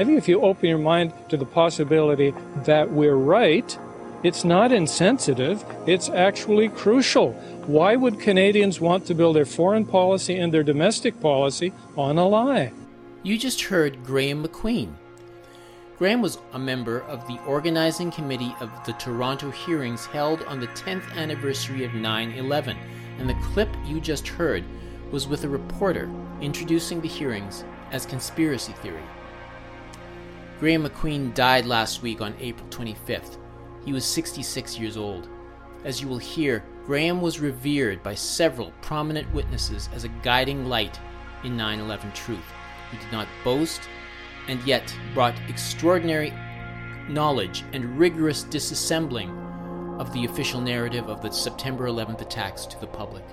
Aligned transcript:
I 0.00 0.04
think 0.04 0.16
if 0.16 0.28
you 0.28 0.40
open 0.40 0.66
your 0.66 0.78
mind 0.78 1.12
to 1.28 1.36
the 1.36 1.44
possibility 1.44 2.32
that 2.64 2.90
we're 2.90 3.16
right, 3.16 3.78
it's 4.22 4.46
not 4.46 4.72
insensitive, 4.72 5.62
it's 5.86 6.08
actually 6.08 6.70
crucial. 6.70 7.32
Why 7.66 7.96
would 7.96 8.18
Canadians 8.18 8.80
want 8.80 9.04
to 9.08 9.14
build 9.14 9.36
their 9.36 9.44
foreign 9.44 9.84
policy 9.84 10.38
and 10.38 10.54
their 10.54 10.62
domestic 10.62 11.20
policy 11.20 11.74
on 11.98 12.16
a 12.16 12.26
lie? 12.26 12.72
You 13.22 13.36
just 13.36 13.60
heard 13.60 14.02
Graeme 14.02 14.42
MacQueen. 14.42 14.94
Graeme 15.98 16.22
was 16.22 16.38
a 16.54 16.58
member 16.58 17.00
of 17.00 17.26
the 17.26 17.38
organizing 17.46 18.10
committee 18.10 18.56
of 18.60 18.70
the 18.86 18.94
Toronto 18.94 19.50
hearings 19.50 20.06
held 20.06 20.42
on 20.44 20.60
the 20.60 20.68
10th 20.68 21.14
anniversary 21.14 21.84
of 21.84 21.92
9 21.92 22.30
11, 22.30 22.74
and 23.18 23.28
the 23.28 23.38
clip 23.52 23.68
you 23.84 24.00
just 24.00 24.26
heard 24.26 24.64
was 25.10 25.28
with 25.28 25.44
a 25.44 25.48
reporter 25.50 26.10
introducing 26.40 27.02
the 27.02 27.08
hearings 27.08 27.64
as 27.92 28.06
conspiracy 28.06 28.72
theory. 28.80 29.04
Graeme 30.60 30.84
MacQueen 30.84 31.32
died 31.32 31.64
last 31.64 32.02
week 32.02 32.20
on 32.20 32.34
April 32.38 32.68
25th. 32.68 33.38
He 33.82 33.94
was 33.94 34.04
66 34.04 34.78
years 34.78 34.98
old. 34.98 35.26
As 35.84 36.02
you 36.02 36.06
will 36.06 36.18
hear, 36.18 36.62
Graeme 36.84 37.22
was 37.22 37.40
revered 37.40 38.02
by 38.02 38.14
several 38.14 38.70
prominent 38.82 39.32
witnesses 39.32 39.88
as 39.94 40.04
a 40.04 40.10
guiding 40.22 40.66
light 40.66 41.00
in 41.44 41.56
9 41.56 41.80
11 41.80 42.12
truth. 42.12 42.44
He 42.90 42.98
did 42.98 43.10
not 43.10 43.26
boast 43.42 43.80
and 44.48 44.62
yet 44.64 44.94
brought 45.14 45.34
extraordinary 45.48 46.30
knowledge 47.08 47.64
and 47.72 47.98
rigorous 47.98 48.44
disassembling 48.44 49.98
of 49.98 50.12
the 50.12 50.26
official 50.26 50.60
narrative 50.60 51.08
of 51.08 51.22
the 51.22 51.30
September 51.30 51.86
11th 51.86 52.20
attacks 52.20 52.66
to 52.66 52.78
the 52.80 52.86
public. 52.86 53.24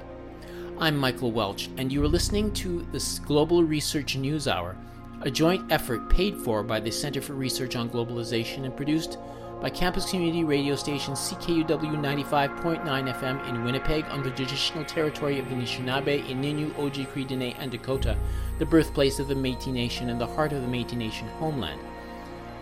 I'm 0.80 0.96
Michael 0.96 1.34
Welch, 1.34 1.70
and 1.76 1.92
you 1.92 2.02
are 2.06 2.08
listening 2.08 2.54
to 2.54 2.88
this 2.94 3.20
Global 3.20 3.66
Research 3.66 4.16
News 4.16 4.48
Hour 4.48 4.78
a 5.22 5.32
joint 5.32 5.72
effort 5.72 6.10
paid 6.10 6.38
for 6.38 6.62
by 6.62 6.80
the 6.80 6.92
Center 6.92 7.22
for 7.22 7.34
Research 7.34 7.76
on 7.76 7.90
Globalization 7.90 8.66
and 8.66 8.76
produced 8.76 9.18
by 9.60 9.70
campus 9.70 10.10
community 10.10 10.44
radio 10.44 10.76
station 10.76 11.16
CKUW 11.16 11.66
95.9 11.66 12.84
FM 12.84 13.50
in 13.50 13.64
Winnipeg 13.64 14.06
on 14.10 14.22
the 14.22 14.30
traditional 14.30 14.86
territory 14.86 15.40
of 15.40 15.50
the 15.50 15.56
Anishinaabe, 15.56 16.24
Ininu, 16.28 16.72
Oji, 16.74 17.28
Dene, 17.28 17.56
and 17.58 17.72
Dakota, 17.72 18.16
the 18.60 18.66
birthplace 18.66 19.18
of 19.18 19.28
the 19.28 19.34
Métis 19.34 19.74
Nation 19.74 20.10
and 20.10 20.22
the 20.22 20.28
heart 20.28 20.54
of 20.54 20.62
the 20.62 20.68
Métis 20.68 20.98
Nation 20.98 21.28
homeland. 21.40 21.82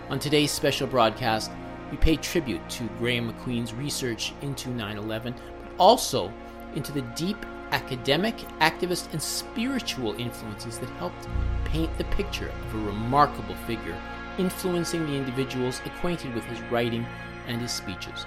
On 0.10 0.18
today's 0.18 0.52
special 0.52 0.88
broadcast, 0.88 1.52
we 1.92 1.98
pay 1.98 2.16
tribute 2.16 2.68
to 2.70 2.84
Graeme 2.98 3.32
MacQueen's 3.32 3.74
research 3.74 4.32
into 4.42 4.70
9 4.70 4.98
11, 4.98 5.36
but 5.62 5.72
also 5.78 6.32
into 6.76 6.94
the 6.94 7.02
deep 7.02 7.46
academic, 7.72 8.38
activist, 8.60 9.12
and 9.12 9.22
spiritual 9.22 10.14
influences 10.20 10.80
that 10.80 10.90
helped 10.92 11.28
paint 11.66 11.96
the 11.98 12.04
picture 12.06 12.50
of 12.50 12.76
a 12.76 12.86
remarkable 12.86 13.56
figure 13.68 13.96
influencing 14.38 15.06
the 15.06 15.16
individuals 15.16 15.82
acquainted 15.86 16.34
with 16.34 16.44
his 16.46 16.60
writing 16.64 17.06
and 17.48 17.62
his 17.62 17.72
speeches. 17.72 18.26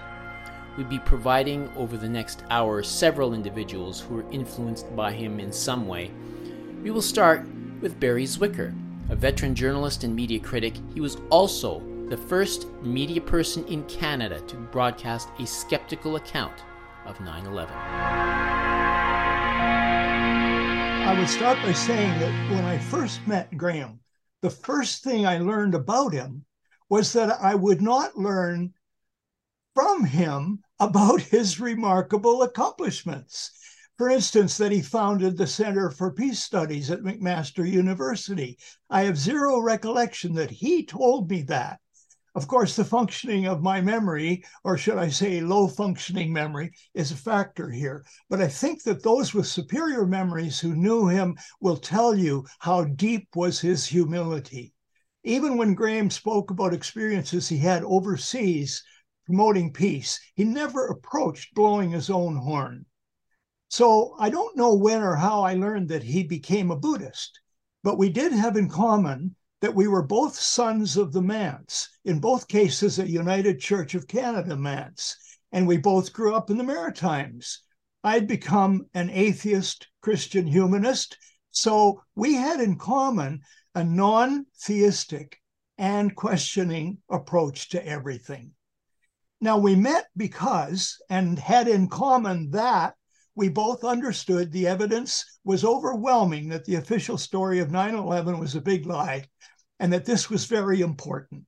We'd 0.76 0.88
be 0.88 1.00
providing 1.00 1.70
over 1.76 1.96
the 1.96 2.08
next 2.08 2.44
hour 2.50 2.82
several 2.82 3.34
individuals 3.34 4.00
who 4.00 4.14
were 4.14 4.30
influenced 4.30 4.94
by 4.94 5.12
him 5.12 5.40
in 5.40 5.52
some 5.52 5.88
way. 5.88 6.12
We 6.82 6.90
will 6.90 7.02
start 7.02 7.44
with 7.80 7.98
Barry 7.98 8.24
Zwicker, 8.24 8.74
a 9.10 9.16
veteran 9.16 9.54
journalist 9.54 10.04
and 10.04 10.14
media 10.14 10.38
critic. 10.38 10.74
He 10.94 11.00
was 11.00 11.16
also 11.30 11.82
the 12.08 12.16
first 12.16 12.68
media 12.82 13.20
person 13.20 13.66
in 13.66 13.82
Canada 13.84 14.40
to 14.40 14.56
broadcast 14.56 15.28
a 15.40 15.46
skeptical 15.46 16.16
account 16.16 16.64
of 17.06 17.20
9 17.20 17.46
11. 17.46 18.37
I 21.08 21.18
would 21.18 21.30
start 21.30 21.56
by 21.62 21.72
saying 21.72 22.20
that 22.20 22.50
when 22.50 22.66
I 22.66 22.76
first 22.76 23.26
met 23.26 23.56
Graeme, 23.56 24.00
the 24.42 24.50
first 24.50 25.02
thing 25.02 25.26
I 25.26 25.38
learned 25.38 25.74
about 25.74 26.12
him 26.12 26.44
was 26.90 27.14
that 27.14 27.40
I 27.40 27.54
would 27.54 27.80
not 27.80 28.18
learn 28.18 28.74
from 29.74 30.04
him 30.04 30.60
about 30.78 31.22
his 31.22 31.60
remarkable 31.60 32.42
accomplishments. 32.42 33.52
For 33.96 34.10
instance, 34.10 34.58
that 34.58 34.70
he 34.70 34.82
founded 34.82 35.38
the 35.38 35.46
Center 35.46 35.90
for 35.90 36.12
Peace 36.12 36.44
Studies 36.44 36.90
at 36.90 37.00
McMaster 37.00 37.66
University. 37.66 38.58
I 38.90 39.04
have 39.04 39.16
zero 39.16 39.60
recollection 39.60 40.34
that 40.34 40.50
he 40.50 40.84
told 40.84 41.30
me 41.30 41.40
that. 41.44 41.80
Of 42.38 42.46
course, 42.46 42.76
the 42.76 42.84
functioning 42.84 43.48
of 43.48 43.64
my 43.64 43.80
memory, 43.80 44.44
or 44.62 44.78
should 44.78 44.96
I 44.96 45.08
say 45.08 45.40
low 45.40 45.66
functioning 45.66 46.32
memory, 46.32 46.70
is 46.94 47.10
a 47.10 47.16
factor 47.16 47.68
here. 47.68 48.04
But 48.30 48.40
I 48.40 48.46
think 48.46 48.84
that 48.84 49.02
those 49.02 49.34
with 49.34 49.48
superior 49.48 50.06
memories 50.06 50.60
who 50.60 50.76
knew 50.76 51.08
him 51.08 51.36
will 51.60 51.76
tell 51.76 52.14
you 52.14 52.46
how 52.60 52.84
deep 52.84 53.26
was 53.34 53.58
his 53.58 53.86
humility. 53.86 54.72
Even 55.24 55.56
when 55.56 55.74
Graeme 55.74 56.10
spoke 56.10 56.52
about 56.52 56.72
experiences 56.72 57.48
he 57.48 57.58
had 57.58 57.82
overseas 57.82 58.84
promoting 59.26 59.72
peace, 59.72 60.20
he 60.36 60.44
never 60.44 60.86
approached 60.86 61.56
blowing 61.56 61.90
his 61.90 62.08
own 62.08 62.36
horn. 62.36 62.86
So 63.68 64.14
I 64.20 64.30
don't 64.30 64.56
know 64.56 64.76
when 64.76 65.02
or 65.02 65.16
how 65.16 65.42
I 65.42 65.54
learned 65.54 65.88
that 65.88 66.04
he 66.04 66.22
became 66.22 66.70
a 66.70 66.78
Buddhist, 66.78 67.40
but 67.82 67.98
we 67.98 68.10
did 68.10 68.30
have 68.30 68.56
in 68.56 68.68
common 68.68 69.34
that 69.60 69.74
we 69.74 69.88
were 69.88 70.02
both 70.02 70.38
sons 70.38 70.96
of 70.96 71.12
the 71.12 71.22
manse, 71.22 71.88
in 72.04 72.20
both 72.20 72.48
cases 72.48 72.98
a 72.98 73.08
United 73.08 73.60
Church 73.60 73.94
of 73.94 74.06
Canada 74.06 74.56
manse, 74.56 75.16
and 75.52 75.66
we 75.66 75.76
both 75.76 76.12
grew 76.12 76.34
up 76.34 76.50
in 76.50 76.58
the 76.58 76.64
Maritimes. 76.64 77.62
I'd 78.04 78.28
become 78.28 78.86
an 78.94 79.10
atheist 79.10 79.88
Christian 80.00 80.46
humanist, 80.46 81.16
so 81.50 82.02
we 82.14 82.34
had 82.34 82.60
in 82.60 82.76
common 82.76 83.40
a 83.74 83.82
non 83.82 84.46
theistic 84.60 85.38
and 85.76 86.14
questioning 86.14 86.98
approach 87.10 87.70
to 87.70 87.86
everything. 87.86 88.52
Now, 89.40 89.58
we 89.58 89.76
met 89.76 90.06
because 90.16 91.00
and 91.08 91.38
had 91.38 91.68
in 91.68 91.88
common 91.88 92.50
that 92.50 92.94
we 93.38 93.48
both 93.48 93.84
understood 93.84 94.50
the 94.50 94.66
evidence 94.66 95.38
was 95.44 95.64
overwhelming 95.64 96.48
that 96.48 96.64
the 96.64 96.74
official 96.74 97.16
story 97.16 97.60
of 97.60 97.70
9 97.70 97.94
11 97.94 98.36
was 98.36 98.56
a 98.56 98.60
big 98.60 98.84
lie 98.84 99.24
and 99.78 99.92
that 99.92 100.04
this 100.04 100.28
was 100.28 100.46
very 100.46 100.80
important. 100.80 101.44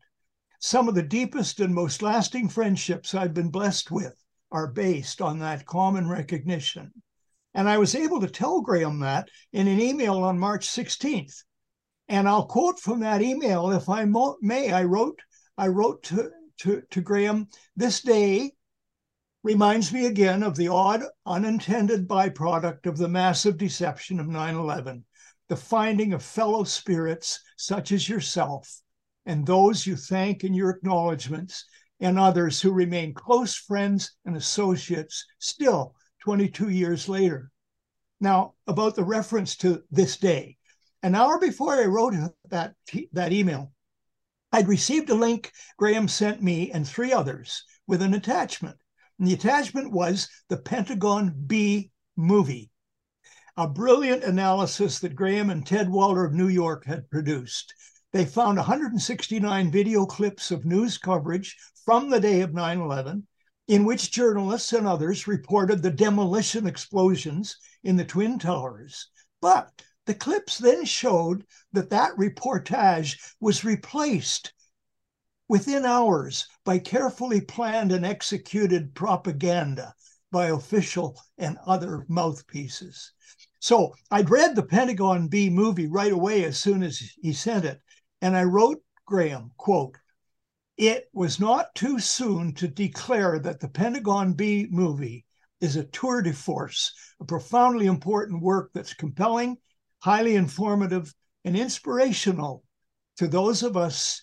Some 0.61 0.89
of 0.89 0.95
the 0.95 1.03
deepest 1.03 1.59
and 1.59 1.75
most 1.75 2.01
lasting 2.01 2.49
friendships 2.49 3.13
I've 3.13 3.35
been 3.35 3.51
blessed 3.51 3.91
with 3.91 4.15
are 4.53 4.69
based 4.69 5.21
on 5.21 5.41
that 5.41 5.67
common 5.67 6.09
recognition. 6.09 6.93
And 7.55 7.69
I 7.69 7.79
was 7.79 7.97
able 7.97 8.21
to 8.21 8.29
tell 8.29 8.61
Graeme 8.61 9.01
that 9.01 9.29
in 9.53 9.67
an 9.67 9.81
email 9.81 10.19
on 10.19 10.39
March 10.39 10.69
16th. 10.69 11.43
And 12.07 12.29
I'll 12.29 12.47
quote 12.47 12.79
from 12.79 13.01
that 13.01 13.21
email, 13.21 13.73
if 13.73 13.89
I 13.89 14.07
may. 14.41 14.71
I 14.71 14.85
wrote, 14.85 15.19
I 15.59 15.67
wrote 15.67 16.05
to, 16.05 16.31
to, 16.59 16.83
to 16.89 17.01
Graeme, 17.01 17.49
this 17.75 18.01
day 18.01 18.53
reminds 19.43 19.93
me 19.93 20.07
again 20.07 20.43
of 20.43 20.57
the 20.57 20.69
odd, 20.69 21.03
unintended 21.27 22.07
byproduct 22.07 22.87
of 22.87 22.99
the 22.99 23.09
massive 23.09 23.57
deception 23.57 24.21
of 24.21 24.27
9 24.27 24.55
11 24.55 25.05
the 25.51 25.57
finding 25.57 26.13
of 26.13 26.23
fellow 26.23 26.63
spirits 26.63 27.41
such 27.57 27.91
as 27.91 28.09
yourself 28.09 28.81
and 29.27 29.45
those 29.45 29.85
you 29.85 29.97
thank 29.97 30.45
in 30.45 30.55
your 30.55 30.71
acknowledgments 30.71 31.67
and 31.99 32.19
others 32.19 32.61
who 32.61 32.71
remain 32.71 33.13
close 33.13 33.57
friends 33.57 34.13
and 34.25 34.37
associates 34.37 35.27
still 35.41 35.95
22 36.21 36.69
years 36.69 37.09
later. 37.09 37.51
Now, 38.21 38.55
about 38.67 38.95
the 38.95 39.05
reference 39.05 39.57
to 39.57 39.83
this 39.91 40.17
day. 40.17 40.57
An 41.03 41.15
hour 41.15 41.39
before 41.39 41.75
I 41.75 41.87
wrote 41.87 42.15
that, 42.51 42.75
that 43.13 43.33
email, 43.33 43.73
I'd 44.53 44.69
received 44.69 45.11
a 45.11 45.15
link 45.15 45.51
Graeme 45.79 46.09
sent 46.09 46.43
me 46.43 46.71
and 46.71 46.87
three 46.87 47.13
others 47.13 47.65
with 47.87 48.03
an 48.03 48.15
attachment. 48.15 48.77
And 49.21 49.29
the 49.29 49.35
attachment 49.35 49.93
was 49.93 50.31
the 50.49 50.57
Pentagon 50.57 51.45
B 51.47 51.93
movie 52.17 52.71
a 53.61 53.69
brilliant 53.69 54.25
analysis 54.25 55.01
that 55.01 55.15
Graeme 55.15 55.51
and 55.51 55.67
Ted 55.67 55.91
Walter 55.91 56.25
of 56.25 56.33
New 56.33 56.49
York 56.49 56.87
had 56.87 57.11
produced. 57.11 57.75
They 58.11 58.25
found 58.25 58.57
169 58.57 59.71
video 59.71 60.07
clips 60.07 60.51
of 60.51 60.65
news 60.65 60.97
coverage 60.97 61.59
from 61.85 62.09
the 62.09 62.21
day 62.21 62.41
of 62.41 62.55
9 62.55 62.81
11, 62.81 63.27
in 63.69 63.85
which 63.85 64.11
journalists 64.11 64.73
and 64.73 64.87
others 64.87 65.27
reported 65.27 65.83
the 65.83 65.91
demolition 65.91 66.67
explosions 66.67 67.59
in 67.85 67.97
the 67.97 68.05
Twin 68.07 68.39
Towers. 68.39 69.11
But 69.43 69.71
the 70.07 70.15
clips 70.15 70.57
then 70.57 70.87
showed 70.87 71.45
that 71.75 71.91
that 71.91 72.17
reportage 72.17 73.19
was 73.41 73.65
replaced 73.67 74.55
within 75.51 75.85
hours 75.85 76.47
by 76.65 76.79
carefully 76.79 77.41
planned 77.41 77.91
and 77.91 78.07
executed 78.07 78.95
propaganda 78.95 79.93
by 80.31 80.47
official 80.47 81.21
and 81.39 81.59
other 81.67 82.07
mouthpieces. 82.09 83.11
So 83.59 83.93
I'd 84.13 84.31
read 84.31 84.55
the 84.55 84.63
Pentagon 84.63 85.27
B 85.27 85.51
movie 85.51 85.89
right 85.89 86.13
away 86.13 86.45
as 86.45 86.61
soon 86.61 86.85
as 86.85 87.03
he 87.21 87.33
sent 87.33 87.65
it. 87.65 87.81
And 88.23 88.37
I 88.37 88.45
wrote 88.45 88.81
Graeme, 89.05 89.51
quote, 89.57 89.99
it 90.77 91.09
was 91.13 91.41
not 91.41 91.75
too 91.75 91.99
soon 91.99 92.55
to 92.55 92.69
declare 92.69 93.41
that 93.41 93.59
the 93.59 93.69
Pentagon 93.69 94.35
B 94.35 94.69
movie 94.71 95.27
is 95.61 95.75
a 95.75 95.83
tour 95.83 96.23
de 96.23 96.33
force, 96.33 96.93
a 97.21 97.25
profoundly 97.25 97.87
important 97.87 98.41
work 98.41 98.71
that's 98.73 98.95
compelling, 98.95 99.57
highly 99.99 100.37
informative, 100.37 101.13
and 101.45 101.57
inspirational 101.57 102.63
to 103.17 103.27
those 103.27 103.65
of 103.65 103.77
us 103.77 104.23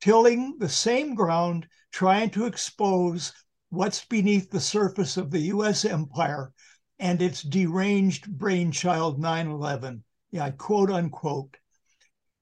tilling 0.00 0.56
the 0.58 0.68
same 0.68 1.14
ground, 1.14 1.66
trying 1.92 2.30
to 2.30 2.46
expose 2.46 3.32
what's 3.70 4.04
beneath 4.04 4.50
the 4.50 4.60
surface 4.60 5.16
of 5.16 5.30
the 5.30 5.40
US 5.54 5.84
empire 5.84 6.52
and 6.98 7.22
its 7.22 7.42
deranged 7.42 8.30
brainchild 8.30 9.18
9 9.18 9.48
11. 9.48 10.04
Yeah, 10.30 10.50
quote 10.50 10.90
unquote. 10.90 11.56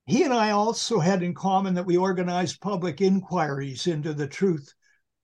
He 0.07 0.25
and 0.25 0.33
I 0.33 0.51
also 0.51 0.99
had 0.99 1.23
in 1.23 1.35
common 1.35 1.75
that 1.75 1.87
we 1.87 1.97
organized 1.97 2.61
public 2.61 3.01
inquiries 3.01 3.87
into 3.87 4.15
the 4.15 4.27
truth 4.27 4.73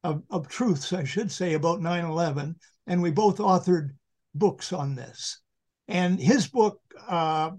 of, 0.02 0.22
of 0.30 0.46
truths, 0.46 0.92
I 0.92 1.04
should 1.04 1.32
say, 1.32 1.54
about 1.54 1.80
9 1.80 2.04
11. 2.04 2.56
And 2.86 3.02
we 3.02 3.10
both 3.10 3.38
authored 3.38 3.90
books 4.34 4.72
on 4.72 4.94
this. 4.94 5.40
And 5.88 6.20
his 6.20 6.46
book 6.46 6.80
uh, 7.08 7.50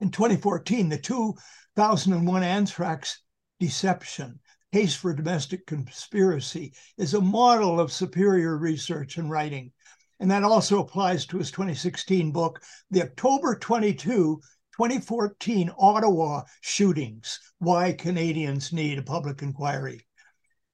in 0.00 0.10
2014, 0.10 0.88
the 0.88 0.98
2001 0.98 2.42
Anthrax 2.42 3.22
Deception 3.60 4.40
Case 4.72 4.94
for 4.94 5.14
Domestic 5.14 5.66
Conspiracy, 5.66 6.74
is 6.98 7.14
a 7.14 7.20
model 7.20 7.80
of 7.80 7.90
superior 7.90 8.58
research 8.58 9.16
and 9.16 9.30
writing. 9.30 9.72
And 10.20 10.30
that 10.30 10.42
also 10.42 10.80
applies 10.80 11.24
to 11.26 11.38
his 11.38 11.50
2016 11.50 12.32
book, 12.32 12.62
The 12.90 13.02
October 13.02 13.56
22, 13.56 14.40
2014 14.76 15.70
Ottawa 15.78 16.42
Shootings 16.60 17.40
Why 17.58 17.92
Canadians 17.94 18.72
Need 18.72 18.98
a 18.98 19.02
Public 19.02 19.42
Inquiry. 19.42 20.06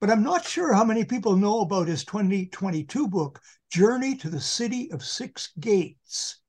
But 0.00 0.10
I'm 0.10 0.22
not 0.22 0.44
sure 0.44 0.74
how 0.74 0.84
many 0.84 1.04
people 1.04 1.36
know 1.36 1.60
about 1.60 1.88
his 1.88 2.04
2022 2.04 3.08
book, 3.08 3.40
Journey 3.70 4.16
to 4.16 4.28
the 4.28 4.40
City 4.40 4.90
of 4.90 5.04
Six 5.04 5.50
Gates. 5.60 6.40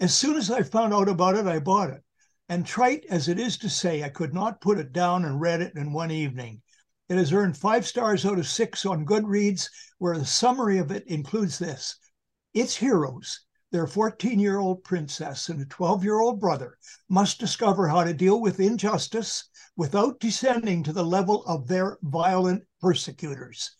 As 0.00 0.14
soon 0.14 0.36
as 0.36 0.50
I 0.50 0.62
found 0.62 0.94
out 0.94 1.08
about 1.08 1.36
it, 1.36 1.46
I 1.46 1.58
bought 1.58 1.90
it. 1.90 2.02
And 2.50 2.66
trite 2.66 3.06
as 3.08 3.28
it 3.28 3.38
is 3.38 3.56
to 3.58 3.70
say, 3.70 4.02
I 4.02 4.08
could 4.08 4.34
not 4.34 4.60
put 4.60 4.76
it 4.76 4.92
down 4.92 5.24
and 5.24 5.40
read 5.40 5.60
it 5.60 5.76
in 5.76 5.92
one 5.92 6.10
evening. 6.10 6.62
It 7.08 7.16
has 7.16 7.32
earned 7.32 7.56
five 7.56 7.86
stars 7.86 8.26
out 8.26 8.40
of 8.40 8.48
six 8.48 8.84
on 8.84 9.06
Goodreads, 9.06 9.68
where 9.98 10.18
the 10.18 10.26
summary 10.26 10.78
of 10.78 10.90
it 10.90 11.06
includes 11.06 11.60
this 11.60 11.96
its 12.52 12.74
heroes, 12.74 13.42
their 13.70 13.86
14 13.86 14.40
year 14.40 14.58
old 14.58 14.82
princess 14.82 15.48
and 15.48 15.60
a 15.62 15.64
12 15.64 16.02
year 16.02 16.18
old 16.18 16.40
brother, 16.40 16.76
must 17.08 17.38
discover 17.38 17.86
how 17.86 18.02
to 18.02 18.12
deal 18.12 18.40
with 18.40 18.58
injustice 18.58 19.48
without 19.76 20.18
descending 20.18 20.82
to 20.82 20.92
the 20.92 21.06
level 21.06 21.44
of 21.44 21.68
their 21.68 21.98
violent 22.02 22.64
persecutors. 22.80 23.70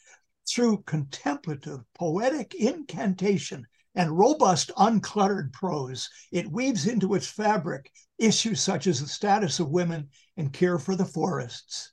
Through 0.49 0.85
contemplative, 0.85 1.81
poetic 1.93 2.55
incantation 2.55 3.67
and 3.97 4.17
robust, 4.17 4.71
uncluttered 4.77 5.53
prose, 5.53 6.09
it 6.31 6.53
weaves 6.53 6.87
into 6.87 7.15
its 7.17 7.27
fabric 7.27 7.91
issues 8.21 8.61
such 8.61 8.87
as 8.87 9.01
the 9.01 9.09
status 9.09 9.59
of 9.59 9.71
women 9.71 10.09
and 10.37 10.53
care 10.53 10.79
for 10.79 10.95
the 10.95 11.05
forests. 11.05 11.93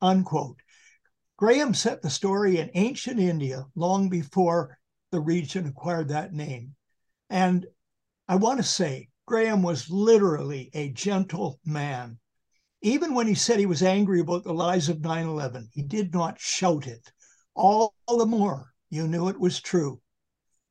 Unquote. 0.00 0.58
Graeme 1.36 1.74
set 1.74 2.02
the 2.02 2.10
story 2.10 2.58
in 2.58 2.70
ancient 2.74 3.18
India 3.18 3.64
long 3.74 4.08
before 4.08 4.78
the 5.10 5.20
region 5.20 5.66
acquired 5.66 6.08
that 6.08 6.32
name. 6.32 6.74
And 7.30 7.66
I 8.28 8.36
want 8.36 8.58
to 8.58 8.64
say, 8.64 9.08
Graeme 9.26 9.62
was 9.62 9.90
literally 9.90 10.70
a 10.74 10.90
gentle 10.90 11.60
man. 11.64 12.18
Even 12.82 13.14
when 13.14 13.26
he 13.26 13.34
said 13.34 13.58
he 13.58 13.66
was 13.66 13.82
angry 13.82 14.20
about 14.20 14.44
the 14.44 14.52
lies 14.52 14.88
of 14.88 15.00
9 15.00 15.26
11, 15.26 15.68
he 15.72 15.82
did 15.82 16.12
not 16.12 16.40
shout 16.40 16.86
it. 16.86 17.12
All 17.54 17.94
the 18.08 18.26
more 18.26 18.72
you 18.90 19.06
knew 19.06 19.28
it 19.28 19.38
was 19.38 19.60
true. 19.60 20.00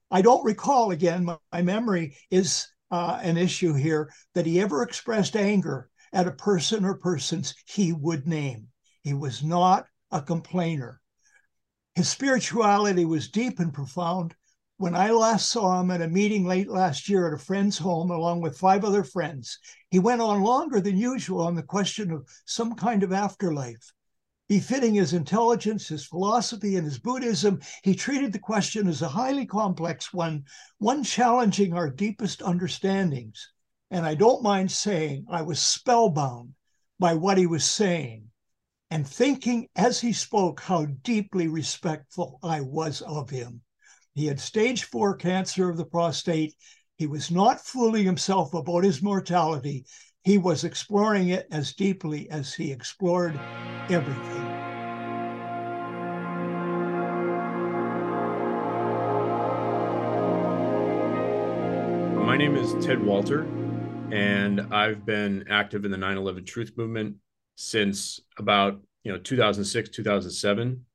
I 0.09 0.21
don't 0.21 0.43
recall, 0.43 0.91
again, 0.91 1.23
my, 1.23 1.37
my 1.51 1.61
memory 1.61 2.17
is 2.29 2.67
uh, 2.91 3.19
an 3.23 3.37
issue 3.37 3.73
here, 3.73 4.11
that 4.33 4.45
he 4.45 4.59
ever 4.61 4.83
expressed 4.83 5.35
anger 5.35 5.89
at 6.13 6.27
a 6.27 6.31
person 6.31 6.85
or 6.85 6.95
persons 6.95 7.55
he 7.65 7.93
would 7.93 8.27
name. 8.27 8.67
He 9.01 9.13
was 9.13 9.43
not 9.43 9.87
a 10.11 10.21
complainer. 10.21 11.01
His 11.95 12.09
spirituality 12.09 13.05
was 13.05 13.29
deep 13.29 13.59
and 13.59 13.73
profound. 13.73 14.35
When 14.77 14.95
I 14.95 15.11
last 15.11 15.49
saw 15.49 15.79
him 15.79 15.91
at 15.91 16.01
a 16.01 16.07
meeting 16.07 16.45
late 16.45 16.69
last 16.69 17.07
year 17.07 17.27
at 17.27 17.33
a 17.33 17.43
friend's 17.43 17.77
home, 17.77 18.11
along 18.11 18.41
with 18.41 18.57
five 18.57 18.83
other 18.83 19.03
friends, 19.03 19.59
he 19.89 19.99
went 19.99 20.21
on 20.21 20.41
longer 20.41 20.81
than 20.81 20.97
usual 20.97 21.41
on 21.41 21.55
the 21.55 21.63
question 21.63 22.11
of 22.11 22.27
some 22.45 22.75
kind 22.75 23.03
of 23.03 23.13
afterlife. 23.13 23.91
Befitting 24.51 24.95
his 24.95 25.13
intelligence, 25.13 25.87
his 25.87 26.05
philosophy, 26.05 26.75
and 26.75 26.83
his 26.83 26.99
Buddhism, 26.99 27.61
he 27.83 27.95
treated 27.95 28.33
the 28.33 28.37
question 28.37 28.89
as 28.89 29.01
a 29.01 29.07
highly 29.07 29.45
complex 29.45 30.13
one, 30.13 30.43
one 30.77 31.05
challenging 31.05 31.73
our 31.73 31.89
deepest 31.89 32.41
understandings. 32.41 33.49
And 33.91 34.05
I 34.05 34.13
don't 34.13 34.43
mind 34.43 34.69
saying 34.69 35.25
I 35.29 35.41
was 35.41 35.61
spellbound 35.61 36.55
by 36.99 37.13
what 37.13 37.37
he 37.37 37.47
was 37.47 37.63
saying 37.63 38.25
and 38.89 39.07
thinking 39.07 39.69
as 39.77 40.01
he 40.01 40.11
spoke 40.11 40.59
how 40.59 40.83
deeply 40.83 41.47
respectful 41.47 42.37
I 42.43 42.59
was 42.59 42.99
of 43.03 43.29
him. 43.29 43.61
He 44.15 44.25
had 44.25 44.41
stage 44.41 44.83
four 44.83 45.15
cancer 45.15 45.69
of 45.69 45.77
the 45.77 45.85
prostate. 45.85 46.55
He 46.97 47.07
was 47.07 47.31
not 47.31 47.65
fooling 47.65 48.03
himself 48.03 48.53
about 48.53 48.83
his 48.83 49.01
mortality. 49.01 49.85
He 50.23 50.37
was 50.37 50.63
exploring 50.63 51.29
it 51.29 51.47
as 51.49 51.73
deeply 51.73 52.29
as 52.29 52.53
he 52.53 52.71
explored 52.71 53.39
everything. 53.89 54.45
My 62.23 62.37
name 62.37 62.55
is 62.55 62.73
Ted 62.85 63.03
Walter, 63.03 63.47
and 64.11 64.61
I've 64.71 65.07
been 65.07 65.45
active 65.49 65.85
in 65.85 65.91
the 65.91 65.97
9 65.97 66.17
11 66.17 66.45
Truth 66.45 66.73
Movement 66.77 67.15
since 67.55 68.19
about 68.37 68.79
you 69.03 69.11
know 69.11 69.17
2006 69.17 69.89
2007 69.89 70.85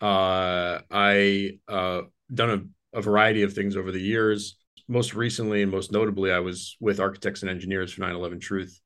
uh, 0.00 0.78
i 0.90 1.58
uh, 1.66 2.02
done 2.32 2.72
a, 2.94 2.98
a, 2.98 3.02
variety 3.02 3.42
of 3.42 3.52
things 3.52 3.76
over 3.76 3.90
the 3.90 4.00
years. 4.00 4.56
Most 4.88 5.14
recently 5.14 5.62
and 5.62 5.70
most 5.70 5.92
notably, 5.92 6.32
I 6.32 6.40
was 6.40 6.76
with 6.80 7.00
Architects 7.00 7.42
and 7.42 7.50
Engineers 7.50 7.92
for 7.92 8.00
9/11 8.00 8.40
Truth 8.40 8.80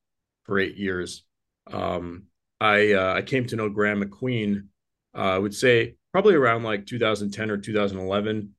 for 0.44 0.58
eight 0.58 0.76
years. 0.76 1.24
Um, 1.70 2.24
I 2.60 2.92
uh, 2.92 3.14
I 3.14 3.22
came 3.22 3.46
to 3.46 3.56
know 3.56 3.68
Graeme 3.68 4.02
MacQueen. 4.02 4.66
Uh, 5.14 5.18
I 5.18 5.38
would 5.38 5.54
say 5.54 5.96
probably 6.12 6.34
around 6.34 6.62
like 6.62 6.86
2010 6.86 7.50
or 7.50 7.58
2011, 7.58 8.54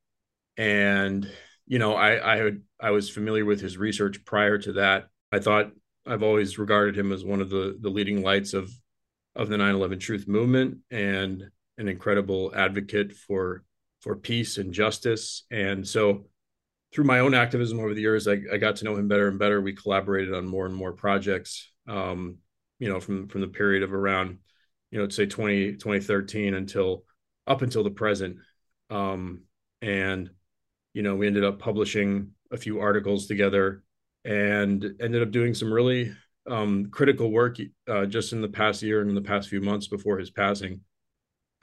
and 0.58 1.30
you 1.68 1.80
know 1.80 1.96
I 1.96 2.34
I 2.34 2.38
had 2.38 2.62
I 2.80 2.92
was 2.92 3.10
familiar 3.10 3.46
with 3.46 3.62
his 3.62 3.78
research 3.78 4.24
prior 4.26 4.58
to 4.60 4.74
that. 4.74 5.08
I 5.32 5.40
thought 5.40 5.72
I've 6.06 6.24
always 6.24 6.58
regarded 6.58 6.98
him 6.98 7.12
as 7.12 7.26
one 7.26 7.42
of 7.42 7.50
the 7.50 7.78
the 7.80 7.90
leading 7.90 8.22
lights 8.24 8.54
of 8.54 8.72
of 9.36 9.50
the 9.50 9.58
9/11 9.58 10.00
Truth 10.00 10.28
movement 10.28 10.80
and 10.92 11.44
an 11.78 11.88
incredible 11.88 12.54
advocate 12.56 13.14
for 13.14 13.64
for 14.02 14.16
peace 14.16 14.58
and 14.58 14.74
justice. 14.74 15.46
And 15.50 15.88
so 15.88 16.26
through 16.94 17.06
my 17.06 17.20
own 17.20 17.34
activism 17.34 17.80
over 17.80 17.94
the 17.94 18.02
years, 18.02 18.28
I, 18.28 18.38
I 18.52 18.58
got 18.58 18.76
to 18.78 18.86
know 18.86 18.96
him 18.96 19.08
better 19.08 19.28
and 19.28 19.40
better. 19.40 19.62
We 19.62 19.74
collaborated 19.74 20.34
on 20.34 20.46
more 20.46 20.66
and 20.66 20.76
more 20.76 20.94
projects, 20.94 21.72
um, 21.88 22.38
you 22.80 22.90
know, 22.90 23.00
from, 23.00 23.28
from 23.28 23.42
the 23.42 23.48
period 23.48 23.84
of 23.84 23.94
around, 23.94 24.38
you 24.92 25.00
know, 25.00 25.10
say 25.10 25.26
20, 25.26 25.74
2013 25.74 26.54
until 26.54 27.04
up 27.48 27.62
until 27.62 27.84
the 27.84 27.92
present. 27.92 28.38
Um, 28.90 29.44
and, 29.82 30.30
you 30.94 31.02
know, 31.02 31.16
we 31.16 31.28
ended 31.28 31.44
up 31.44 31.60
publishing 31.60 32.32
a 32.52 32.58
few 32.58 32.80
articles 32.80 33.26
together 33.26 33.84
and 34.24 34.84
ended 35.02 35.24
up 35.24 35.32
doing 35.32 35.54
some 35.54 35.74
really 35.74 36.14
um, 36.48 36.90
critical 36.92 37.32
work 37.32 37.58
uh, 37.88 38.06
just 38.06 38.34
in 38.34 38.42
the 38.42 38.48
past 38.48 38.84
year 38.84 39.02
and 39.02 39.10
in 39.10 39.16
the 39.16 39.22
past 39.22 39.50
few 39.50 39.62
months 39.62 39.88
before 39.88 40.20
his 40.20 40.30
passing 40.30 40.82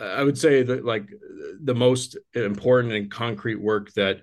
I 0.01 0.23
would 0.23 0.39
say 0.39 0.63
that 0.63 0.85
like 0.85 1.11
the 1.63 1.75
most 1.75 2.17
important 2.35 2.95
and 2.95 3.11
concrete 3.11 3.61
work 3.61 3.93
that 3.93 4.23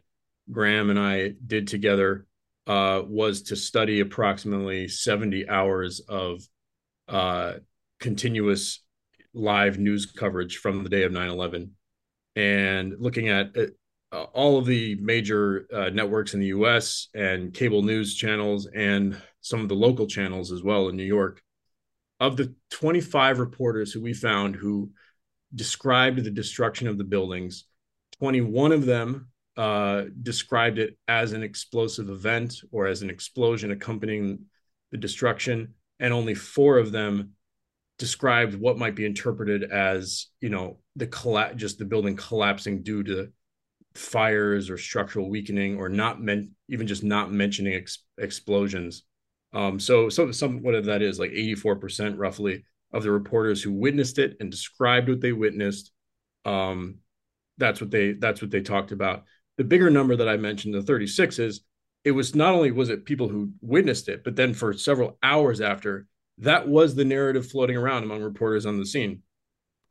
Graeme 0.52 0.90
and 0.90 1.00
I 1.00 1.34
did 1.46 1.68
together 1.68 2.26
uh, 2.68 3.02
was 3.06 3.44
to 3.44 3.56
study 3.56 4.00
approximately 4.00 4.88
70 4.88 5.50
hours 5.50 6.02
of 6.08 6.42
uh, 7.08 7.54
continuous 8.00 8.84
live 9.34 9.78
news 9.78 10.06
coverage 10.06 10.58
from 10.58 10.84
the 10.84 10.90
day 10.90 11.04
of 11.04 11.12
9 11.12 11.30
11 11.30 11.72
and 12.36 12.94
looking 13.00 13.30
at 13.30 13.56
uh, 14.12 14.24
all 14.24 14.58
of 14.58 14.66
the 14.66 14.96
major 14.96 15.68
uh, 15.74 15.90
networks 15.90 16.34
in 16.34 16.40
the 16.40 16.48
US 16.48 17.10
and 17.14 17.54
cable 17.54 17.82
news 17.82 18.16
channels 18.16 18.68
and 18.74 19.20
some 19.42 19.62
of 19.62 19.70
the 19.70 19.76
local 19.76 20.08
channels 20.08 20.52
as 20.52 20.64
well 20.64 20.88
in 20.88 20.96
New 20.96 21.04
York. 21.04 21.42
Of 22.20 22.36
the 22.36 22.54
25 22.72 23.40
reporters 23.40 23.92
who 23.92 24.02
we 24.02 24.14
found 24.14 24.56
who 24.56 24.92
described 25.54 26.24
the 26.24 26.32
destruction 26.32 26.88
of 26.88 26.98
the 26.98 27.04
buildings. 27.04 27.66
21 28.20 28.72
of 28.72 28.86
them 28.86 29.28
uh, 29.58 30.04
described 30.22 30.78
it 30.78 30.98
as 31.08 31.34
an 31.34 31.42
explosive 31.42 32.10
event 32.10 32.62
or 32.72 32.86
as 32.86 33.02
an 33.02 33.10
explosion 33.10 33.72
accompanying 33.72 34.46
the 34.92 34.98
destruction, 34.98 35.74
and 36.00 36.14
only 36.14 36.36
four 36.36 36.78
of 36.78 36.92
them 36.92 37.32
described 37.98 38.54
what 38.54 38.78
might 38.78 38.96
be 38.96 39.06
interpreted 39.06 39.64
as, 39.64 40.28
you 40.42 40.50
know, 40.50 40.78
the 40.96 41.54
just 41.56 41.80
the 41.80 41.86
building 41.86 42.16
collapsing 42.16 42.84
due 42.84 43.04
to 43.04 43.30
fires 43.96 44.70
or 44.70 44.78
structural 44.78 45.28
weakening, 45.28 45.78
or 45.78 45.90
not 45.90 46.22
meant 46.22 46.50
even 46.70 46.86
just 46.86 47.04
not 47.04 47.32
mentioning 47.32 47.74
ex- 47.74 48.04
explosions. 48.20 49.04
Um, 49.54 49.80
so, 49.80 50.08
so 50.10 50.32
some 50.32 50.62
what 50.62 50.86
that 50.86 51.02
is 51.02 51.20
like 51.20 51.32
84% 51.32 52.14
roughly 52.18 52.64
of 52.94 53.02
the 53.02 53.12
reporters 53.12 53.64
who 53.64 53.74
witnessed 53.74 54.20
it 54.20 54.38
and 54.40 54.52
described 54.52 55.10
what 55.10 55.22
they 55.22 55.32
witnessed. 55.32 55.92
Um, 56.46 57.00
that's 57.58 57.82
what 57.82 57.90
they 57.90 58.12
that's 58.14 58.42
what 58.42 58.52
they 58.52 58.62
talked 58.62 58.92
about. 58.92 59.24
The 59.58 59.64
bigger 59.64 59.90
number 59.90 60.16
that 60.16 60.30
I 60.30 60.38
mentioned, 60.38 60.74
the 60.74 60.82
36, 60.82 61.40
is 61.40 61.62
it 62.04 62.12
was 62.12 62.36
not 62.36 62.54
only 62.54 62.72
was 62.72 62.90
it 62.90 63.06
people 63.06 63.28
who 63.28 63.52
witnessed 63.62 64.08
it, 64.08 64.24
but 64.24 64.36
then 64.36 64.54
for 64.54 64.74
several 64.74 65.18
hours 65.22 65.60
after, 65.60 66.08
that 66.40 66.68
was 66.68 66.96
the 66.96 67.06
narrative 67.06 67.50
floating 67.50 67.76
around 67.76 68.04
among 68.04 68.22
reporters 68.22 68.66
on 68.66 68.78
the 68.78 68.86
scene. 68.86 69.24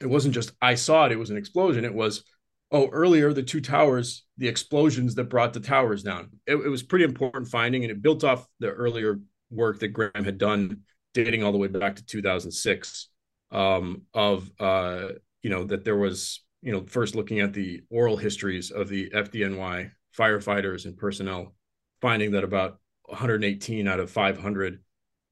It 0.00 0.06
wasn't 0.06 0.34
just 0.34 0.52
I 0.62 0.76
saw 0.76 1.06
it, 1.06 1.12
it 1.12 1.18
was 1.18 1.30
an 1.30 1.36
explosion. 1.36 1.84
It 1.84 1.94
was, 1.94 2.24
oh, 2.70 2.88
earlier 2.88 3.32
the 3.32 3.42
two 3.42 3.60
towers, 3.60 4.24
the 4.38 4.48
explosions 4.48 5.14
that 5.16 5.24
brought 5.24 5.52
the 5.52 5.60
towers 5.60 6.02
down. 6.02 6.30
It, 6.46 6.56
it 6.56 6.68
was 6.68 6.82
pretty 6.82 7.04
important 7.04 7.48
finding, 7.48 7.82
and 7.82 7.90
it 7.90 8.02
built 8.02 8.24
off 8.24 8.46
the 8.60 8.70
earlier 8.70 9.20
work 9.50 9.80
that 9.80 9.88
Graeme 9.88 10.24
had 10.24 10.38
done, 10.38 10.82
dating 11.14 11.42
all 11.42 11.52
the 11.52 11.58
way 11.58 11.68
back 11.68 11.96
to 11.96 12.06
2006, 12.06 13.08
um, 13.50 14.02
of 14.14 14.50
uh, 14.60 15.08
you 15.42 15.50
know 15.50 15.64
that 15.64 15.84
there 15.84 15.96
was 15.96 16.45
you 16.62 16.72
know 16.72 16.84
first 16.86 17.14
looking 17.14 17.40
at 17.40 17.52
the 17.52 17.82
oral 17.90 18.16
histories 18.16 18.70
of 18.70 18.88
the 18.88 19.10
FDNY 19.10 19.90
firefighters 20.16 20.84
and 20.84 20.96
personnel, 20.96 21.54
finding 22.00 22.32
that 22.32 22.44
about 22.44 22.78
118 23.06 23.86
out 23.86 24.00
of 24.00 24.10
500 24.10 24.80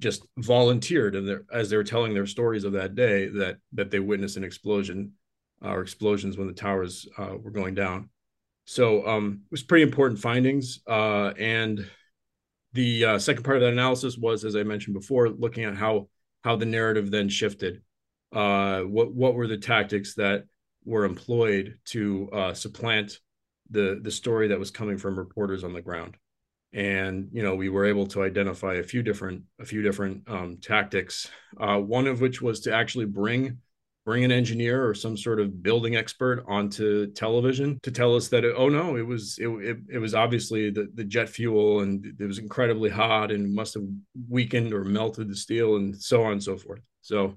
just 0.00 0.26
volunteered 0.38 1.14
and 1.14 1.40
as 1.52 1.70
they 1.70 1.76
were 1.76 1.84
telling 1.84 2.14
their 2.14 2.26
stories 2.26 2.64
of 2.64 2.72
that 2.72 2.94
day 2.94 3.28
that 3.28 3.58
that 3.72 3.90
they 3.90 4.00
witnessed 4.00 4.36
an 4.36 4.44
explosion 4.44 5.12
uh, 5.64 5.68
or 5.68 5.82
explosions 5.82 6.36
when 6.36 6.46
the 6.46 6.52
towers 6.52 7.08
uh, 7.16 7.36
were 7.40 7.50
going 7.50 7.74
down. 7.74 8.10
So 8.66 9.06
um, 9.06 9.42
it 9.44 9.50
was 9.50 9.62
pretty 9.62 9.82
important 9.82 10.20
findings 10.20 10.80
uh, 10.88 11.32
and 11.38 11.88
the 12.72 13.04
uh, 13.04 13.18
second 13.18 13.44
part 13.44 13.56
of 13.56 13.62
that 13.62 13.72
analysis 13.72 14.18
was 14.18 14.44
as 14.44 14.56
i 14.56 14.62
mentioned 14.62 14.94
before 14.94 15.28
looking 15.28 15.64
at 15.64 15.76
how 15.76 16.08
how 16.44 16.56
the 16.56 16.66
narrative 16.66 17.10
then 17.10 17.28
shifted. 17.28 17.82
Uh, 18.32 18.80
what 18.80 19.12
what 19.12 19.34
were 19.34 19.46
the 19.46 19.56
tactics 19.56 20.14
that 20.14 20.44
were 20.84 21.04
employed 21.04 21.78
to 21.86 22.28
uh, 22.32 22.54
supplant 22.54 23.18
the 23.70 24.00
the 24.02 24.10
story 24.10 24.48
that 24.48 24.58
was 24.58 24.70
coming 24.70 24.98
from 24.98 25.18
reporters 25.18 25.64
on 25.64 25.72
the 25.72 25.82
ground. 25.82 26.16
And 26.72 27.28
you 27.32 27.42
know 27.42 27.54
we 27.54 27.68
were 27.68 27.84
able 27.86 28.06
to 28.08 28.22
identify 28.22 28.74
a 28.74 28.82
few 28.82 29.02
different 29.02 29.42
a 29.60 29.64
few 29.64 29.82
different 29.82 30.28
um, 30.28 30.58
tactics 30.60 31.30
uh, 31.60 31.78
one 31.78 32.06
of 32.06 32.20
which 32.20 32.42
was 32.42 32.60
to 32.60 32.74
actually 32.74 33.06
bring 33.06 33.58
bring 34.04 34.24
an 34.24 34.32
engineer 34.32 34.86
or 34.86 34.94
some 34.94 35.16
sort 35.16 35.40
of 35.40 35.62
building 35.62 35.96
expert 35.96 36.44
onto 36.46 37.10
television 37.12 37.78
to 37.82 37.90
tell 37.90 38.14
us 38.14 38.28
that 38.28 38.44
it, 38.44 38.54
oh 38.56 38.68
no 38.68 38.96
it 38.96 39.06
was 39.06 39.38
it, 39.38 39.48
it, 39.48 39.76
it, 39.94 39.98
was 39.98 40.14
obviously 40.14 40.70
the, 40.70 40.90
the 40.94 41.04
jet 41.04 41.28
fuel 41.28 41.80
and 41.80 42.04
it 42.20 42.26
was 42.26 42.38
incredibly 42.38 42.90
hot 42.90 43.30
and 43.30 43.54
must 43.54 43.74
have 43.74 43.84
weakened 44.28 44.74
or 44.74 44.84
melted 44.84 45.28
the 45.28 45.36
steel 45.36 45.76
and 45.76 45.96
so 45.96 46.24
on 46.24 46.32
and 46.32 46.42
so 46.42 46.56
forth. 46.56 46.80
So 47.00 47.36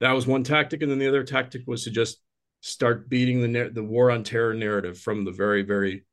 that 0.00 0.12
was 0.12 0.26
one 0.26 0.44
tactic. 0.44 0.82
And 0.82 0.90
then 0.90 0.98
the 0.98 1.08
other 1.08 1.24
tactic 1.24 1.62
was 1.66 1.84
to 1.84 1.90
just 1.90 2.18
start 2.60 3.08
beating 3.08 3.40
the 3.40 3.70
the 3.70 3.82
war 3.82 4.10
on 4.10 4.24
terror 4.24 4.54
narrative 4.54 4.98
from 4.98 5.24
the 5.24 5.30
very 5.30 5.62
very 5.62 6.04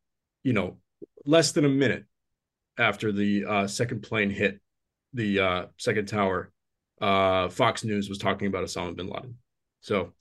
you 0.43 0.53
know 0.53 0.77
less 1.25 1.51
than 1.51 1.65
a 1.65 1.69
minute 1.69 2.05
after 2.77 3.11
the 3.11 3.45
uh, 3.45 3.67
second 3.67 4.01
plane 4.01 4.29
hit 4.29 4.59
the 5.13 5.39
uh, 5.39 5.65
second 5.77 6.07
tower, 6.07 6.51
uh, 7.01 7.49
Fox 7.49 7.83
News 7.83 8.09
was 8.09 8.17
talking 8.17 8.47
about 8.47 8.63
Osama 8.63 8.95
bin 8.95 9.07
Laden. 9.07 9.35
So 9.81 10.13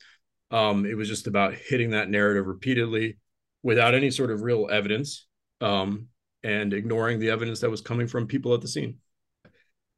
um, 0.50 0.84
it 0.84 0.96
was 0.96 1.08
just 1.08 1.26
about 1.26 1.54
hitting 1.54 1.90
that 1.90 2.10
narrative 2.10 2.46
repeatedly 2.46 3.18
without 3.62 3.94
any 3.94 4.10
sort 4.10 4.30
of 4.30 4.42
real 4.42 4.68
evidence 4.70 5.26
um, 5.60 6.08
and 6.42 6.74
ignoring 6.74 7.20
the 7.20 7.30
evidence 7.30 7.60
that 7.60 7.70
was 7.70 7.80
coming 7.80 8.06
from 8.06 8.26
people 8.26 8.52
at 8.54 8.60
the 8.60 8.68
scene. 8.68 8.98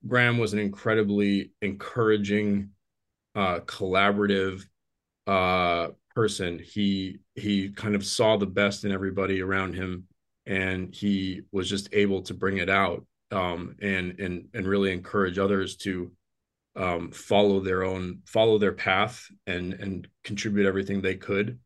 Graeme 0.07 0.39
was 0.39 0.53
an 0.53 0.59
incredibly 0.59 1.53
encouraging, 1.63 2.71
uh, 3.35 3.61
collaborative 3.61 4.65
uh, 5.27 5.89
person. 6.15 6.59
He 6.59 7.19
he 7.35 7.71
kind 7.71 7.95
of 7.95 8.05
saw 8.05 8.37
the 8.37 8.47
best 8.47 8.85
in 8.85 8.93
everybody 8.93 9.41
around 9.41 9.75
him 9.75 10.07
and 10.47 10.95
he 10.95 11.43
was 11.53 11.69
just 11.69 11.89
able 11.93 12.23
to 12.23 12.35
bring 12.35 12.59
it 12.59 12.69
out 12.69 13.05
um, 13.31 13.77
and 13.81 14.19
and 14.21 14.49
and 14.55 14.67
really 14.67 14.93
encourage 14.93 15.39
others 15.39 15.77
to 15.77 16.13
um, 16.77 17.11
follow 17.11 17.61
their 17.61 17.85
own 17.85 18.21
follow 18.27 18.59
their 18.59 18.73
path 18.73 19.27
and 19.47 19.75
and 19.75 20.09
contribute 20.23 20.67
everything 20.67 21.01
they 21.01 21.17
could. 21.17 21.59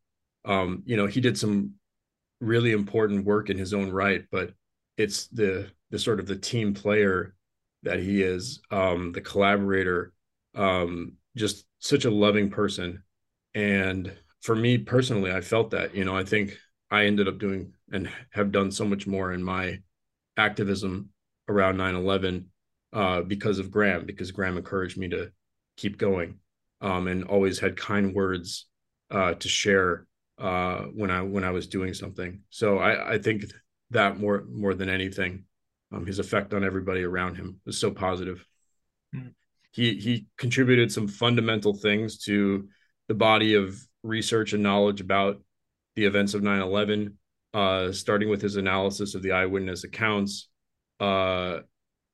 Um, 0.44 0.82
you 0.86 0.96
know, 0.96 1.06
he 1.06 1.20
did 1.20 1.38
some 1.38 1.72
really 2.40 2.72
important 2.72 3.24
work 3.24 3.50
in 3.50 3.58
his 3.58 3.74
own 3.74 3.90
right, 3.90 4.24
but 4.30 4.52
it's 4.96 5.26
the 5.28 5.70
the 5.90 5.98
sort 5.98 6.20
of 6.20 6.26
the 6.26 6.36
team 6.36 6.74
player 6.74 7.34
that 7.82 8.00
he 8.00 8.22
is, 8.22 8.60
um, 8.70 9.12
the 9.12 9.20
collaborator, 9.20 10.12
um, 10.54 11.12
just 11.36 11.64
such 11.78 12.04
a 12.04 12.10
loving 12.10 12.50
person. 12.50 13.02
And 13.54 14.12
for 14.42 14.54
me 14.54 14.78
personally, 14.78 15.32
I 15.32 15.40
felt 15.40 15.70
that. 15.70 15.94
You 15.94 16.04
know, 16.04 16.16
I 16.16 16.24
think 16.24 16.56
I 16.90 17.04
ended 17.04 17.28
up 17.28 17.38
doing 17.38 17.72
and 17.92 18.10
have 18.30 18.52
done 18.52 18.70
so 18.70 18.84
much 18.84 19.06
more 19.06 19.32
in 19.32 19.42
my 19.42 19.78
activism 20.36 21.10
around 21.48 21.76
9-11 21.76 22.44
uh, 22.92 23.22
because 23.22 23.58
of 23.58 23.70
Graeme, 23.70 24.06
because 24.06 24.30
Graeme 24.30 24.56
encouraged 24.56 24.96
me 24.96 25.08
to 25.08 25.30
keep 25.76 25.98
going 25.98 26.38
um, 26.80 27.06
and 27.08 27.24
always 27.24 27.58
had 27.58 27.76
kind 27.76 28.14
words 28.14 28.66
uh, 29.10 29.34
to 29.34 29.48
share 29.48 30.06
uh, 30.38 30.82
when 30.94 31.10
I 31.10 31.22
when 31.22 31.44
I 31.44 31.50
was 31.50 31.66
doing 31.66 31.94
something. 31.94 32.40
So 32.50 32.78
I, 32.78 33.14
I 33.14 33.18
think 33.18 33.44
that 33.90 34.18
more 34.18 34.44
more 34.50 34.74
than 34.74 34.88
anything, 34.88 35.44
um, 35.92 36.06
his 36.06 36.18
effect 36.18 36.54
on 36.54 36.64
everybody 36.64 37.02
around 37.02 37.36
him 37.36 37.60
was 37.66 37.78
so 37.78 37.90
positive. 37.90 38.44
Mm-hmm. 39.14 39.28
He 39.72 39.94
he 39.94 40.26
contributed 40.36 40.92
some 40.92 41.08
fundamental 41.08 41.74
things 41.74 42.18
to 42.24 42.68
the 43.08 43.14
body 43.14 43.54
of 43.54 43.76
research 44.02 44.52
and 44.52 44.62
knowledge 44.62 45.00
about 45.00 45.40
the 45.96 46.04
events 46.04 46.34
of 46.34 46.42
9 46.42 46.60
11, 46.60 47.18
uh, 47.54 47.92
starting 47.92 48.28
with 48.28 48.40
his 48.40 48.56
analysis 48.56 49.14
of 49.14 49.22
the 49.22 49.32
eyewitness 49.32 49.84
accounts. 49.84 50.48
Uh, 51.00 51.60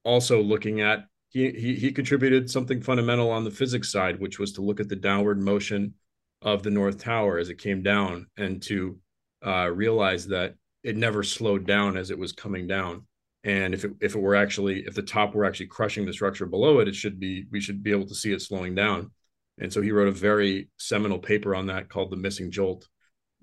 also, 0.05 0.43
looking 0.43 0.81
at 0.81 1.07
he, 1.29 1.51
he, 1.51 1.75
he 1.75 1.93
contributed 1.93 2.49
something 2.49 2.81
fundamental 2.81 3.31
on 3.31 3.43
the 3.43 3.51
physics 3.51 3.91
side, 3.91 4.21
which 4.21 4.39
was 4.39 4.53
to 4.53 4.63
look 4.63 4.79
at 4.79 4.89
the 4.89 4.97
downward 4.97 5.41
motion 5.41 5.95
of 6.43 6.63
the 6.63 6.71
North 6.71 6.99
Tower 6.99 7.39
as 7.39 7.49
it 7.49 7.59
came 7.59 7.83
down 7.83 8.29
and 8.37 8.63
to 8.63 8.99
uh, 9.45 9.69
realize 9.69 10.29
that 10.29 10.55
it 10.85 10.97
never 10.97 11.23
slowed 11.23 11.67
down 11.67 11.97
as 11.97 12.11
it 12.11 12.19
was 12.19 12.33
coming 12.33 12.69
down. 12.69 13.07
And 13.43 13.75
if 13.75 13.85
it, 13.85 13.93
if 14.01 14.15
it 14.15 14.21
were 14.21 14.37
actually, 14.37 14.85
if 14.87 14.95
the 14.95 15.03
top 15.03 15.35
were 15.35 15.45
actually 15.45 15.67
crushing 15.67 16.07
the 16.07 16.13
structure 16.13 16.47
below 16.47 16.79
it, 16.79 16.89
it 16.89 16.95
should 16.95 17.19
be, 17.19 17.47
we 17.51 17.61
should 17.61 17.83
be 17.83 17.91
able 17.91 18.07
to 18.07 18.15
see 18.15 18.33
it 18.33 18.41
slowing 18.41 18.75
down. 18.75 19.11
And 19.59 19.73
so 19.73 19.81
he 19.81 19.93
wrote 19.93 20.09
a 20.09 20.13
very 20.13 20.69
seminal 20.79 21.19
paper 21.19 21.55
on 21.55 21.67
that 21.67 21.89
called 21.89 22.11
The 22.11 22.17
Missing 22.17 22.51
Jolt 22.51 22.87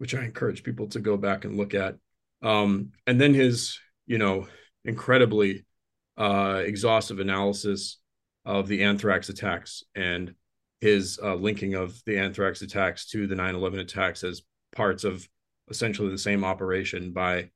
which 0.02 0.16
I 0.16 0.24
encourage 0.24 0.64
people 0.64 0.88
to 0.88 1.00
go 1.00 1.16
back 1.16 1.46
and 1.46 1.56
look 1.56 1.76
at. 1.76 1.96
Um, 2.42 2.90
and 3.06 3.22
then 3.22 3.36
his, 3.36 3.78
you 4.08 4.18
know, 4.18 4.48
incredibly 4.84 5.64
uh, 6.18 6.64
exhaustive 6.66 7.20
analysis 7.20 8.00
of 8.44 8.68
the 8.68 8.84
anthrax 8.84 9.30
attacks 9.30 9.84
and 9.94 10.34
his 10.80 11.20
uh, 11.22 11.36
linking 11.36 11.76
of 11.76 12.02
the 12.08 12.18
anthrax 12.18 12.64
attacks 12.64 13.06
to 13.10 13.28
the 13.28 13.36
9-11 13.36 13.82
attacks 13.82 14.24
as 14.24 14.42
parts 14.76 15.04
of 15.04 15.24
essentially 15.70 16.10
the 16.10 16.18
same 16.18 16.44
operation 16.44 17.14
by 17.14 17.52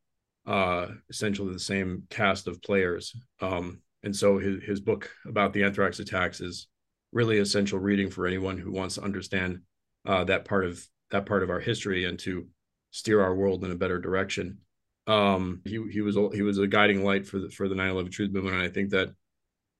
uh, 0.45 0.85
essentially 1.09 1.51
the 1.51 1.59
same 1.59 2.03
cast 2.11 2.47
of 2.47 2.61
players. 2.61 3.15
Um, 3.41 3.81
and 4.03 4.15
so 4.15 4.37
his, 4.37 4.63
his 4.63 4.79
book 4.79 5.09
about 5.25 5.51
the 5.51 5.63
anthrax 5.63 5.97
attacks 5.97 6.41
is 6.41 6.67
really 7.15 7.39
essential 7.39 7.79
reading 7.79 8.09
for 8.11 8.27
anyone 8.27 8.57
who 8.57 8.71
wants 8.71 8.95
to 8.95 9.01
understand 9.01 9.61
uh, 10.05 10.25
that 10.25 10.43
part 10.45 10.65
of 10.65 10.85
that 11.11 11.25
part 11.25 11.41
of 11.41 11.49
our 11.49 11.61
history 11.61 12.03
and 12.03 12.19
to 12.19 12.45
steer 12.91 13.21
our 13.21 13.33
world 13.33 13.63
in 13.63 13.71
a 13.71 13.75
better 13.75 13.99
direction. 13.99 14.59
Um, 15.07 15.61
he 15.63 15.81
he 15.91 16.01
was 16.01 16.15
he 16.33 16.41
was 16.41 16.59
a 16.59 16.67
guiding 16.67 17.03
light 17.03 17.25
for 17.25 17.39
the 17.39 17.49
for 17.49 17.69
the 17.69 17.75
9/11 17.75 18.11
Truth 18.11 18.33
Movement, 18.33 18.57
and 18.57 18.63
I 18.63 18.69
think 18.69 18.89
that 18.91 19.09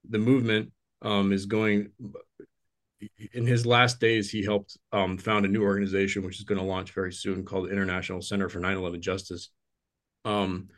the 0.10 0.18
movement 0.18 0.72
um, 1.02 1.32
is 1.32 1.46
going. 1.46 1.92
In 3.34 3.46
his 3.46 3.66
last 3.66 4.00
days, 4.00 4.32
he 4.32 4.44
helped 4.44 4.78
um, 4.92 5.18
found 5.18 5.46
a 5.46 5.50
new 5.50 5.64
organization 5.64 6.24
which 6.24 6.40
is 6.40 6.46
going 6.46 6.58
to 6.58 6.66
launch 6.66 6.92
very 6.94 7.12
soon 7.12 7.44
called 7.44 7.68
the 7.68 7.72
International 7.72 8.22
Center 8.22 8.48
for 8.48 8.60
9/11 8.60 9.02
Justice, 9.02 9.50
um, 10.24 10.70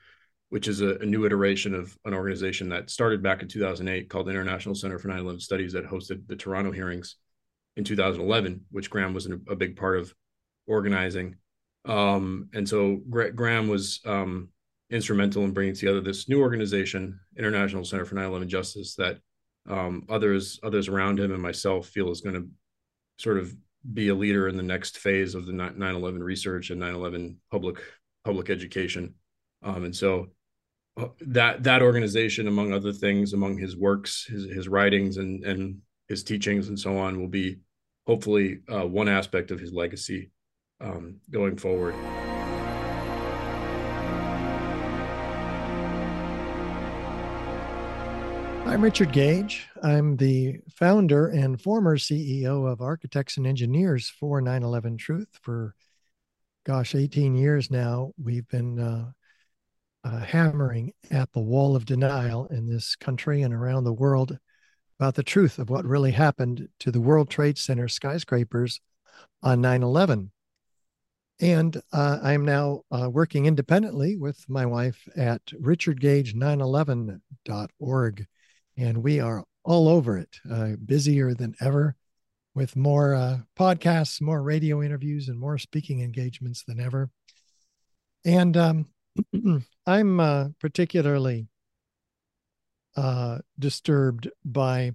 which 0.50 0.68
is 0.68 0.82
a, 0.82 0.96
a, 0.96 1.06
new 1.06 1.26
iteration 1.26 1.74
of 1.74 1.98
an 2.06 2.14
organization 2.14 2.70
that 2.70 2.90
started 2.90 3.22
back 3.22 3.42
in 3.42 3.48
2008 3.48 4.10
called 4.10 4.28
the 4.28 4.32
International 4.32 4.76
Center 4.76 4.98
for 4.98 5.10
9/11 5.10 5.42
Studies 5.42 5.74
that 5.74 5.86
hosted 5.86 6.26
the 6.28 6.36
Toronto 6.36 6.72
hearings 6.72 7.18
in 7.76 7.84
2011, 7.84 8.66
which 8.72 8.90
Graeme 8.90 9.14
was 9.14 9.26
a 9.26 9.56
big 9.56 9.76
part 9.76 10.00
of 10.00 10.14
organizing. 10.66 11.36
Um, 11.86 12.50
and 12.54 12.68
so 12.68 13.02
Graeme 13.10 13.68
was 13.68 14.00
um, 14.06 14.50
instrumental 14.90 15.44
in 15.44 15.52
bringing 15.52 15.76
together 15.76 16.02
this 16.02 16.30
new 16.30 16.42
organization, 16.42 17.20
International 17.38 17.84
Center 17.84 18.06
for 18.06 18.16
9/11 18.16 18.48
Justice, 18.48 18.96
that 18.96 19.20
um, 19.70 20.06
others 20.10 20.60
others 20.64 20.88
around 20.88 21.20
him 21.20 21.34
and 21.34 21.42
myself 21.42 21.88
feel 21.88 22.10
is 22.10 22.22
going 22.22 22.36
to 22.36 22.48
sort 23.18 23.38
of 23.38 23.54
be 23.94 24.10
a 24.10 24.16
leader 24.16 24.48
in 24.48 24.58
the 24.58 24.64
next 24.64 24.98
phase 24.98 25.36
of 25.36 25.46
the 25.46 25.52
9/11 25.52 26.20
research 26.24 26.70
and 26.70 26.82
9/11 26.82 27.36
public 27.52 27.80
public 28.24 28.50
education. 28.50 29.14
Um, 29.64 29.86
and 29.86 29.96
so 29.96 30.28
that 31.22 31.64
that 31.64 31.82
organization, 31.82 32.48
among 32.48 32.74
other 32.74 32.92
things, 32.92 33.34
among 33.34 33.58
his 33.58 33.78
works, 33.78 34.26
his 34.26 34.46
his 34.46 34.68
writings, 34.68 35.18
and 35.18 35.44
and 35.44 35.82
his 36.08 36.24
teachings, 36.24 36.70
and 36.70 36.80
so 36.80 36.98
on, 36.98 37.20
will 37.20 37.28
be 37.28 37.58
hopefully 38.06 38.62
uh, 38.72 38.86
one 38.86 39.08
aspect 39.08 39.52
of 39.52 39.60
his 39.60 39.74
legacy 39.74 40.32
um, 40.82 41.18
going 41.30 41.58
forward. 41.58 41.94
I'm 48.66 48.84
Richard 48.84 49.12
Gage. 49.14 49.68
I'm 49.82 50.18
the 50.18 50.60
founder 50.76 51.28
and 51.28 51.62
former 51.62 51.98
CEO 51.98 52.70
of 52.70 52.82
Architects 52.82 53.38
and 53.38 53.48
Engineers 53.48 54.10
for 54.10 54.42
9/11 54.42 54.98
Truth. 54.98 55.30
For 55.42 55.76
gosh, 56.66 56.96
18 56.96 57.36
years 57.36 57.72
now, 57.72 58.12
we've 58.22 58.48
been 58.50 58.80
uh, 58.80 59.12
uh, 60.08 60.20
hammering 60.20 60.94
at 61.12 61.34
the 61.34 61.42
wall 61.42 61.76
of 61.76 61.86
denial 61.86 62.48
in 62.48 62.66
this 62.66 62.96
country 62.96 63.42
and 63.42 63.54
around 63.54 63.84
the 63.84 63.92
world 63.92 64.38
about 65.00 65.16
the 65.16 65.24
truth 65.24 65.60
of 65.60 65.70
what 65.70 65.84
really 65.86 66.12
happened 66.12 66.70
to 66.80 66.92
the 66.92 67.02
World 67.02 67.30
Trade 67.30 67.58
Center 67.58 67.90
skyscrapers 67.90 68.80
on 69.44 69.62
9 69.62 69.84
11. 69.84 70.32
And 71.40 71.80
uh, 71.92 72.18
I'm 72.24 72.46
now 72.46 72.82
uh, 72.90 73.10
working 73.12 73.46
independently 73.46 74.16
with 74.16 74.44
my 74.50 74.66
wife 74.66 75.08
at 75.16 75.46
richardgage911.org 75.48 78.26
and 78.78 79.04
we 79.04 79.20
are 79.20 79.44
all 79.64 79.90
over 79.90 80.18
it, 80.18 80.40
uh, 80.50 80.72
busier 80.86 81.34
than 81.34 81.56
ever 81.60 81.96
with 82.56 82.76
more 82.76 83.14
uh, 83.14 83.40
podcasts, 83.60 84.22
more 84.22 84.42
radio 84.42 84.82
interviews, 84.82 85.28
and 85.28 85.38
more 85.38 85.58
speaking 85.58 86.02
engagements 86.02 86.64
than 86.64 86.80
ever. 86.80 87.10
And 88.24 88.56
um, 88.56 88.88
I'm 89.86 90.20
uh, 90.20 90.50
particularly 90.60 91.48
uh, 92.96 93.40
disturbed 93.58 94.30
by 94.44 94.92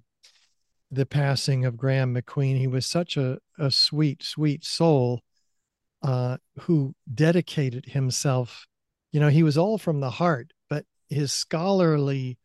the 0.90 1.06
passing 1.06 1.64
of 1.64 1.76
Graeme 1.76 2.14
MacQueen. 2.14 2.58
He 2.58 2.66
was 2.66 2.86
such 2.86 3.16
a, 3.16 3.38
a 3.58 3.70
sweet, 3.70 4.22
sweet 4.22 4.64
soul 4.64 5.22
uh, 6.02 6.36
who 6.60 6.94
dedicated 7.12 7.86
himself. 7.86 8.66
You 9.12 9.20
know, 9.20 9.28
he 9.28 9.42
was 9.42 9.56
all 9.56 9.78
from 9.78 10.00
the 10.00 10.10
heart, 10.10 10.52
but 10.68 10.84
his 11.08 11.32
scholarly 11.32 12.38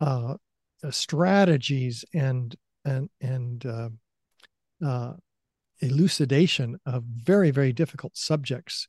uh, 0.00 0.36
uh, 0.82 0.90
strategies 0.90 2.04
and 2.14 2.54
and 2.84 3.08
and 3.20 3.64
uh, 3.66 3.88
uh, 4.84 5.14
elucidation 5.80 6.78
of 6.86 7.04
very 7.04 7.50
very 7.50 7.72
difficult 7.72 8.16
subjects 8.16 8.88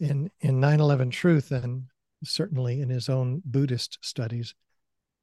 in 0.00 0.30
in 0.40 0.60
9/11 0.60 1.10
Truth 1.10 1.50
and 1.52 1.84
certainly 2.24 2.80
in 2.80 2.88
his 2.88 3.08
own 3.08 3.42
Buddhist 3.44 3.98
studies 4.02 4.54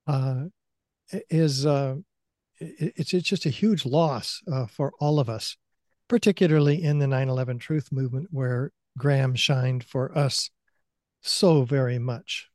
uh, 0.08 0.46
is 1.30 1.66
uh, 1.66 1.96
it's 2.60 3.14
it's 3.14 3.28
just 3.28 3.46
a 3.46 3.52
huge 3.52 3.86
loss 3.86 4.42
uh, 4.52 4.66
for 4.66 4.94
all 5.00 5.20
of 5.20 5.30
us, 5.30 5.58
particularly 6.08 6.82
in 6.82 7.00
the 7.00 7.06
9/11 7.06 7.60
Truth 7.60 7.92
movement 7.92 8.28
where 8.32 8.72
Graeme 8.98 9.36
shined 9.36 9.84
for 9.84 10.16
us 10.18 10.50
so 11.22 11.64
very 11.64 12.00
much. 12.00 12.50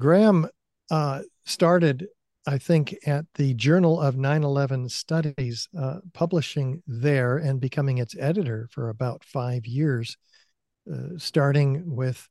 Graeme 0.00 0.46
uh, 0.90 1.22
started, 1.44 2.08
I 2.46 2.58
think, 2.58 2.96
at 3.06 3.24
the 3.34 3.54
Journal 3.54 4.00
of 4.00 4.16
9 4.16 4.44
11 4.44 4.88
Studies, 4.88 5.68
uh, 5.76 5.98
publishing 6.12 6.82
there 6.86 7.38
and 7.38 7.60
becoming 7.60 7.98
its 7.98 8.14
editor 8.18 8.68
for 8.70 8.88
about 8.88 9.24
five 9.24 9.66
years, 9.66 10.16
uh, 10.92 11.18
starting 11.18 11.82
with 11.96 12.28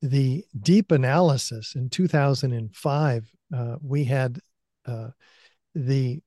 the 0.00 0.44
deep 0.58 0.90
analysis 0.90 1.74
in 1.74 1.90
2005. 1.90 3.30
Uh, 3.54 3.76
we 3.82 4.04
had 4.04 4.40
uh, 4.86 5.08
the 5.74 6.20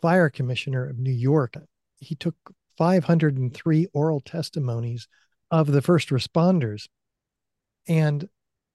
fire 0.00 0.30
commissioner 0.30 0.88
of 0.88 0.98
New 0.98 1.12
York. 1.12 1.54
He 1.98 2.14
took 2.14 2.34
503 2.78 3.86
oral 3.92 4.20
testimonies 4.20 5.08
of 5.50 5.70
the 5.70 5.82
first 5.82 6.08
responders. 6.08 6.88
And, 7.86 8.28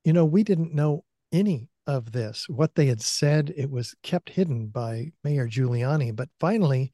you 0.04 0.14
know, 0.14 0.26
we 0.26 0.44
didn't 0.44 0.76
know 0.76 1.04
any 1.32 1.70
of 1.88 2.12
this. 2.12 2.48
What 2.50 2.76
they 2.76 2.86
had 2.86 3.02
said, 3.02 3.54
it 3.56 3.72
was 3.72 3.96
kept 4.04 4.30
hidden 4.30 4.68
by 4.68 5.12
Mayor 5.24 5.48
Giuliani. 5.48 6.16
But 6.16 6.30
finally, 6.40 6.92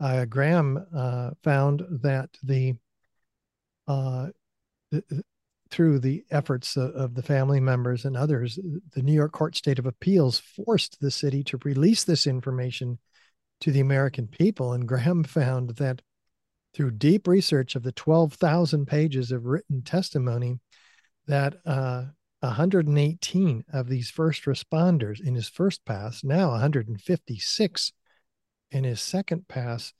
uh, 0.00 0.24
Graeme 0.24 0.78
uh, 0.96 1.30
found 1.44 1.84
that 2.02 2.30
the, 2.42 2.74
uh, 3.86 4.28
through 5.70 6.00
the 6.00 6.24
efforts 6.30 6.76
of, 6.76 6.90
of, 6.94 7.14
the 7.14 7.22
family 7.22 7.60
members 7.60 8.04
and 8.06 8.16
others, 8.16 8.58
the 8.94 9.02
New 9.02 9.12
York 9.12 9.32
Court 9.32 9.54
State 9.54 9.78
of 9.78 9.86
Appeals 9.86 10.40
forced 10.40 11.00
the 11.00 11.10
city 11.10 11.44
to 11.44 11.60
release 11.64 12.02
this 12.04 12.26
information 12.26 12.98
to 13.60 13.70
the 13.70 13.80
American 13.80 14.26
people. 14.26 14.72
And 14.72 14.88
Graeme 14.88 15.22
found 15.22 15.76
that 15.76 16.00
through 16.72 16.92
deep 16.92 17.28
research 17.28 17.74
of 17.74 17.82
the 17.82 17.92
12,000 17.92 18.86
pages 18.86 19.32
of 19.32 19.44
written 19.44 19.82
testimony, 19.82 20.60
that 21.26 21.56
uh, 21.66 22.04
118 22.40 23.64
of 23.72 23.88
these 23.88 24.10
first 24.10 24.44
responders 24.44 25.20
in 25.20 25.34
his 25.34 25.48
first 25.48 25.84
pass, 25.84 26.24
now 26.24 26.50
156 26.50 27.92
in 28.70 28.84
his 28.84 29.00
second 29.00 29.48
pass 29.48 29.92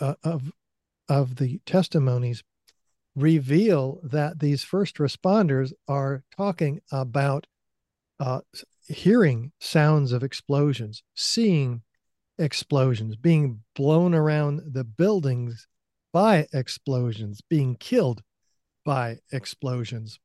uh, 0.00 0.14
of 0.22 0.52
of 1.08 1.36
the 1.36 1.60
testimonies 1.66 2.44
reveal 3.16 4.00
that 4.04 4.38
these 4.38 4.62
first 4.62 4.96
responders 4.96 5.72
are 5.88 6.22
talking 6.36 6.80
about 6.92 7.46
uh, 8.20 8.40
hearing 8.86 9.50
sounds 9.58 10.12
of 10.12 10.22
explosions, 10.22 11.02
seeing 11.14 11.82
explosions, 12.38 13.16
being 13.16 13.60
blown 13.74 14.14
around 14.14 14.62
the 14.72 14.84
buildings 14.84 15.66
by 16.12 16.46
explosions, 16.52 17.40
being 17.48 17.74
killed 17.76 18.22
by 18.84 19.18
explosions. 19.32 20.18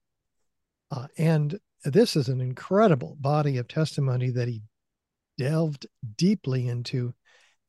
Uh, 0.95 1.07
and 1.17 1.59
this 1.83 2.15
is 2.15 2.29
an 2.29 2.39
incredible 2.39 3.17
body 3.19 3.57
of 3.57 3.67
testimony 3.67 4.29
that 4.29 4.47
he 4.47 4.61
delved 5.37 5.85
deeply 6.17 6.67
into 6.69 7.13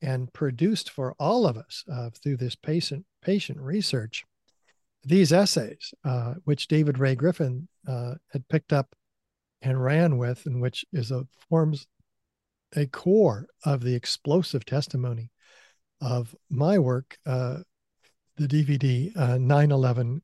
and 0.01 0.31
produced 0.31 0.89
for 0.89 1.13
all 1.19 1.45
of 1.45 1.57
us 1.57 1.83
uh, 1.91 2.09
through 2.23 2.37
this 2.37 2.55
patient 2.55 3.05
patient 3.21 3.59
research. 3.59 4.23
These 5.03 5.33
essays, 5.33 5.93
uh, 6.05 6.35
which 6.45 6.67
David 6.67 6.99
Ray 6.99 7.15
Griffin 7.15 7.67
uh, 7.87 8.15
had 8.31 8.47
picked 8.47 8.71
up 8.71 8.95
and 9.61 9.83
ran 9.83 10.17
with, 10.17 10.45
and 10.45 10.61
which 10.61 10.85
is 10.93 11.11
a 11.11 11.27
forms 11.49 11.87
a 12.75 12.85
core 12.85 13.47
of 13.65 13.81
the 13.81 13.95
explosive 13.95 14.65
testimony 14.65 15.31
of 15.99 16.35
my 16.49 16.77
work, 16.79 17.17
uh, 17.25 17.57
the 18.37 18.47
DVD 18.47 19.11
uh, 19.17 19.37
9/11 19.37 20.21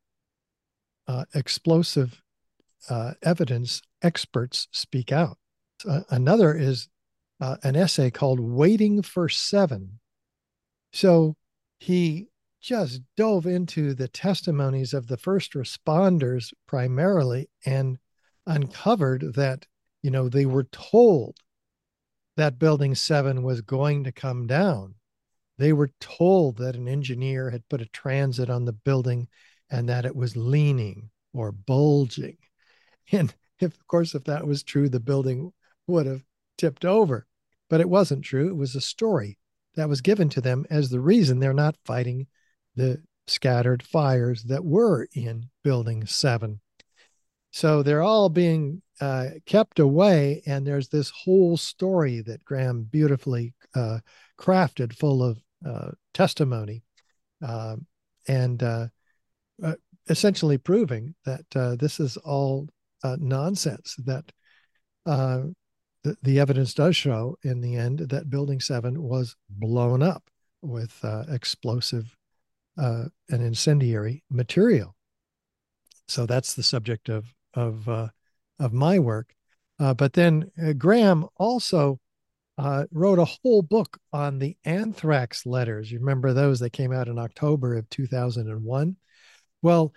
uh, 1.07 1.25
explosive 1.33 2.22
uh, 2.89 3.13
evidence 3.21 3.81
experts 4.01 4.67
speak 4.71 5.11
out. 5.11 5.37
Uh, 5.87 6.01
another 6.09 6.55
is 6.55 6.87
uh, 7.39 7.57
an 7.63 7.75
essay 7.75 8.11
called 8.11 8.39
Waiting 8.39 9.01
for 9.01 9.29
Seven. 9.29 9.99
So 10.91 11.35
he 11.79 12.27
just 12.61 13.01
dove 13.17 13.45
into 13.45 13.93
the 13.93 14.07
testimonies 14.07 14.93
of 14.93 15.07
the 15.07 15.17
first 15.17 15.53
responders 15.53 16.53
primarily 16.67 17.49
and 17.65 17.97
uncovered 18.45 19.33
that, 19.35 19.65
you 20.01 20.11
know, 20.11 20.29
they 20.29 20.45
were 20.45 20.63
told 20.65 21.37
that 22.37 22.59
building 22.59 22.95
seven 22.95 23.43
was 23.43 23.61
going 23.61 24.05
to 24.05 24.11
come 24.11 24.47
down. 24.47 24.95
They 25.57 25.73
were 25.73 25.91
told 25.99 26.57
that 26.57 26.75
an 26.75 26.87
engineer 26.87 27.49
had 27.49 27.67
put 27.69 27.81
a 27.81 27.85
transit 27.87 28.49
on 28.49 28.65
the 28.65 28.73
building 28.73 29.27
and 29.69 29.89
that 29.89 30.05
it 30.05 30.15
was 30.15 30.37
leaning 30.37 31.09
or 31.33 31.51
bulging. 31.51 32.37
And 33.13 33.33
if, 33.59 33.73
of 33.73 33.87
course, 33.87 34.15
if 34.15 34.23
that 34.25 34.45
was 34.45 34.63
true, 34.63 34.89
the 34.89 34.99
building 34.99 35.53
would 35.87 36.05
have 36.05 36.23
tipped 36.57 36.83
over. 36.83 37.27
But 37.69 37.79
it 37.79 37.89
wasn't 37.89 38.25
true. 38.25 38.49
It 38.49 38.57
was 38.57 38.75
a 38.75 38.81
story 38.81 39.37
that 39.75 39.87
was 39.87 40.01
given 40.01 40.29
to 40.29 40.41
them 40.41 40.65
as 40.69 40.89
the 40.89 40.99
reason 40.99 41.39
they're 41.39 41.53
not 41.53 41.77
fighting 41.85 42.27
the 42.75 43.01
scattered 43.27 43.83
fires 43.83 44.43
that 44.43 44.65
were 44.65 45.07
in 45.13 45.49
Building 45.63 46.05
7. 46.05 46.59
So 47.51 47.83
they're 47.83 48.01
all 48.01 48.29
being 48.29 48.81
uh, 48.99 49.29
kept 49.45 49.79
away, 49.79 50.41
and 50.45 50.65
there's 50.65 50.89
this 50.89 51.11
whole 51.11 51.55
story 51.55 52.21
that 52.21 52.43
Graeme 52.43 52.83
beautifully 52.83 53.53
uh, 53.75 53.99
crafted, 54.39 54.97
full 54.97 55.23
of 55.23 55.39
uh, 55.65 55.91
testimony, 56.13 56.83
um, 57.41 57.85
and 58.27 58.61
uh, 58.61 58.87
uh, 59.63 59.75
essentially 60.09 60.57
proving 60.57 61.15
that 61.25 61.45
uh, 61.55 61.75
this 61.75 61.99
is 61.99 62.17
all 62.17 62.67
uh, 63.03 63.17
nonsense 63.19 63.95
that 64.05 64.31
uh, 65.05 65.41
the, 66.03 66.17
the 66.21 66.39
evidence 66.39 66.73
does 66.73 66.95
show 66.95 67.37
in 67.43 67.61
the 67.61 67.75
end 67.75 67.99
that 67.99 68.29
Building 68.29 68.59
7 68.59 69.01
was 69.01 69.35
blown 69.49 70.01
up 70.01 70.23
with 70.61 70.97
uh, 71.03 71.23
explosive 71.29 72.15
uh, 72.77 73.05
and 73.29 73.43
incendiary 73.43 74.23
material. 74.29 74.95
So 76.07 76.25
that's 76.25 76.53
the 76.53 76.63
subject 76.63 77.09
of 77.09 77.33
of 77.53 77.87
uh, 77.87 78.09
of 78.59 78.73
my 78.73 78.99
work. 78.99 79.33
Uh, 79.79 79.93
but 79.93 80.13
then 80.13 80.51
Graeme 80.77 81.25
also 81.37 81.99
wrote 82.91 83.19
a 83.19 83.25
whole 83.25 83.61
book 83.61 83.97
on 84.11 84.39
the 84.39 84.57
anthrax 84.65 85.45
letters. 85.45 85.91
You 85.91 85.99
remember 85.99 86.33
those? 86.33 86.59
They 86.59 86.69
came 86.69 86.91
out 86.91 87.07
in 87.07 87.17
October 87.17 87.75
of 87.75 87.89
2001. 87.89 88.95
Well, 89.61 89.93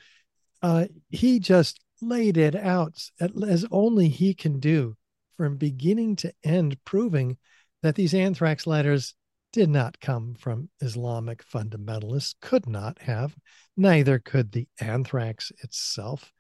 uh, 0.63 0.87
he 1.11 1.39
just 1.39 1.81
laid 2.01 2.37
it 2.37 2.55
out 2.55 3.03
as 3.21 3.67
only 3.71 4.09
he 4.09 4.35
can 4.35 4.61
do 4.61 4.97
from 5.37 5.57
beginning 5.57 6.17
to 6.17 6.33
end, 6.45 6.79
proving 6.85 7.37
that 7.83 7.95
these 7.95 8.15
anthrax 8.15 8.67
letters 8.67 9.15
did 9.53 9.71
not 9.71 10.01
come 10.01 10.35
from 10.35 10.69
Islamic 10.81 11.45
fundamentalists, 11.47 12.35
could 12.41 12.67
not 12.67 13.01
have. 13.01 13.35
Neither 13.77 14.19
could 14.19 14.53
the 14.53 14.69
anthrax 14.81 15.53
itself. 15.63 16.33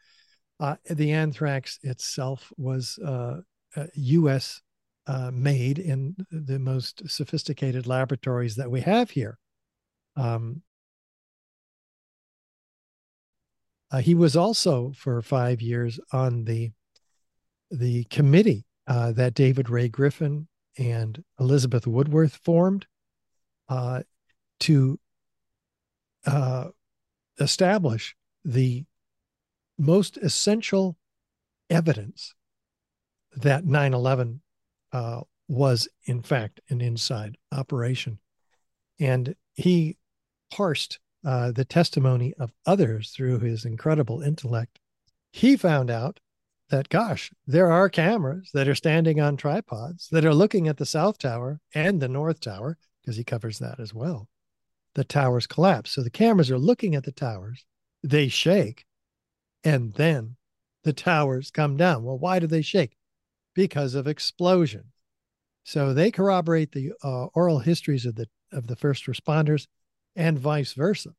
Uh, 0.58 0.76
the 0.88 1.12
anthrax 1.12 1.78
itself 1.82 2.52
was 2.56 2.98
uh, 2.98 3.40
uh, 3.76 3.86
U.S. 3.94 4.60
Uh, 5.06 5.30
made 5.32 5.78
in 5.78 6.16
the 6.30 6.58
most 6.58 7.08
sophisticated 7.08 7.86
laboratories 7.86 8.56
that 8.56 8.70
we 8.70 8.80
have 8.80 9.10
here. 9.10 9.38
Um, 10.16 10.62
uh, 13.96 14.00
he 14.00 14.14
was 14.14 14.36
also 14.36 14.92
for 14.94 15.22
five 15.22 15.62
years 15.62 15.98
on 16.12 16.44
the 16.44 16.70
the 17.70 18.04
committee 18.04 18.66
uh, 18.86 19.10
that 19.12 19.32
David 19.32 19.70
Ray 19.70 19.88
Griffin 19.88 20.48
and 20.78 21.24
Elizabeth 21.40 21.86
Woodworth 21.86 22.36
formed 22.36 22.86
to 24.60 24.98
establish 27.40 28.14
the 28.44 28.84
most 29.78 30.18
essential 30.18 30.96
evidence 31.70 32.34
that 33.34 33.64
9 33.64 33.94
11 33.94 34.42
uh, 34.92 35.20
was, 35.48 35.88
in 36.04 36.22
fact, 36.22 36.60
an 36.68 36.80
inside 36.80 37.36
operation. 37.50 38.18
And 39.00 39.34
he 39.54 39.96
parsed 40.52 40.98
uh, 41.24 41.52
the 41.52 41.64
testimony 41.64 42.34
of 42.38 42.52
others 42.66 43.10
through 43.10 43.40
his 43.40 43.64
incredible 43.64 44.22
intellect. 44.22 44.78
He 45.32 45.56
found 45.56 45.90
out 45.90 46.20
that, 46.70 46.88
gosh, 46.88 47.32
there 47.46 47.70
are 47.70 47.88
cameras 47.88 48.50
that 48.54 48.68
are 48.68 48.74
standing 48.74 49.20
on 49.20 49.36
tripods 49.36 50.08
that 50.10 50.24
are 50.24 50.34
looking 50.34 50.66
at 50.68 50.78
the 50.78 50.86
South 50.86 51.18
Tower 51.18 51.60
and 51.74 52.00
the 52.00 52.08
North 52.08 52.40
Tower, 52.40 52.78
because 53.00 53.16
he 53.16 53.24
covers 53.24 53.58
that 53.58 53.78
as 53.78 53.94
well. 53.94 54.28
The 54.94 55.04
towers 55.04 55.46
collapse. 55.46 55.92
So 55.92 56.02
the 56.02 56.10
cameras 56.10 56.50
are 56.50 56.58
looking 56.58 56.94
at 56.94 57.04
the 57.04 57.12
towers, 57.12 57.64
they 58.02 58.28
shake, 58.28 58.84
and 59.62 59.94
then 59.94 60.36
the 60.84 60.92
towers 60.92 61.50
come 61.50 61.76
down. 61.76 62.02
Well, 62.02 62.18
why 62.18 62.38
do 62.38 62.46
they 62.46 62.62
shake? 62.62 62.96
Because 63.54 63.94
of 63.94 64.06
explosion. 64.06 64.92
So 65.64 65.92
they 65.92 66.10
corroborate 66.10 66.72
the 66.72 66.92
uh, 67.02 67.26
oral 67.34 67.58
histories 67.58 68.06
of 68.06 68.14
the 68.14 68.26
of 68.52 68.68
the 68.68 68.76
first 68.76 69.06
responders, 69.06 69.66
and 70.16 70.38
vice 70.38 70.72
versa. 70.72 71.10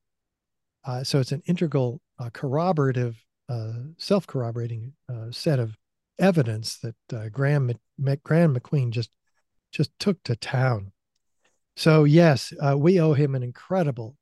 Uh, 0.84 1.04
so 1.04 1.20
it's 1.20 1.32
an 1.32 1.44
integral, 1.46 2.02
uh, 2.20 2.30
corroborative, 2.34 3.16
uh, 3.50 3.74
self-corroborating 3.98 4.94
uh, 5.10 5.32
set 5.32 5.60
of 5.60 5.78
evidence 6.20 6.80
that 6.80 6.96
uh, 7.14 7.30
Graeme 7.30 7.72
Graeme 8.24 8.56
MacQueen 8.56 8.90
just 8.92 9.12
just 9.72 9.92
took 10.00 10.22
to 10.24 10.36
town. 10.36 10.92
So 11.76 12.06
yes, 12.06 12.54
we 12.76 13.00
owe 13.00 13.14
him 13.14 13.36
an 13.36 13.44
incredible 13.44 14.16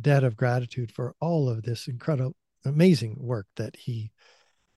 debt 0.00 0.22
of 0.22 0.36
gratitude 0.36 0.92
for 0.92 1.14
all 1.20 1.48
of 1.48 1.62
this 1.62 1.88
incredible 1.88 2.36
amazing 2.64 3.16
work 3.18 3.46
that 3.56 3.74
he 3.74 4.12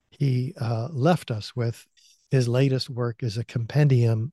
he 0.09 0.53
left 0.89 1.31
us 1.31 1.55
with. 1.55 1.85
His 2.31 2.47
latest 2.47 2.89
work 2.89 3.21
is 3.21 3.37
a 3.37 3.43
compendium 3.43 4.31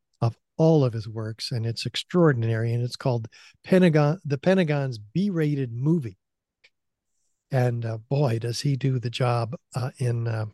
all 0.56 0.84
of 0.84 0.92
his 0.92 1.08
works, 1.08 1.50
and 1.50 1.66
it's 1.66 1.86
extraordinary. 1.86 2.72
And 2.72 2.82
it's 2.82 2.96
called 2.96 3.28
Pentagon, 3.64 4.20
the 4.24 4.38
Pentagon's 4.38 4.98
B-rated 4.98 5.72
movie. 5.72 6.18
And 7.50 7.84
uh, 7.84 7.98
boy, 7.98 8.38
does 8.38 8.60
he 8.60 8.76
do 8.76 8.98
the 8.98 9.10
job 9.10 9.56
uh, 9.74 9.90
in 9.98 10.26
uh, 10.26 10.46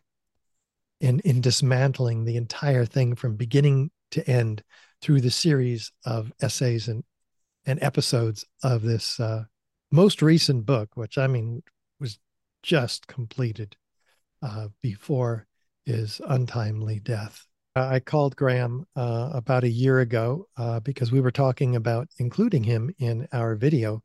in 0.99 1.19
in 1.21 1.41
dismantling 1.41 2.25
the 2.25 2.35
entire 2.35 2.85
thing 2.85 3.15
from 3.15 3.35
beginning 3.35 3.91
to 4.11 4.27
end 4.29 4.63
through 5.01 5.21
the 5.21 5.31
series 5.31 5.91
of 6.05 6.31
essays 6.41 6.87
and 6.87 7.03
and 7.65 7.81
episodes 7.81 8.45
of 8.63 8.81
this 8.81 9.19
uh, 9.19 9.43
most 9.91 10.21
recent 10.21 10.65
book, 10.65 10.89
which 10.95 11.17
I 11.17 11.27
mean 11.27 11.63
was 11.99 12.19
just 12.63 13.07
completed 13.07 13.75
uh, 14.41 14.67
before 14.81 15.47
his 15.85 16.21
untimely 16.27 16.99
death. 16.99 17.45
I 17.87 17.99
called 17.99 18.35
Graeme 18.35 18.85
uh, 18.95 19.29
about 19.33 19.63
a 19.63 19.69
year 19.69 19.99
ago 19.99 20.47
uh, 20.57 20.79
because 20.79 21.11
we 21.11 21.21
were 21.21 21.31
talking 21.31 21.75
about 21.75 22.07
including 22.17 22.63
him 22.63 22.93
in 22.99 23.27
our 23.31 23.55
video. 23.55 24.01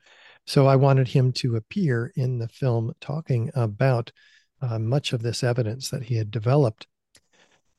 So 0.46 0.66
I 0.66 0.76
wanted 0.76 1.08
him 1.08 1.32
to 1.34 1.56
appear 1.56 2.12
in 2.16 2.38
the 2.38 2.48
film 2.48 2.92
talking 3.00 3.50
about 3.54 4.12
uh, 4.60 4.78
much 4.78 5.12
of 5.12 5.22
this 5.22 5.42
evidence 5.42 5.90
that 5.90 6.04
he 6.04 6.16
had 6.16 6.30
developed. 6.30 6.87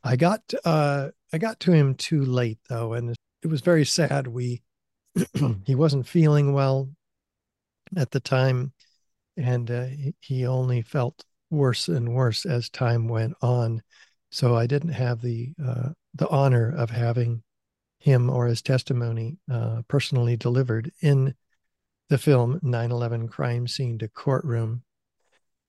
I 0.03 0.15
got 0.15 0.53
uh, 0.63 1.09
I 1.33 1.37
got 1.37 1.59
to 1.61 1.71
him 1.71 1.95
too 1.95 2.23
late 2.23 2.59
though, 2.69 2.93
and 2.93 3.15
it 3.41 3.47
was 3.47 3.61
very 3.61 3.85
sad. 3.85 4.27
We 4.27 4.61
he 5.65 5.75
wasn't 5.75 6.07
feeling 6.07 6.53
well 6.53 6.89
at 7.95 8.11
the 8.11 8.19
time 8.19 8.73
and 9.37 9.69
uh, 9.69 9.87
he 10.19 10.45
only 10.45 10.81
felt 10.81 11.23
worse 11.49 11.87
and 11.87 12.13
worse 12.13 12.45
as 12.45 12.69
time 12.69 13.07
went 13.07 13.33
on. 13.41 13.81
So 14.35 14.53
I 14.53 14.67
didn't 14.67 14.89
have 14.89 15.21
the 15.21 15.53
uh, 15.65 15.89
the 16.13 16.27
honor 16.27 16.69
of 16.69 16.89
having 16.89 17.41
him 17.99 18.29
or 18.29 18.47
his 18.47 18.61
testimony 18.61 19.37
uh, 19.49 19.83
personally 19.87 20.35
delivered 20.35 20.91
in 21.01 21.35
the 22.09 22.17
film 22.17 22.59
9/11 22.61 23.29
Crime 23.29 23.65
Scene 23.65 23.97
to 23.99 24.09
Courtroom. 24.09 24.83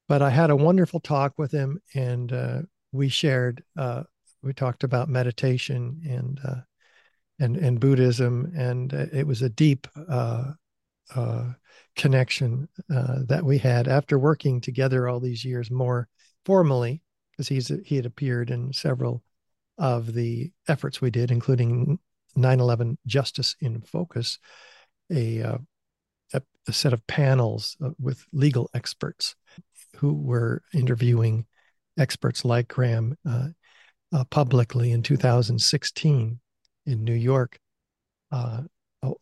But 0.09 0.21
I 0.21 0.31
had 0.31 0.51
a 0.51 0.57
wonderful 0.57 0.99
talk 0.99 1.39
with 1.39 1.53
him, 1.53 1.81
and 1.95 2.33
uh, 2.33 2.63
we 2.91 3.09
shared. 3.09 3.63
Uh, 3.79 4.03
we 4.43 4.53
talked 4.53 4.83
about 4.83 5.09
meditation 5.09 6.01
and 6.05 6.41
uh, 6.45 6.63
and 7.39 7.57
and 7.57 7.79
Buddhism, 7.79 8.53
and 8.57 8.93
it 8.93 9.29
was 9.29 9.43
a 9.43 9.49
deep 9.49 9.87
uh, 9.97 10.55
connection 11.95 12.69
uh, 12.93 13.19
that 13.29 13.45
we 13.45 13.59
had 13.59 13.87
after 13.87 14.19
working 14.19 14.61
together 14.61 15.07
all 15.07 15.21
these 15.21 15.45
years 15.45 15.71
more 15.71 16.09
formally, 16.45 17.01
because 17.37 17.49
he's 17.49 17.71
he 17.85 17.97
had 17.97 18.07
appeared 18.07 18.51
in 18.51 18.73
several 18.73 19.23
of 19.79 20.15
the 20.15 20.51
efforts 20.69 21.01
we 21.01 21.11
did, 21.11 21.31
including 21.31 21.99
9/11 22.37 22.97
Justice 23.07 23.57
in 23.61 23.81
Focus, 23.83 24.39
a 25.11 25.43
uh, 25.43 25.59
a, 26.33 26.43
a, 26.67 26.73
set 26.73 26.93
of 26.93 27.07
panels 27.07 27.77
uh, 27.85 27.91
with 27.99 28.25
legal 28.33 28.71
experts 28.75 29.37
who 29.97 30.15
were 30.15 30.63
interviewing 30.75 31.47
experts 31.99 32.45
like 32.45 32.69
Graeme 32.69 33.17
uh, 33.29 33.49
uh, 34.13 34.25
publicly 34.25 34.93
in 34.93 35.03
2016 35.03 36.41
in 36.87 37.05
New 37.05 37.15
York. 37.15 37.59
Uh, 38.31 38.63
a, 39.03 39.13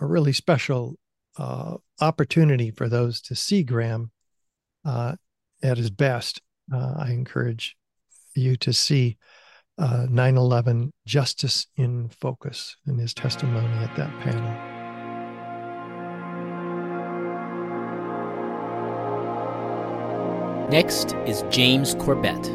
a 0.00 0.06
really 0.06 0.32
special 0.32 0.96
uh, 1.38 1.76
opportunity 2.00 2.70
for 2.70 2.88
those 2.88 3.20
to 3.22 3.34
see 3.34 3.62
Graeme 3.62 4.10
uh, 4.84 5.14
at 5.62 5.76
his 5.76 5.90
best. 5.90 6.40
Uh, 6.72 6.94
I 6.98 7.10
encourage 7.10 7.76
you 8.34 8.56
to 8.56 8.72
see 8.72 9.18
uh, 9.78 10.06
9 10.10 10.36
11 10.36 10.92
Justice 11.06 11.66
in 11.76 12.08
Focus 12.08 12.76
in 12.86 12.98
his 12.98 13.14
testimony 13.14 13.72
at 13.84 13.94
that 13.96 14.10
panel. 14.20 14.78
Next 20.70 21.14
is 21.26 21.44
James 21.48 21.94
Corbett. 21.94 22.54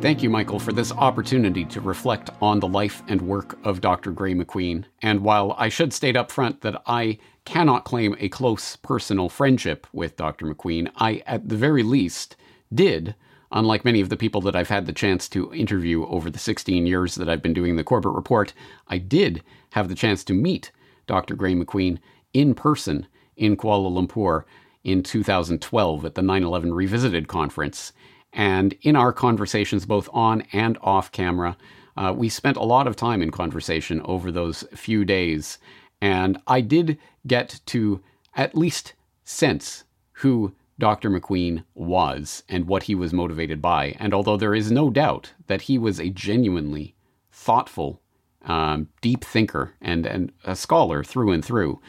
Thank 0.00 0.22
you, 0.22 0.28
Michael, 0.28 0.58
for 0.58 0.72
this 0.72 0.92
opportunity 0.92 1.64
to 1.66 1.80
reflect 1.80 2.28
on 2.42 2.60
the 2.60 2.68
life 2.68 3.02
and 3.08 3.22
work 3.22 3.58
of 3.64 3.80
Dr. 3.80 4.10
Gray 4.10 4.34
MacQueen. 4.34 4.84
And 5.00 5.20
while 5.20 5.54
I 5.56 5.68
should 5.68 5.92
state 5.92 6.16
up 6.16 6.30
front 6.30 6.60
that 6.62 6.82
I 6.86 7.18
cannot 7.44 7.84
claim 7.84 8.16
a 8.18 8.28
close 8.28 8.76
personal 8.76 9.28
friendship 9.28 9.86
with 9.92 10.16
Dr. 10.16 10.46
MacQueen, 10.46 10.90
I, 10.96 11.22
at 11.26 11.48
the 11.48 11.56
very 11.56 11.82
least, 11.82 12.36
did, 12.74 13.14
unlike 13.52 13.84
many 13.84 14.00
of 14.00 14.08
the 14.08 14.16
people 14.16 14.40
that 14.42 14.56
I've 14.56 14.68
had 14.68 14.86
the 14.86 14.92
chance 14.92 15.28
to 15.30 15.52
interview 15.54 16.06
over 16.06 16.30
the 16.30 16.38
16 16.38 16.86
years 16.86 17.14
that 17.14 17.28
I've 17.28 17.42
been 17.42 17.54
doing 17.54 17.76
the 17.76 17.84
Corbett 17.84 18.12
Report, 18.12 18.52
I 18.88 18.98
did 18.98 19.42
have 19.70 19.88
the 19.88 19.94
chance 19.94 20.24
to 20.24 20.32
meet 20.32 20.70
Dr. 21.06 21.34
Gray 21.34 21.54
MacQueen 21.54 21.98
in 22.32 22.54
person 22.54 23.06
in 23.36 23.56
Kuala 23.56 23.90
Lumpur 23.90 24.44
in 24.82 25.02
2012 25.02 26.04
at 26.04 26.14
the 26.14 26.22
9 26.22 26.44
11 26.44 26.74
Revisited 26.74 27.28
conference. 27.28 27.92
And 28.32 28.74
in 28.82 28.96
our 28.96 29.12
conversations, 29.12 29.86
both 29.86 30.08
on 30.12 30.42
and 30.52 30.76
off 30.82 31.12
camera, 31.12 31.56
uh, 31.96 32.12
we 32.16 32.28
spent 32.28 32.56
a 32.56 32.64
lot 32.64 32.86
of 32.86 32.96
time 32.96 33.22
in 33.22 33.30
conversation 33.30 34.00
over 34.02 34.32
those 34.32 34.64
few 34.74 35.04
days. 35.04 35.58
And 36.00 36.38
I 36.46 36.60
did 36.60 36.98
get 37.26 37.60
to 37.66 38.02
at 38.36 38.56
least 38.56 38.94
sense 39.24 39.84
who 40.12 40.52
Dr. 40.78 41.10
MacQueen 41.10 41.64
was 41.74 42.42
and 42.48 42.66
what 42.66 42.84
he 42.84 42.94
was 42.94 43.12
motivated 43.12 43.62
by. 43.62 43.96
And 43.98 44.12
although 44.12 44.36
there 44.36 44.54
is 44.54 44.70
no 44.70 44.90
doubt 44.90 45.32
that 45.46 45.62
he 45.62 45.78
was 45.78 46.00
a 46.00 46.10
genuinely 46.10 46.94
thoughtful, 47.30 48.00
um, 48.42 48.88
deep 49.00 49.24
thinker 49.24 49.74
and, 49.80 50.06
and 50.06 50.32
a 50.44 50.56
scholar 50.56 51.04
through 51.04 51.32
and 51.32 51.44
through, 51.44 51.80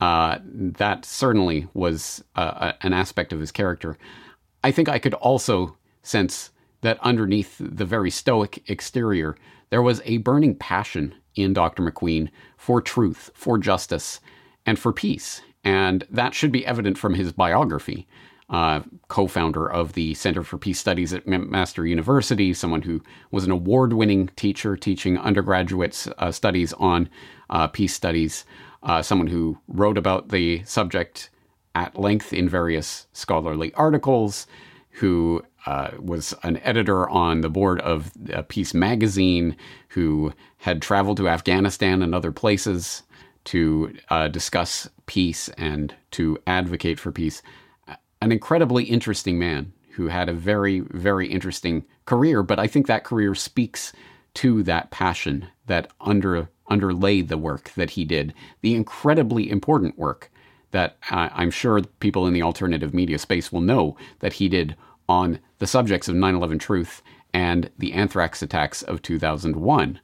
uh, 0.00 0.38
that 0.42 1.04
certainly 1.04 1.68
was 1.74 2.24
uh, 2.34 2.72
an 2.80 2.92
aspect 2.92 3.32
of 3.32 3.40
his 3.40 3.52
character. 3.52 3.96
I 4.64 4.72
think 4.72 4.88
I 4.88 4.98
could 4.98 5.14
also 5.14 5.76
sense 6.02 6.50
that 6.80 6.98
underneath 7.00 7.56
the 7.60 7.84
very 7.84 8.10
stoic 8.10 8.68
exterior, 8.68 9.36
there 9.70 9.82
was 9.82 10.02
a 10.04 10.18
burning 10.18 10.56
passion 10.56 11.14
in 11.36 11.52
Dr. 11.52 11.82
MacQueen 11.82 12.28
for 12.56 12.82
truth, 12.82 13.30
for 13.34 13.56
justice, 13.58 14.20
and 14.66 14.78
for 14.78 14.92
peace. 14.92 15.40
And 15.64 16.04
that 16.10 16.34
should 16.34 16.52
be 16.52 16.66
evident 16.66 16.98
from 16.98 17.14
his 17.14 17.32
biography. 17.32 18.06
Uh, 18.52 18.82
co 19.08 19.26
founder 19.26 19.66
of 19.66 19.94
the 19.94 20.12
Center 20.12 20.42
for 20.42 20.58
Peace 20.58 20.78
Studies 20.78 21.14
at 21.14 21.24
McMaster 21.24 21.88
University, 21.88 22.52
someone 22.52 22.82
who 22.82 23.02
was 23.30 23.44
an 23.44 23.50
award 23.50 23.94
winning 23.94 24.28
teacher 24.36 24.76
teaching 24.76 25.16
undergraduate 25.16 26.06
uh, 26.18 26.30
studies 26.30 26.74
on 26.74 27.08
uh, 27.48 27.66
peace 27.68 27.94
studies, 27.94 28.44
uh, 28.82 29.00
someone 29.00 29.28
who 29.28 29.56
wrote 29.68 29.96
about 29.96 30.28
the 30.28 30.62
subject 30.64 31.30
at 31.74 31.98
length 31.98 32.34
in 32.34 32.46
various 32.46 33.06
scholarly 33.14 33.72
articles, 33.72 34.46
who 34.90 35.42
uh, 35.64 35.92
was 35.98 36.34
an 36.42 36.58
editor 36.58 37.08
on 37.08 37.40
the 37.40 37.48
board 37.48 37.80
of 37.80 38.12
Peace 38.48 38.74
Magazine, 38.74 39.56
who 39.88 40.30
had 40.58 40.82
traveled 40.82 41.16
to 41.16 41.26
Afghanistan 41.26 42.02
and 42.02 42.14
other 42.14 42.32
places 42.32 43.02
to 43.44 43.96
discuss 44.30 44.90
peace 45.06 45.48
and 45.56 45.94
to 46.10 46.36
advocate 46.46 47.00
for 47.00 47.10
peace. 47.10 47.42
An 48.22 48.30
incredibly 48.30 48.84
interesting 48.84 49.36
man 49.36 49.72
who 49.94 50.06
had 50.06 50.28
a 50.28 50.32
very, 50.32 50.78
very 50.78 51.26
interesting 51.26 51.84
career, 52.06 52.44
but 52.44 52.60
I 52.60 52.68
think 52.68 52.86
that 52.86 53.02
career 53.02 53.34
speaks 53.34 53.92
to 54.34 54.62
that 54.62 54.92
passion 54.92 55.48
that 55.66 55.90
under 56.00 56.48
underlay 56.68 57.22
the 57.22 57.36
work 57.36 57.72
that 57.74 57.90
he 57.90 58.04
did, 58.04 58.32
the 58.60 58.76
incredibly 58.76 59.50
important 59.50 59.98
work 59.98 60.30
that 60.70 60.98
uh, 61.10 61.30
I'm 61.32 61.50
sure 61.50 61.82
people 61.98 62.28
in 62.28 62.32
the 62.32 62.42
alternative 62.42 62.94
media 62.94 63.18
space 63.18 63.50
will 63.50 63.60
know 63.60 63.96
that 64.20 64.34
he 64.34 64.48
did 64.48 64.76
on 65.08 65.40
the 65.58 65.66
subjects 65.66 66.06
of 66.06 66.14
9 66.14 66.36
11 66.36 66.60
Truth 66.60 67.02
and 67.34 67.70
the 67.76 67.92
anthrax 67.92 68.40
attacks 68.40 68.82
of 68.82 69.02
2001. 69.02 69.98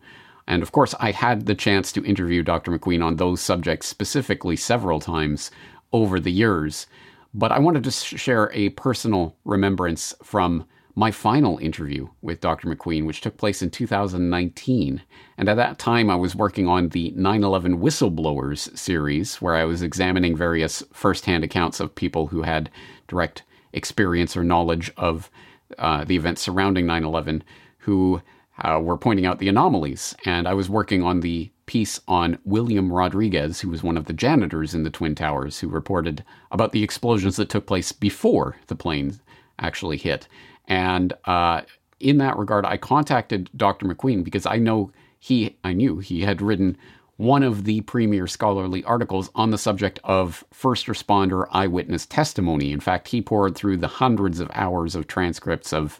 And 0.48 0.62
of 0.64 0.72
course, 0.72 0.92
I 0.98 1.12
had 1.12 1.46
the 1.46 1.54
chance 1.54 1.92
to 1.92 2.04
interview 2.04 2.42
Dr. 2.42 2.72
MacQueen 2.72 3.00
on 3.00 3.14
those 3.14 3.40
subjects 3.40 3.86
specifically 3.86 4.56
several 4.56 4.98
times 4.98 5.52
over 5.92 6.18
the 6.18 6.32
years. 6.32 6.88
But 7.34 7.52
I 7.52 7.58
wanted 7.58 7.84
to 7.84 7.90
share 7.90 8.50
a 8.52 8.70
personal 8.70 9.36
remembrance 9.44 10.14
from 10.22 10.64
my 10.94 11.12
final 11.12 11.58
interview 11.58 12.08
with 12.22 12.40
Dr. 12.40 12.68
MacQueen, 12.68 13.06
which 13.06 13.20
took 13.20 13.36
place 13.36 13.62
in 13.62 13.70
2019. 13.70 15.02
And 15.36 15.48
at 15.48 15.54
that 15.54 15.78
time, 15.78 16.10
I 16.10 16.16
was 16.16 16.34
working 16.34 16.66
on 16.66 16.88
the 16.88 17.12
9 17.14 17.44
11 17.44 17.78
Whistleblowers 17.78 18.76
series, 18.76 19.36
where 19.36 19.54
I 19.54 19.64
was 19.64 19.80
examining 19.80 20.36
various 20.36 20.82
firsthand 20.92 21.44
accounts 21.44 21.78
of 21.78 21.94
people 21.94 22.26
who 22.26 22.42
had 22.42 22.68
direct 23.06 23.44
experience 23.72 24.36
or 24.36 24.42
knowledge 24.42 24.90
of 24.96 25.30
uh, 25.78 26.02
the 26.02 26.16
events 26.16 26.42
surrounding 26.42 26.86
9 26.86 27.04
11 27.04 27.44
who 27.78 28.20
uh, 28.64 28.80
were 28.82 28.96
pointing 28.96 29.26
out 29.26 29.38
the 29.38 29.48
anomalies. 29.48 30.14
And 30.24 30.48
I 30.48 30.54
was 30.54 30.68
working 30.68 31.02
on 31.02 31.20
the 31.20 31.50
piece 31.66 32.00
on 32.08 32.38
William 32.44 32.92
Rodriguez, 32.92 33.60
who 33.60 33.68
was 33.68 33.82
one 33.82 33.96
of 33.96 34.06
the 34.06 34.12
janitors 34.12 34.74
in 34.74 34.82
the 34.82 34.90
Twin 34.90 35.14
Towers, 35.14 35.60
who 35.60 35.68
reported 35.68 36.24
about 36.50 36.72
the 36.72 36.82
explosions 36.82 37.36
that 37.36 37.50
took 37.50 37.66
place 37.66 37.92
before 37.92 38.56
the 38.68 38.74
plane 38.74 39.20
actually 39.58 39.96
hit. 39.96 40.28
And 40.66 41.12
uh, 41.24 41.62
in 42.00 42.18
that 42.18 42.36
regard, 42.36 42.64
I 42.64 42.76
contacted 42.76 43.50
Dr. 43.56 43.86
MacQueen 43.86 44.24
because 44.24 44.46
I 44.46 44.56
know 44.56 44.92
he, 45.18 45.56
I 45.64 45.72
knew 45.72 45.98
he 45.98 46.22
had 46.22 46.40
written 46.40 46.76
one 47.16 47.42
of 47.42 47.64
the 47.64 47.80
premier 47.82 48.28
scholarly 48.28 48.84
articles 48.84 49.28
on 49.34 49.50
the 49.50 49.58
subject 49.58 49.98
of 50.04 50.44
first 50.52 50.86
responder 50.86 51.48
eyewitness 51.50 52.06
testimony. 52.06 52.70
In 52.70 52.78
fact, 52.78 53.08
he 53.08 53.20
poured 53.20 53.56
through 53.56 53.78
the 53.78 53.88
hundreds 53.88 54.38
of 54.38 54.50
hours 54.54 54.94
of 54.94 55.08
transcripts 55.08 55.72
of 55.72 55.98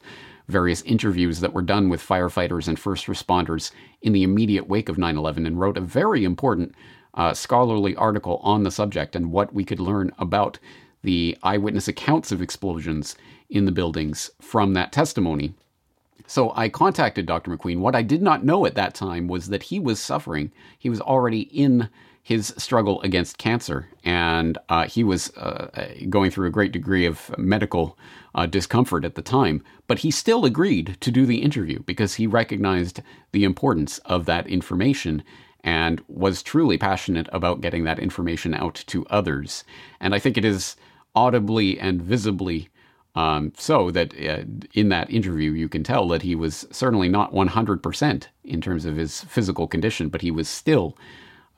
various 0.49 0.83
interviews 0.83 1.41
that 1.41 1.53
were 1.53 1.63
done 1.63 1.89
with 1.89 2.07
firefighters 2.07 2.69
and 2.69 2.79
first 2.79 3.07
responders 3.07 3.71
in 4.03 4.13
the 4.13 4.23
immediate 4.23 4.69
wake 4.69 4.89
of 4.89 4.99
9 4.99 5.17
11 5.17 5.47
and 5.47 5.61
wrote 5.61 5.77
a 5.77 5.83
very 5.83 6.25
important 6.25 6.75
uh, 7.15 7.35
scholarly 7.35 7.95
article 7.97 8.41
on 8.43 8.63
the 8.63 8.71
subject 8.71 9.15
and 9.15 9.33
what 9.33 9.53
we 9.53 9.65
could 9.65 9.81
learn 9.81 10.13
about 10.19 10.59
the 11.03 11.37
eyewitness 11.43 11.89
accounts 11.89 12.33
of 12.33 12.43
explosions 12.43 13.17
in 13.51 13.65
the 13.65 13.73
buildings 13.73 14.31
from 14.41 14.75
that 14.75 14.93
testimony. 14.93 15.55
So 16.27 16.53
I 16.55 16.69
contacted 16.69 17.27
Dr. 17.27 17.51
MacQueen. 17.51 17.79
What 17.79 17.95
I 17.95 18.03
did 18.03 18.21
not 18.21 18.45
know 18.45 18.67
at 18.67 18.75
that 18.75 18.95
time 18.95 19.29
was 19.29 19.49
that 19.49 19.65
he 19.65 19.81
was 19.81 19.99
suffering. 19.99 20.53
He 20.79 20.91
was 20.91 21.01
already 21.01 21.43
in 21.43 21.89
his 22.29 22.53
struggle 22.59 23.01
against 23.01 23.39
cancer, 23.39 23.89
and 24.05 24.59
uh, 24.69 24.87
he 24.87 25.03
was 25.03 25.35
uh, 25.39 25.89
going 26.11 26.31
through 26.31 26.47
a 26.47 26.51
great 26.51 26.73
degree 26.73 27.07
of 27.07 27.35
medical 27.39 27.99
uh, 28.35 28.45
discomfort 28.45 29.03
at 29.07 29.15
the 29.15 29.23
time. 29.23 29.65
But 29.87 30.01
he 30.01 30.11
still 30.11 30.45
agreed 30.45 30.99
to 31.01 31.11
do 31.11 31.25
the 31.25 31.41
interview 31.41 31.79
because 31.85 32.17
he 32.17 32.27
recognized 32.27 33.01
the 33.33 33.45
importance 33.45 33.97
of 34.05 34.27
that 34.27 34.47
information 34.47 35.23
and 35.65 36.03
was 36.07 36.43
truly 36.43 36.77
passionate 36.77 37.31
about 37.33 37.63
getting 37.63 37.85
that 37.85 37.99
information 37.99 38.53
out 38.53 38.85
to 38.89 39.07
others. 39.07 39.65
And 39.99 40.15
I 40.15 40.19
think 40.19 40.37
it 40.37 40.45
is 40.45 40.77
audibly 41.15 41.81
and 41.81 42.03
visibly 42.03 42.69
um, 43.15 43.55
so 43.57 43.91
that 43.93 44.13
uh, 44.13 44.45
in 44.75 44.91
that 44.91 45.11
interview, 45.11 45.53
you 45.53 45.71
can 45.71 45.83
tell 45.83 46.07
that 46.09 46.21
he 46.21 46.35
was 46.35 46.67
certainly 46.71 47.09
not 47.09 47.33
100% 47.33 48.27
in 48.45 48.61
terms 48.61 48.85
of 48.85 48.97
his 48.97 49.23
physical 49.23 49.67
condition, 49.67 50.11
but 50.11 50.21
he 50.21 50.31
was 50.31 50.47
still 50.47 50.95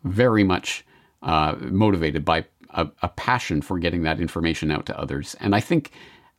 very 0.05 0.45
much 0.45 0.85
uh, 1.23 1.55
motivated 1.61 2.25
by 2.25 2.45
a, 2.71 2.89
a, 3.03 3.09
passion 3.09 3.61
for 3.61 3.79
getting 3.79 4.03
that 4.03 4.21
information 4.21 4.71
out 4.71 4.87
to 4.87 4.99
others. 4.99 5.37
And 5.41 5.55
I 5.55 5.61
think, 5.61 5.91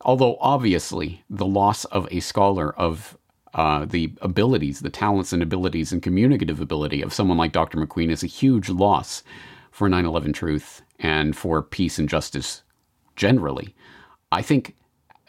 although 0.02 0.38
obviously 0.40 1.24
the 1.30 1.46
loss 1.46 1.86
of 1.86 2.08
a 2.10 2.20
scholar 2.20 2.74
of 2.76 3.18
uh, 3.54 3.86
the 3.86 4.14
abilities, 4.22 4.80
the 4.80 4.90
talents 4.90 5.34
and 5.34 5.44
abilities 5.44 5.92
and 5.92 6.02
communicative 6.02 6.62
ability 6.62 7.02
of 7.02 7.14
someone 7.14 7.38
like 7.38 7.52
Dr. 7.52 7.78
MacQueen 7.78 8.10
is 8.10 8.24
a 8.24 8.28
huge 8.28 8.70
loss 8.70 9.24
for 9.72 9.90
9 9.90 10.06
11 10.06 10.34
truth 10.34 10.82
and 11.00 11.36
for 11.36 11.62
peace 11.62 12.00
and 12.00 12.10
justice 12.10 12.64
generally. 13.16 13.76
I 14.32 14.42
think 14.42 14.76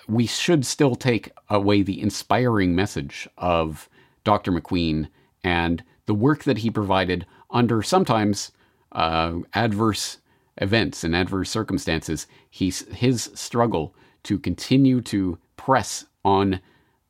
we 0.09 0.27
should 0.27 0.65
still 0.65 0.95
take 0.95 1.31
away 1.49 1.83
the 1.83 2.01
inspiring 2.01 2.75
message 2.75 3.29
of 3.39 3.89
Dr. 4.25 4.53
MacQueen 4.53 5.09
and 5.43 5.83
the 6.07 6.15
work 6.15 6.45
that 6.45 6.59
he 6.59 6.71
provided 6.71 7.27
under 7.53 7.83
sometimes 7.83 8.53
uh, 8.93 9.35
adverse 9.55 10.19
events 10.59 11.05
and 11.05 11.15
adverse 11.15 11.51
circumstances. 11.51 12.27
He's, 12.51 12.81
his 12.95 13.31
struggle 13.35 13.95
to 14.25 14.39
continue 14.39 15.01
to 15.03 15.39
press 15.57 16.07
on 16.25 16.61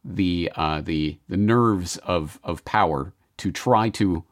the 0.05 0.51
uh, 0.57 0.81
the 0.81 1.19
the 1.29 1.37
nerves 1.37 1.97
of 1.99 2.41
of 2.43 2.65
power 2.65 3.13
to 3.37 3.53
try 3.53 3.89
to 3.91 4.25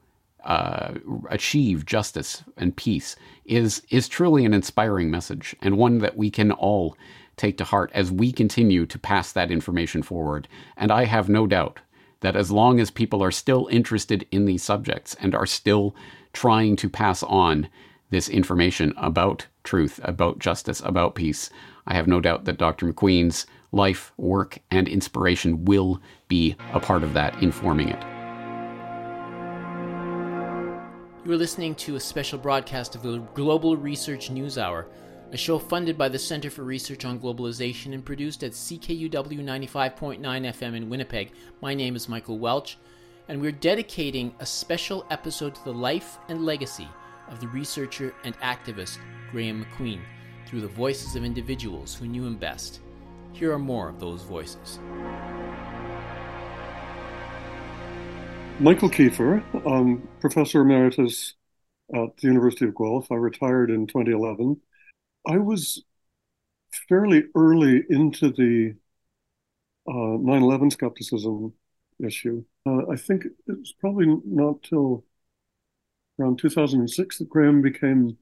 uh, 0.44 0.94
achieve 1.28 1.86
justice 1.86 2.42
and 2.56 2.76
peace 2.76 3.14
is 3.44 3.82
is 3.90 4.08
truly 4.08 4.44
an 4.44 4.54
inspiring 4.54 5.10
message 5.10 5.54
and 5.60 5.76
one 5.76 5.98
that 5.98 6.16
we 6.16 6.30
can 6.30 6.50
all 6.50 6.96
take 7.36 7.56
to 7.58 7.64
heart 7.64 7.90
as 7.94 8.10
we 8.10 8.32
continue 8.32 8.84
to 8.84 8.98
pass 8.98 9.32
that 9.32 9.50
information 9.50 10.02
forward. 10.02 10.48
And 10.76 10.90
I 10.90 11.04
have 11.04 11.28
no 11.28 11.46
doubt 11.46 11.80
that 12.20 12.36
as 12.36 12.50
long 12.50 12.80
as 12.80 12.90
people 12.90 13.22
are 13.22 13.30
still 13.30 13.68
interested 13.70 14.26
in 14.30 14.44
these 14.44 14.62
subjects 14.62 15.16
and 15.20 15.34
are 15.34 15.46
still 15.46 15.94
trying 16.32 16.76
to 16.76 16.88
pass 16.88 17.22
on 17.24 17.68
this 18.10 18.28
information 18.28 18.92
about 18.96 19.46
truth, 19.64 20.00
about 20.02 20.38
justice, 20.38 20.80
about 20.84 21.14
peace, 21.14 21.50
I 21.86 21.94
have 21.94 22.06
no 22.06 22.20
doubt 22.20 22.44
that 22.44 22.58
Dr. 22.58 22.92
MacQueen's 22.92 23.46
life, 23.72 24.12
work, 24.16 24.58
and 24.70 24.88
inspiration 24.88 25.64
will 25.64 26.00
be 26.28 26.56
a 26.72 26.80
part 26.80 27.02
of 27.02 27.14
that, 27.14 27.40
informing 27.42 27.88
it. 27.88 28.02
You 31.24 31.32
are 31.32 31.36
listening 31.36 31.74
to 31.76 31.96
a 31.96 32.00
special 32.00 32.38
broadcast 32.38 32.94
of 32.94 33.02
the 33.02 33.18
Global 33.34 33.76
Research 33.76 34.30
News 34.30 34.58
Hour 34.58 34.86
a 35.32 35.36
show 35.36 35.60
funded 35.60 35.96
by 35.96 36.08
the 36.08 36.18
Center 36.18 36.50
for 36.50 36.64
Research 36.64 37.04
on 37.04 37.20
Globalization 37.20 37.94
and 37.94 38.04
produced 38.04 38.42
at 38.42 38.50
CKUW 38.50 39.10
95.9 39.10 40.18
FM 40.18 40.74
in 40.74 40.90
Winnipeg. 40.90 41.30
My 41.62 41.72
name 41.72 41.94
is 41.94 42.08
Michael 42.08 42.38
Welch, 42.38 42.78
and 43.28 43.40
we're 43.40 43.52
dedicating 43.52 44.34
a 44.40 44.46
special 44.46 45.06
episode 45.08 45.54
to 45.54 45.64
the 45.64 45.72
life 45.72 46.18
and 46.28 46.44
legacy 46.44 46.88
of 47.28 47.38
the 47.40 47.46
researcher 47.46 48.12
and 48.24 48.36
activist 48.40 48.98
Graeme 49.30 49.64
MacQueen 49.64 50.00
through 50.46 50.62
the 50.62 50.68
voices 50.68 51.14
of 51.14 51.24
individuals 51.24 51.94
who 51.94 52.08
knew 52.08 52.26
him 52.26 52.36
best. 52.36 52.80
Here 53.32 53.52
are 53.52 53.58
more 53.58 53.88
of 53.88 54.00
those 54.00 54.22
voices. 54.22 54.80
Michael 58.58 58.90
Keefer, 58.90 59.44
um, 59.64 60.08
Professor 60.20 60.62
Emeritus 60.62 61.34
at 61.94 62.16
the 62.16 62.26
University 62.26 62.64
of 62.64 62.74
Guelph. 62.74 63.12
I 63.12 63.14
retired 63.14 63.70
in 63.70 63.86
2011 63.86 64.60
I 65.26 65.38
was 65.38 65.82
fairly 66.88 67.24
early 67.34 67.84
into 67.88 68.30
the 68.30 68.74
uh, 69.88 70.16
9/11 70.18 70.70
skepticism 70.70 71.52
issue. 72.04 72.44
Uh, 72.66 72.88
I 72.90 72.96
think 72.96 73.24
it 73.24 73.58
was 73.58 73.72
probably 73.72 74.06
not 74.24 74.62
till 74.62 75.04
around 76.18 76.38
2006 76.38 77.18
that 77.18 77.28
Graeme 77.28 77.62
became 77.62 78.18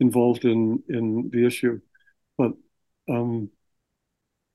involved 0.00 0.44
in 0.44 0.82
in 0.88 1.30
the 1.32 1.46
issue. 1.46 1.80
But 2.38 2.52
um, 3.08 3.50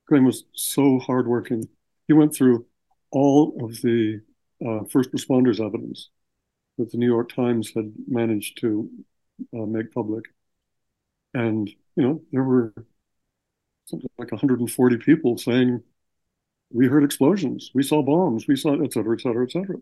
Graeme 0.06 0.24
was 0.24 0.44
so 0.54 0.98
hardworking. 0.98 1.68
He 2.06 2.12
went 2.12 2.34
through 2.34 2.66
all 3.10 3.64
of 3.64 3.80
the 3.82 4.20
uh, 4.64 4.84
first 4.90 5.12
responders 5.12 5.64
evidence 5.64 6.10
that 6.78 6.90
the 6.90 6.98
New 6.98 7.06
York 7.06 7.32
Times 7.32 7.72
had 7.74 7.92
managed 8.08 8.60
to 8.60 8.90
uh, 9.54 9.66
make 9.66 9.92
public, 9.92 10.26
and 11.34 11.70
you 11.96 12.02
know 12.02 12.22
there 12.32 12.44
were 12.44 12.72
something 13.86 14.10
like 14.18 14.30
140 14.32 14.96
people 14.98 15.36
saying 15.36 15.82
we 16.72 16.86
heard 16.86 17.04
explosions, 17.04 17.70
we 17.74 17.82
saw 17.82 18.02
bombs, 18.02 18.46
we 18.48 18.56
saw 18.56 18.82
et 18.82 18.92
cetera, 18.92 19.14
et 19.14 19.20
cetera, 19.20 19.44
et 19.44 19.50
cetera. 19.50 19.76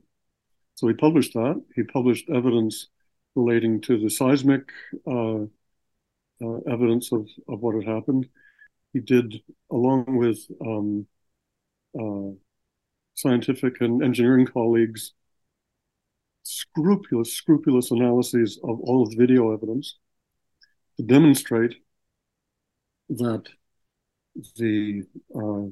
So 0.74 0.88
he 0.88 0.94
published 0.94 1.34
that. 1.34 1.62
He 1.76 1.82
published 1.84 2.28
evidence 2.28 2.88
relating 3.36 3.80
to 3.82 3.98
the 3.98 4.10
seismic 4.10 4.68
uh, 5.06 5.42
uh, 6.42 6.58
evidence 6.68 7.12
of, 7.12 7.28
of 7.48 7.60
what 7.60 7.76
had 7.76 7.84
happened. 7.84 8.28
He 8.92 9.00
did, 9.00 9.40
along 9.70 10.16
with 10.16 10.38
um, 10.66 11.06
uh, 11.98 12.34
scientific 13.14 13.80
and 13.80 14.02
engineering 14.02 14.46
colleagues, 14.46 15.12
scrupulous, 16.42 17.32
scrupulous 17.32 17.90
analyses 17.90 18.58
of 18.64 18.80
all 18.80 19.02
of 19.02 19.10
the 19.10 19.16
video 19.16 19.52
evidence 19.52 19.98
to 20.96 21.04
demonstrate 21.04 21.76
that 23.10 23.44
the 24.56 25.02
uh, 25.34 25.66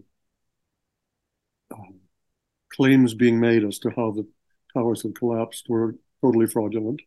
claims 2.72 3.14
being 3.14 3.40
made 3.40 3.64
as 3.64 3.79
to 3.81 3.90
how 3.90 4.11
the 4.11 4.27
towers 4.74 5.03
had 5.03 5.14
collapsed 5.14 5.66
were 5.68 5.96
totally 6.20 6.46
fraudulent. 6.46 7.01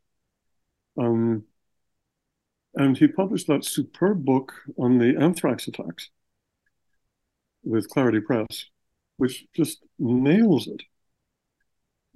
Um, 0.97 1.43
and 2.75 2.97
he 2.97 3.07
published 3.07 3.47
that 3.47 3.65
superb 3.65 4.23
book 4.23 4.53
on 4.77 4.97
the 4.97 5.17
anthrax 5.19 5.67
attacks 5.67 6.09
with 7.63 7.89
Clarity 7.89 8.21
Press, 8.21 8.65
which 9.17 9.45
just 9.53 9.83
nails 9.99 10.67
it. 10.67 10.81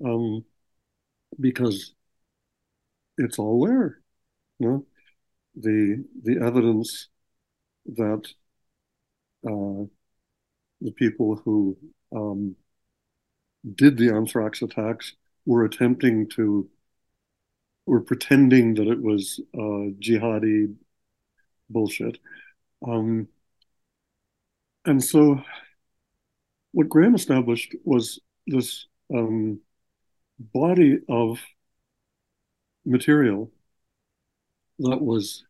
Um, 0.04 0.46
because 1.40 1.94
it's 3.18 3.40
all 3.40 3.66
there. 3.66 4.00
You 4.60 4.68
know? 4.68 4.86
The 5.56 6.04
the 6.24 6.46
evidence 6.46 7.08
that 7.86 8.28
uh, 9.48 9.86
the 10.82 10.92
people 10.92 11.36
who 11.44 11.78
um, 12.16 12.56
did 13.76 13.98
the 13.98 14.10
anthrax 14.10 14.62
attacks 14.62 15.14
were 15.46 15.66
attempting 15.66 16.30
to 16.30 16.70
were 17.86 18.02
pretending 18.02 18.74
that 18.74 18.88
it 18.88 19.02
was 19.02 19.40
uh, 19.54 19.94
jihadi 20.00 20.74
bullshit. 21.70 22.18
Um, 22.88 23.28
and 24.86 25.04
so 25.04 25.42
what 26.72 26.90
Graeme 26.90 27.16
established 27.16 27.76
was 27.84 28.20
this 28.48 28.88
um, 29.14 29.60
body 30.40 31.00
of 31.08 31.40
material 32.86 33.52
that 34.80 35.02
was 35.02 35.44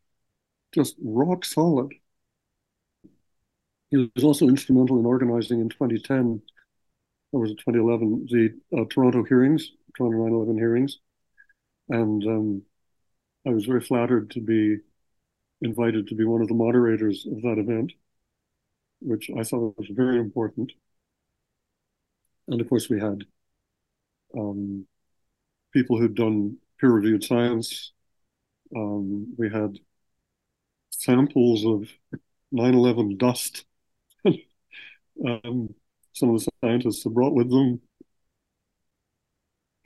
just 0.73 0.95
rock 1.01 1.45
solid. 1.45 1.93
He 3.95 4.11
was 4.13 4.25
also 4.25 4.49
instrumental 4.49 4.99
in 4.99 5.05
organizing 5.05 5.61
in 5.61 5.69
2010, 5.69 6.41
or 7.31 7.39
was 7.39 7.51
it 7.51 7.59
2011, 7.59 8.27
the 8.29 8.77
uh, 8.77 8.83
Toronto 8.89 9.23
hearings, 9.23 9.71
Toronto 9.95 10.17
9 10.17 10.33
11 10.33 10.57
hearings. 10.57 10.99
And 11.87 12.21
um, 12.25 12.61
I 13.47 13.51
was 13.51 13.65
very 13.65 13.79
flattered 13.79 14.31
to 14.31 14.41
be 14.41 14.79
invited 15.61 16.09
to 16.09 16.15
be 16.15 16.25
one 16.25 16.41
of 16.41 16.49
the 16.49 16.55
moderators 16.55 17.25
of 17.25 17.41
that 17.43 17.57
event, 17.57 17.93
which 18.99 19.29
I 19.29 19.43
thought 19.43 19.77
was 19.77 19.87
very 19.89 20.19
important. 20.19 20.73
And 22.49 22.59
of 22.59 22.67
course, 22.67 22.89
we 22.89 22.99
had 22.99 23.23
um, 24.37 24.87
people 25.71 25.97
who'd 25.97 26.15
done 26.15 26.57
peer 26.81 26.91
reviewed 26.91 27.23
science. 27.23 27.93
Um, 28.75 29.33
we 29.37 29.49
had 29.49 29.79
samples 30.89 31.63
of 31.65 31.89
9 32.51 32.73
11 32.73 33.15
dust. 33.15 33.63
Um, 35.23 35.73
some 36.13 36.29
of 36.33 36.43
the 36.43 36.49
scientists 36.61 37.03
have 37.03 37.13
brought 37.13 37.33
with 37.33 37.49
them. 37.49 37.81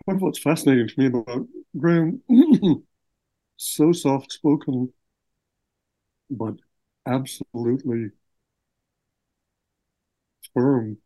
Part 0.06 0.18
of 0.18 0.22
what's 0.24 0.40
fascinating 0.40 0.88
to 0.90 1.00
me 1.00 1.06
about 1.06 1.48
Graeme, 1.78 2.22
so 3.58 3.92
soft 3.94 4.32
spoken, 4.34 4.94
but 6.32 6.56
absolutely 7.06 8.12
firm. 10.54 10.98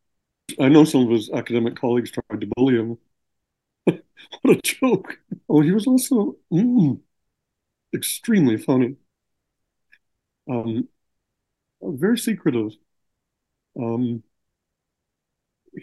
I 0.59 0.69
know 0.69 0.86
some 0.86 1.03
of 1.03 1.12
his 1.12 1.31
academic 1.31 1.75
colleagues 1.77 2.12
tried 2.12 2.41
to 2.41 2.47
bully 2.55 2.75
him 2.75 2.97
what 4.41 4.57
a 4.57 4.62
joke. 4.63 5.19
Oh, 5.49 5.62
he 5.62 5.71
was 5.71 5.88
also 5.88 6.36
mm, 6.51 6.99
extremely 7.93 8.57
funny. 8.57 8.97
Um, 10.49 10.88
very 11.81 12.17
secretive. 12.17 12.73
Um, 13.79 14.23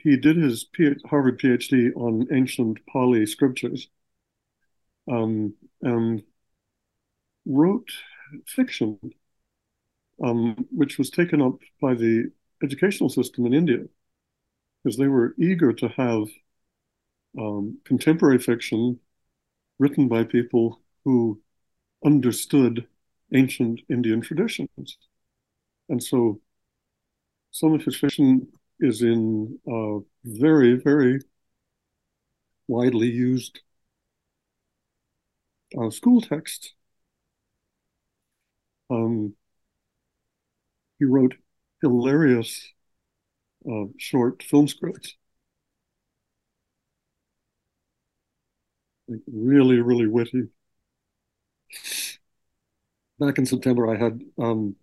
he 0.03 0.17
did 0.17 0.37
his 0.37 0.67
Harvard 1.07 1.41
PhD 1.41 1.91
on 1.97 2.29
ancient 2.33 2.79
Pali 2.87 3.27
scriptures 3.27 3.89
um, 5.11 5.55
and 5.83 6.23
wrote 7.47 7.91
fiction, 8.47 8.99
um, 10.25 10.67
which 10.71 10.99
was 10.99 11.11
taken 11.11 11.43
up 11.43 11.59
by 11.81 11.95
the 11.95 12.31
educational 12.63 13.09
system 13.09 13.47
in 13.47 13.55
India 13.55 13.85
because 14.83 14.97
they 14.97 15.09
were 15.09 15.35
eager 15.39 15.73
to 15.73 15.89
have 15.89 16.29
um, 17.39 17.79
contemporary 17.85 18.39
fiction 18.39 18.99
written 19.79 20.09
by 20.09 20.25
people 20.25 20.81
who 21.05 21.41
understood 22.05 22.87
ancient 23.35 23.81
Indian 23.89 24.21
traditions. 24.21 24.99
And 25.89 26.03
so 26.03 26.41
some 27.51 27.75
of 27.75 27.83
his 27.83 27.97
fiction 27.97 28.49
is 28.81 29.03
in 29.03 29.59
uh, 29.71 29.99
very, 30.25 30.75
very 30.77 31.21
widely 32.69 33.09
used 33.09 33.61
uh, 35.79 35.91
school 35.91 36.21
texts. 36.21 36.73
Um, 38.91 39.35
he 40.99 41.05
wrote 41.05 41.35
hilarious 41.83 42.73
uh, 43.71 43.85
short 43.99 44.43
film 44.43 44.69
scripts 44.69 45.17
like 49.11 49.21
really, 49.27 49.81
really 49.81 50.07
witty. 50.07 50.49
Back 53.19 53.39
in 53.39 53.45
September, 53.47 53.93
I 53.93 53.99
had 53.99 54.23
um, 54.39 54.77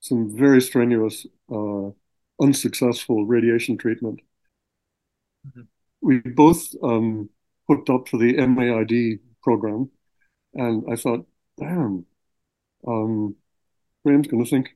some 0.00 0.36
very 0.36 0.60
strenuous, 0.60 1.26
uh, 1.52 1.90
unsuccessful 2.40 3.26
radiation 3.26 3.76
treatment. 3.76 4.20
Mm-hmm. 5.46 5.62
We 6.02 6.18
both 6.20 6.74
um, 6.82 7.28
hooked 7.68 7.90
up 7.90 8.08
for 8.08 8.18
the 8.18 8.34
MAID 8.34 9.20
program, 9.42 9.90
and 10.54 10.84
I 10.90 10.96
thought, 10.96 11.26
damn, 11.58 12.06
um, 12.86 13.36
Graeme's 14.04 14.28
going 14.28 14.44
to 14.44 14.50
think 14.50 14.70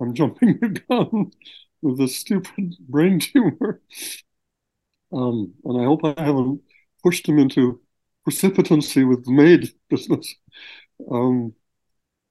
I'm 0.00 0.14
jumping 0.14 0.58
the 0.60 0.80
gun 0.88 1.32
with 1.82 1.98
this 1.98 2.16
stupid 2.16 2.76
brain 2.88 3.20
tumor. 3.20 3.80
Um, 5.12 5.54
and 5.64 5.80
I 5.80 5.84
hope 5.84 6.04
I 6.04 6.14
haven't 6.22 6.60
pushed 7.02 7.28
him 7.28 7.38
into 7.38 7.80
precipitancy 8.24 9.04
with 9.04 9.24
the 9.24 9.32
maid 9.32 9.72
business. 9.88 10.34
Um, 11.10 11.54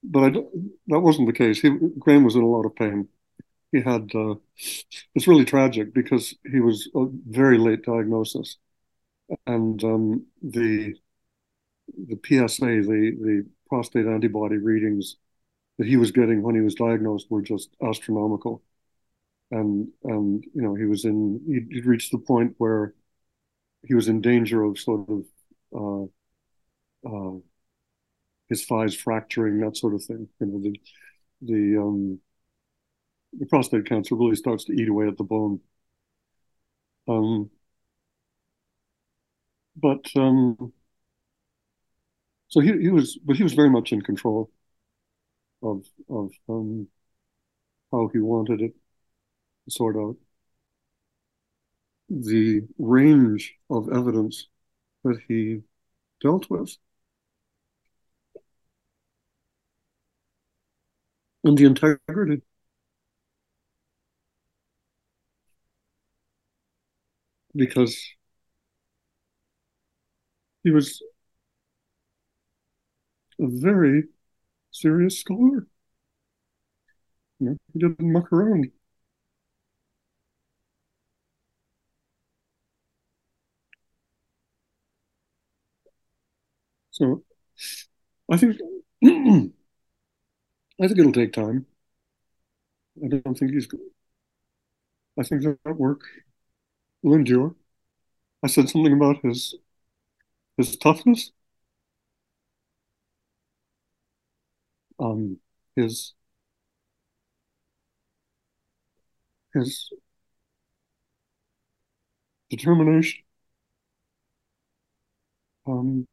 but 0.04 0.24
I, 0.24 0.30
that 0.88 1.00
wasn't 1.00 1.28
the 1.28 1.34
case. 1.34 1.60
He, 1.60 1.72
Graeme 1.98 2.24
was 2.24 2.36
in 2.36 2.43
a 2.43 2.48
lot 2.48 2.66
of 2.66 2.76
pain. 2.76 3.08
He 3.72 3.82
had, 3.82 4.11
uh, 4.15 4.36
it's 5.15 5.28
really 5.28 5.45
tragic 5.45 5.93
because 5.93 6.34
he 6.49 6.59
was 6.59 6.89
a 6.95 7.05
very 7.28 7.57
late 7.57 7.84
diagnosis. 7.84 8.57
And 9.47 9.84
um, 9.84 10.28
the, 10.41 10.95
the 12.07 12.18
PSA, 12.18 12.82
the, 12.82 13.11
the 13.20 13.45
prostate 13.70 14.05
antibody 14.07 14.57
readings 14.57 15.15
that 15.80 15.88
he 15.88 15.97
was 15.97 16.11
getting 16.11 16.43
when 16.43 16.55
he 16.55 16.61
was 16.61 16.76
diagnosed 16.76 17.28
were 17.32 17.41
just 17.43 17.70
astronomical. 17.84 18.63
And, 19.51 19.89
and 20.03 20.43
you 20.53 20.61
know, 20.61 20.76
he 20.76 20.86
was 20.86 21.05
in, 21.05 21.41
he 21.47 21.76
he'd 21.76 21.86
reached 21.86 22.11
the 22.11 22.20
point 22.20 22.55
where 22.59 22.93
he 23.86 23.95
was 23.95 24.07
in 24.09 24.22
danger 24.22 24.63
of 24.63 24.80
sort 24.80 25.09
of 25.09 25.26
uh, 25.76 27.07
uh, 27.07 27.39
his 28.49 28.65
thighs 28.65 28.95
fracturing, 28.95 29.59
that 29.59 29.78
sort 29.78 29.93
of 29.93 30.03
thing. 30.03 30.28
You 30.39 30.45
know, 30.47 30.61
the 30.61 30.80
the 31.41 31.78
um, 31.82 32.20
the 33.38 33.46
prostate 33.46 33.86
cancer 33.86 34.16
really 34.16 34.36
starts 34.36 34.66
to 34.66 34.74
eat 34.74 34.90
away 34.90 35.08
at 35.08 35.18
the 35.18 35.24
bone. 35.24 35.62
Um, 37.08 37.50
but 39.76 40.06
um, 40.16 40.74
so 42.50 42.60
he, 42.62 42.72
he 42.82 42.90
was, 42.90 43.18
but 43.24 43.36
he 43.38 43.44
was 43.44 43.54
very 43.54 43.70
much 43.70 43.92
in 43.92 44.02
control 44.02 44.50
of 45.62 45.86
of 46.10 46.32
um, 46.50 46.88
how 47.92 48.08
he 48.14 48.20
wanted 48.20 48.62
it 48.62 48.74
to 49.66 49.72
sort 49.72 49.98
out. 49.98 50.18
The 52.10 52.68
range 52.78 53.56
of 53.70 53.88
evidence 53.94 54.48
that 55.04 55.22
he 55.28 55.64
dealt 56.22 56.50
with 56.50 56.78
and 61.44 61.58
the 61.58 61.66
integrity. 61.66 62.42
Because 67.58 67.99
he 70.64 70.72
was 70.72 71.01
a 73.39 73.47
very 73.47 74.03
serious 74.72 75.20
scholar. 75.20 75.68
You 77.39 77.47
know, 77.47 77.58
he 77.74 77.80
didn't 77.80 78.12
muck 78.12 78.32
around. 78.32 78.72
So 86.91 87.24
I 88.32 88.38
think 88.38 88.58
I 89.03 89.51
think 90.88 90.99
it'll 90.99 91.12
take 91.12 91.34
time. 91.34 91.68
I 93.03 93.08
don't 93.08 93.38
think 93.38 93.51
he's. 93.53 93.68
I 95.20 95.24
think 95.24 95.43
that 95.43 95.78
work 95.78 96.01
will 97.04 97.14
endure. 97.16 97.56
I 98.43 98.48
said 98.48 98.70
something 98.70 98.93
about 98.93 99.22
his 99.24 99.56
his 100.58 100.76
toughness, 100.78 101.32
um, 105.00 105.39
his 105.76 106.14
his 109.54 109.89
determination, 112.50 113.24
um, 115.66 116.08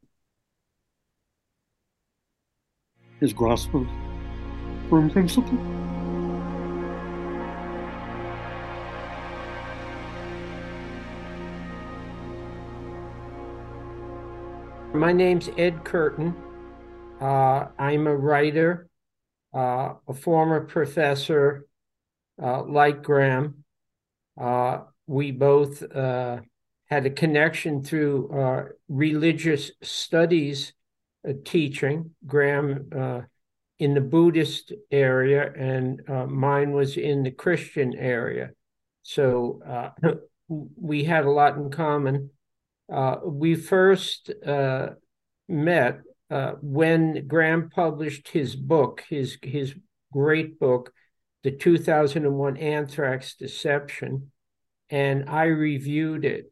his 3.19 3.33
grasp 3.33 3.73
of 3.73 3.87
firm 4.89 5.09
principle. 5.09 5.84
My 14.95 15.11
name's 15.11 15.49
Ed 15.57 15.83
Curtin. 15.83 16.33
Uh, 17.19 17.67
I'm 17.77 18.07
a 18.07 18.15
writer, 18.15 18.87
uh, 19.53 19.95
a 20.07 20.13
former 20.13 20.61
professor, 20.61 21.67
uh, 22.41 22.63
like 22.63 23.03
Graeme. 23.03 23.65
Uh, 24.39 24.83
we 25.05 25.31
both 25.31 25.83
uh, 25.83 26.39
had 26.89 27.05
a 27.05 27.09
connection 27.09 27.83
through 27.83 28.29
uh, 28.31 28.63
religious 28.87 29.71
studies 29.81 30.71
teaching. 31.43 32.11
Graeme 32.25 32.89
in 33.79 33.93
the 33.95 34.01
Buddhist 34.01 34.71
area, 34.91 35.51
and 35.57 36.01
mine 36.31 36.71
was 36.71 36.95
in 36.95 37.23
the 37.23 37.31
Christian 37.31 37.93
area. 37.95 38.51
So 39.03 39.93
we 40.47 41.03
had 41.03 41.25
a 41.25 41.31
lot 41.31 41.57
in 41.57 41.69
common. 41.69 42.29
Uh, 42.91 43.17
we 43.23 43.55
first 43.55 44.31
uh, 44.45 44.89
met 45.47 45.99
uh, 46.29 46.53
when 46.61 47.27
Graeme 47.27 47.69
published 47.69 48.29
his 48.29 48.55
book, 48.55 49.03
his 49.09 49.37
his 49.41 49.75
great 50.11 50.59
book, 50.59 50.91
the 51.43 51.51
2001 51.51 52.57
Anthrax 52.57 53.35
Deception, 53.35 54.31
and 54.89 55.29
I 55.29 55.45
reviewed 55.45 56.25
it. 56.25 56.51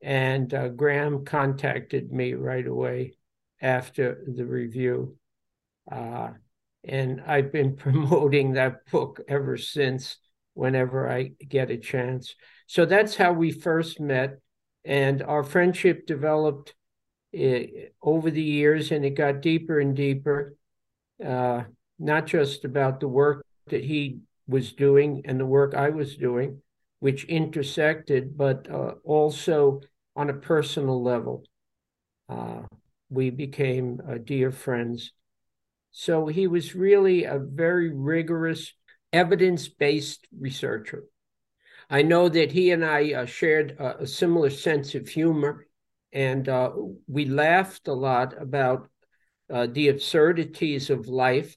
And 0.00 0.52
uh, 0.54 0.68
Graeme 0.68 1.24
contacted 1.24 2.12
me 2.12 2.34
right 2.34 2.66
away 2.66 3.14
after 3.60 4.24
the 4.26 4.46
review 4.46 5.18
uh, 5.90 6.30
and 6.84 7.22
I've 7.26 7.52
been 7.52 7.76
promoting 7.76 8.52
that 8.52 8.90
book 8.90 9.20
ever 9.28 9.56
since, 9.56 10.16
whenever 10.54 11.08
I 11.08 11.32
get 11.46 11.70
a 11.70 11.76
chance. 11.76 12.34
So 12.66 12.84
that's 12.84 13.16
how 13.16 13.32
we 13.32 13.50
first 13.52 14.00
met. 14.00 14.40
And 14.88 15.22
our 15.22 15.44
friendship 15.44 16.06
developed 16.06 16.74
uh, 17.38 17.58
over 18.02 18.30
the 18.30 18.42
years, 18.42 18.90
and 18.90 19.04
it 19.04 19.10
got 19.10 19.42
deeper 19.42 19.78
and 19.78 19.94
deeper, 19.94 20.56
uh, 21.24 21.64
not 21.98 22.26
just 22.26 22.64
about 22.64 22.98
the 22.98 23.06
work 23.06 23.44
that 23.66 23.84
he 23.84 24.20
was 24.46 24.72
doing 24.72 25.20
and 25.26 25.38
the 25.38 25.44
work 25.44 25.74
I 25.74 25.90
was 25.90 26.16
doing, 26.16 26.62
which 27.00 27.24
intersected, 27.24 28.38
but 28.38 28.70
uh, 28.70 28.94
also 29.04 29.82
on 30.16 30.30
a 30.30 30.34
personal 30.34 31.02
level. 31.02 31.44
Uh, 32.30 32.62
we 33.10 33.28
became 33.28 34.00
uh, 34.08 34.14
dear 34.16 34.50
friends. 34.50 35.12
So 35.90 36.28
he 36.28 36.46
was 36.46 36.74
really 36.74 37.24
a 37.24 37.38
very 37.38 37.90
rigorous, 37.92 38.72
evidence 39.12 39.68
based 39.68 40.26
researcher. 40.38 41.04
I 41.90 42.02
know 42.02 42.28
that 42.28 42.52
he 42.52 42.70
and 42.70 42.84
I 42.84 43.12
uh, 43.12 43.26
shared 43.26 43.76
a, 43.78 44.02
a, 44.02 44.06
similar 44.06 44.50
sense 44.50 44.94
of 44.94 45.08
humor, 45.08 45.66
and 46.12 46.48
uh, 46.48 46.72
we 47.06 47.24
laughed 47.24 47.88
a 47.88 47.94
lot 47.94 48.40
about 48.40 48.88
uh, 49.50 49.68
the 49.70 49.88
absurdities 49.88 50.90
of 50.90 51.08
life, 51.08 51.56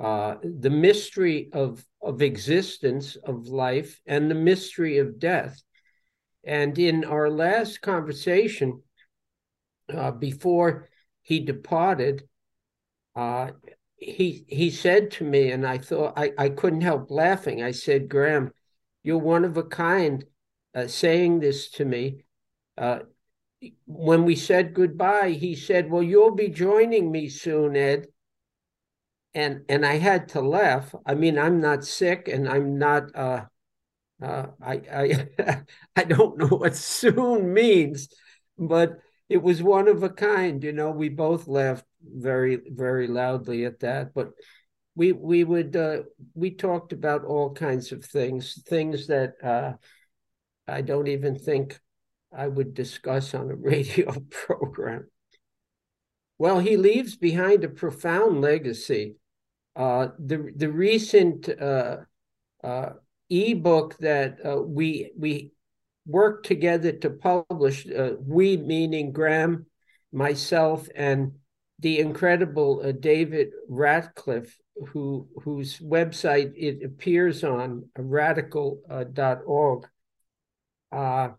uh, 0.00 0.36
the 0.42 0.70
mystery 0.70 1.48
of, 1.52 1.84
of 2.00 2.22
existence 2.22 3.16
of 3.16 3.46
life, 3.46 4.00
and 4.04 4.28
the 4.28 4.34
mystery 4.34 4.98
of 4.98 5.20
death. 5.20 5.62
And 6.44 6.76
in 6.76 7.04
our 7.04 7.30
last 7.30 7.82
conversation, 7.82 8.82
uh, 9.92 10.10
before 10.10 10.88
he 11.22 11.38
departed, 11.38 12.24
uh, 13.14 13.52
he 13.96 14.44
he 14.48 14.70
said 14.70 15.12
to 15.12 15.24
me, 15.24 15.52
and 15.52 15.64
I 15.64 15.78
thought 15.78 16.14
I, 16.16 16.32
I 16.36 16.48
couldn't 16.48 16.80
help 16.80 17.10
laughing. 17.10 17.62
I 17.62 17.70
said, 17.70 18.08
Graeme, 18.08 18.50
you're 19.02 19.18
one 19.18 19.44
of 19.44 19.56
a 19.56 19.62
kind 19.64 20.24
uh, 20.74 20.86
saying 20.86 21.40
this 21.40 21.70
to 21.70 21.84
me. 21.84 22.24
Uh, 22.76 23.00
when 23.86 24.24
we 24.24 24.34
said 24.34 24.74
goodbye, 24.74 25.30
he 25.30 25.54
said, 25.54 25.90
Well, 25.90 26.02
you'll 26.02 26.34
be 26.34 26.48
joining 26.48 27.10
me 27.12 27.28
soon, 27.28 27.76
Ed. 27.76 28.06
And 29.34 29.64
and 29.68 29.86
I 29.86 29.94
had 29.96 30.28
to 30.30 30.40
laugh. 30.40 30.94
I 31.06 31.14
mean, 31.14 31.38
I'm 31.38 31.60
not 31.60 31.84
sick 31.84 32.28
and 32.28 32.48
I'm 32.48 32.78
not 32.78 33.14
uh 33.16 33.46
uh 34.22 34.46
I 34.60 34.74
I 34.92 35.64
I 35.96 36.04
don't 36.04 36.38
know 36.38 36.48
what 36.48 36.76
soon 36.76 37.54
means, 37.54 38.08
but 38.58 38.98
it 39.28 39.42
was 39.42 39.62
one 39.62 39.88
of 39.88 40.02
a 40.02 40.10
kind, 40.10 40.62
you 40.62 40.72
know. 40.72 40.90
We 40.90 41.08
both 41.08 41.48
laughed 41.48 41.86
very 42.02 42.60
very 42.68 43.06
loudly 43.06 43.64
at 43.64 43.80
that 43.80 44.12
but 44.12 44.32
we 44.94 45.12
we 45.12 45.44
would 45.44 45.74
uh, 45.74 46.02
we 46.34 46.50
talked 46.50 46.92
about 46.92 47.24
all 47.24 47.52
kinds 47.52 47.92
of 47.92 48.04
things 48.04 48.62
things 48.66 49.06
that 49.06 49.34
uh, 49.42 49.72
i 50.68 50.80
don't 50.80 51.08
even 51.08 51.38
think 51.38 51.78
i 52.36 52.46
would 52.46 52.74
discuss 52.74 53.34
on 53.34 53.50
a 53.50 53.54
radio 53.72 54.14
program. 54.30 55.08
Well 56.38 56.58
he 56.58 56.76
leaves 56.76 57.16
behind 57.16 57.64
a 57.64 57.68
profound 57.68 58.40
legacy. 58.40 59.16
Uh, 59.74 60.08
the 60.18 60.52
the 60.54 60.70
recent 60.70 61.48
uh, 61.48 61.98
uh, 62.62 62.90
ebook 63.30 63.96
that 63.98 64.38
uh, 64.44 64.60
we 64.60 65.12
we 65.16 65.52
worked 66.04 66.46
together 66.46 66.92
to 66.92 67.10
publish 67.10 67.86
we 68.26 68.56
meaning 68.56 69.12
graeme 69.12 69.64
myself 70.12 70.88
and 70.94 71.32
the 71.82 71.98
incredible 71.98 72.80
uh, 72.84 72.92
David 72.92 73.50
Ratcliffe, 73.68 74.56
who 74.88 75.28
whose 75.42 75.78
website 75.80 76.52
it 76.56 76.82
appears 76.84 77.44
on, 77.44 77.88
ratical.org. 77.98 79.84
Uh, 80.92 80.96
uh, 80.96 81.32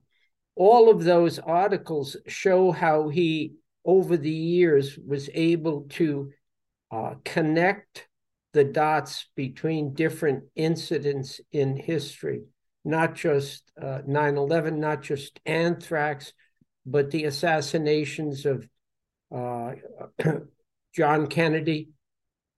all 0.56 0.89
of 0.89 1.04
those 1.04 1.39
articles 1.39 2.18
show 2.28 2.72
how 2.72 3.10
he, 3.10 3.54
over 3.86 4.18
the 4.18 4.30
years, 4.30 4.98
was 4.98 5.30
able 5.34 5.88
to 5.91 6.32
uh, 6.91 7.16
connect 7.24 8.08
the 8.52 8.64
dots 8.64 9.28
between 9.36 9.94
different 9.94 10.44
incidents 10.56 11.41
in 11.52 11.76
history, 11.76 12.44
not 12.86 13.16
just 13.16 13.72
uh, 13.82 14.02
9 14.06 14.38
11, 14.38 14.80
not 14.80 15.02
just 15.02 15.39
anthrax, 15.46 16.34
but 16.86 17.10
the 17.12 17.24
assassinations 17.24 18.46
of 18.46 18.68
John 20.96 21.28
Kennedy, 21.28 21.90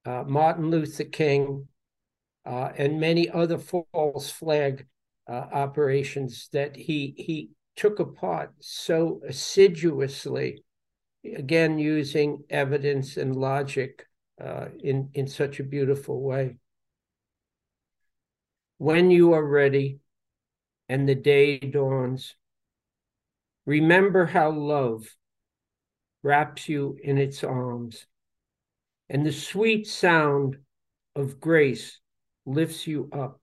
uh, 0.06 0.24
Martin 0.28 0.70
Luther 0.70 1.06
King, 1.06 1.68
uh, 2.46 2.70
and 2.78 3.00
many 3.00 3.30
other 3.30 3.58
false 3.58 4.30
flag 4.30 4.86
uh, 5.28 5.46
operations 5.52 6.50
that 6.52 6.76
he 6.76 7.16
he 7.18 7.50
took 7.76 8.00
apart 8.00 8.52
so 8.60 9.22
assiduously, 9.28 10.64
again 11.36 11.80
using 11.80 12.44
evidence 12.50 13.18
and 13.18 13.36
logic 13.36 14.06
uh, 14.44 14.68
in 14.84 15.10
in 15.14 15.28
such 15.28 15.60
a 15.60 15.64
beautiful 15.64 16.22
way. 16.22 16.58
When 18.78 19.10
you 19.10 19.34
are 19.34 19.46
ready, 19.46 20.00
and 20.90 21.08
the 21.08 21.16
day 21.16 21.58
dawns, 21.58 22.36
remember 23.66 24.26
how 24.26 24.52
love 24.52 25.08
wraps 26.26 26.68
you 26.68 26.98
in 27.04 27.20
its 27.20 27.44
arms, 27.44 28.08
and 29.10 29.24
the 29.24 29.32
sweet 29.32 29.86
sound 29.86 30.58
of 31.16 31.40
grace 31.40 32.00
lifts 32.48 32.88
you 32.88 33.08
up, 33.14 33.40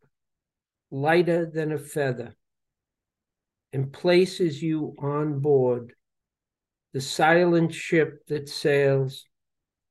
lighter 0.90 1.46
than 1.46 1.70
a 1.70 1.78
feather, 1.78 2.34
and 3.72 3.92
places 3.92 4.60
you 4.60 4.96
on 4.98 5.38
board 5.38 5.94
the 6.92 7.00
silent 7.00 7.72
ship 7.72 8.26
that 8.26 8.48
sails 8.48 9.26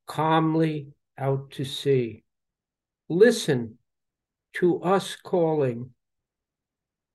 calmly 0.06 0.88
out 1.18 1.50
to 1.50 1.64
sea. 1.64 2.26
Listen 3.08 3.78
to 4.56 4.84
us 4.84 5.16
calling, 5.16 5.92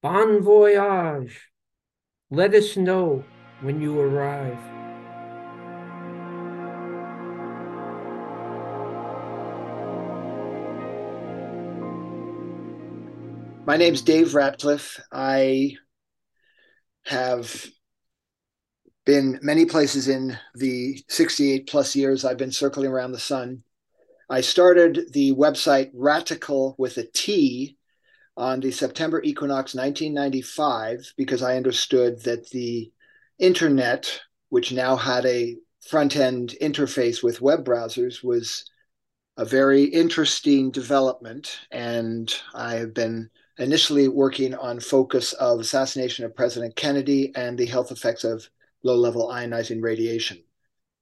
Bon 0.03 0.41
voyage! 0.41 1.51
Let 2.31 2.55
us 2.55 2.79
know 2.79 3.25
when 3.61 3.83
you 3.83 4.01
arrive. 4.01 4.86
My 13.67 13.77
name's 13.77 14.03
Dave 14.03 14.37
Ratcliffe. 14.37 15.01
I 15.11 15.75
have 17.05 17.67
been 19.05 19.41
many 19.43 19.65
places 19.65 20.07
in 20.07 20.39
the 20.55 21.03
68 21.09 21.69
plus 21.69 21.97
years 21.97 22.25
I've 22.25 22.37
been 22.37 22.53
circling 22.53 22.93
around 22.93 23.11
the 23.11 23.19
sun. 23.19 23.65
I 24.31 24.43
started 24.43 25.13
the 25.13 25.35
website 25.35 25.91
Ratical 25.95 26.77
with 26.79 26.97
a 26.99 27.09
T 27.13 27.77
on 28.37 28.61
the 28.61 28.71
September 28.71 29.21
equinox 29.25 29.75
1995 29.75 31.15
because 31.17 31.43
I 31.43 31.57
understood 31.57 32.23
that 32.23 32.49
the 32.51 32.93
internet, 33.41 34.21
which 34.49 34.71
now 34.71 34.95
had 34.95 35.27
a 35.27 35.57
front 35.89 36.15
end 36.15 36.55
interface 36.63 37.21
with 37.21 37.43
web 37.43 37.65
browsers, 37.65 38.23
was 38.23 38.71
a 39.37 39.45
very 39.45 39.83
interesting 39.83 40.71
development. 40.71 41.59
And 41.73 42.33
I 42.55 42.77
have 42.77 42.95
been 42.95 43.29
initially 43.59 44.09
working 44.09 44.55
on 44.55 44.81
focus 44.81 45.33
of 45.35 45.61
assassination 45.61 46.25
of 46.25 46.37
President 46.37 46.77
Kennedy 46.77 47.33
and 47.35 47.57
the 47.57 47.67
health 47.67 47.91
effects 47.91 48.25
of 48.25 48.49
low-level 48.83 49.29
ionizing 49.29 49.83
radiation. 49.83 50.43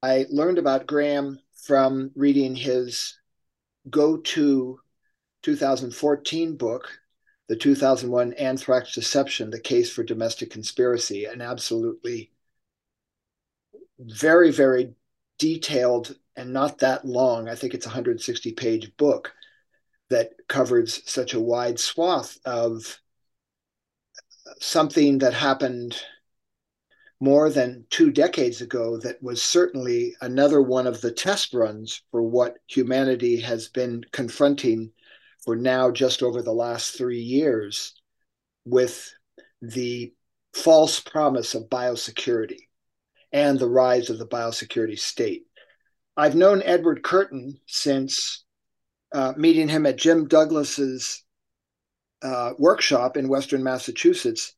I 0.03 0.27
learned 0.31 0.59
about 0.59 0.87
Graeme 0.87 1.39
from 1.55 2.11
reading 2.15 2.55
his 2.55 3.19
go-to 3.91 4.79
2014 5.43 6.57
book, 6.57 6.89
the 7.49 7.57
2001 7.57 8.33
Anthrax 8.35 8.95
Deception, 8.95 9.51
The 9.51 9.61
Case 9.61 9.91
for 9.91 10.03
Domestic 10.03 10.51
Conspiracy, 10.51 11.25
an 11.25 11.41
absolutely 11.41 12.31
very, 13.99 14.51
very 14.51 14.95
detailed 15.39 16.17
and 16.37 16.53
not 16.53 16.79
that 16.79 17.05
long, 17.05 17.49
I 17.49 17.55
think 17.55 17.75
it's 17.75 17.87
a 17.87 17.91
160 17.91 18.53
page 18.53 18.97
book 18.97 19.33
that 20.11 20.31
covers 20.49 21.03
such 21.11 21.35
a 21.35 21.41
wide 21.41 21.79
swath 21.79 22.39
of 22.45 23.01
something 24.61 25.19
that 25.19 25.35
happened 25.35 25.97
more 27.21 27.49
than 27.49 27.87
two 27.91 28.11
decades 28.11 28.61
ago 28.61 28.99
that 28.99 29.23
was 29.23 29.41
certainly 29.41 30.15
another 30.21 30.61
one 30.61 30.87
of 30.87 31.01
the 31.01 31.11
test 31.11 31.55
runs 31.55 32.03
for 32.11 32.23
what 32.23 32.59
humanity 32.67 33.41
has 33.41 33.69
been 33.69 34.03
confronting 34.13 34.91
for 35.43 35.57
now 35.57 35.91
just 35.91 36.23
over 36.23 36.43
the 36.43 36.53
last 36.53 36.97
three 36.97 37.21
years 37.21 37.95
with 38.65 39.13
the 39.63 40.13
false 40.53 41.01
promise 41.01 41.55
of 41.55 41.69
biosecurity 41.69 42.69
and 43.33 43.59
the 43.59 43.69
rise 43.69 44.11
of 44.11 44.19
the 44.19 44.27
biosecurity 44.27 44.99
state. 44.99 45.45
I've 46.17 46.37
known 46.37 46.63
Edward 46.63 47.03
Curtin 47.03 47.59
since 47.67 48.45
uh, 49.15 49.33
meeting 49.37 49.69
him 49.69 49.87
at 49.87 49.97
Jim 49.97 50.27
Douglass's 50.27 51.23
uh, 52.21 52.55
workshop 52.59 53.17
in 53.17 53.29
Western 53.29 53.63
Massachusetts 53.63 54.55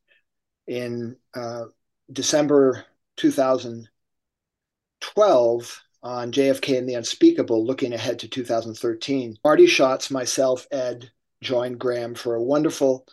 in 0.66 1.14
uh, 1.34 1.64
December 2.10 2.86
2012 3.18 5.82
on 6.02 6.32
JFK 6.32 6.78
and 6.78 6.88
the 6.88 6.94
Unspeakable, 6.94 7.66
looking 7.66 7.92
ahead 7.92 8.20
to 8.20 8.28
2013. 8.28 9.36
Marty 9.44 9.66
Schotz, 9.66 10.10
myself, 10.10 10.66
Ed, 10.70 11.10
joined 11.42 11.78
Graeme 11.78 12.14
for 12.14 12.34
a 12.34 12.42
wonderful 12.42 13.06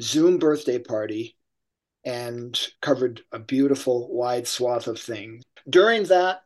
Zoom 0.00 0.38
birthday 0.38 0.80
party 0.80 1.36
and 2.04 2.60
covered 2.82 3.20
a 3.30 3.38
beautiful 3.38 4.12
wide 4.12 4.48
swath 4.48 4.88
of 4.88 4.98
things. 4.98 5.44
During 5.68 6.02
that 6.04 6.42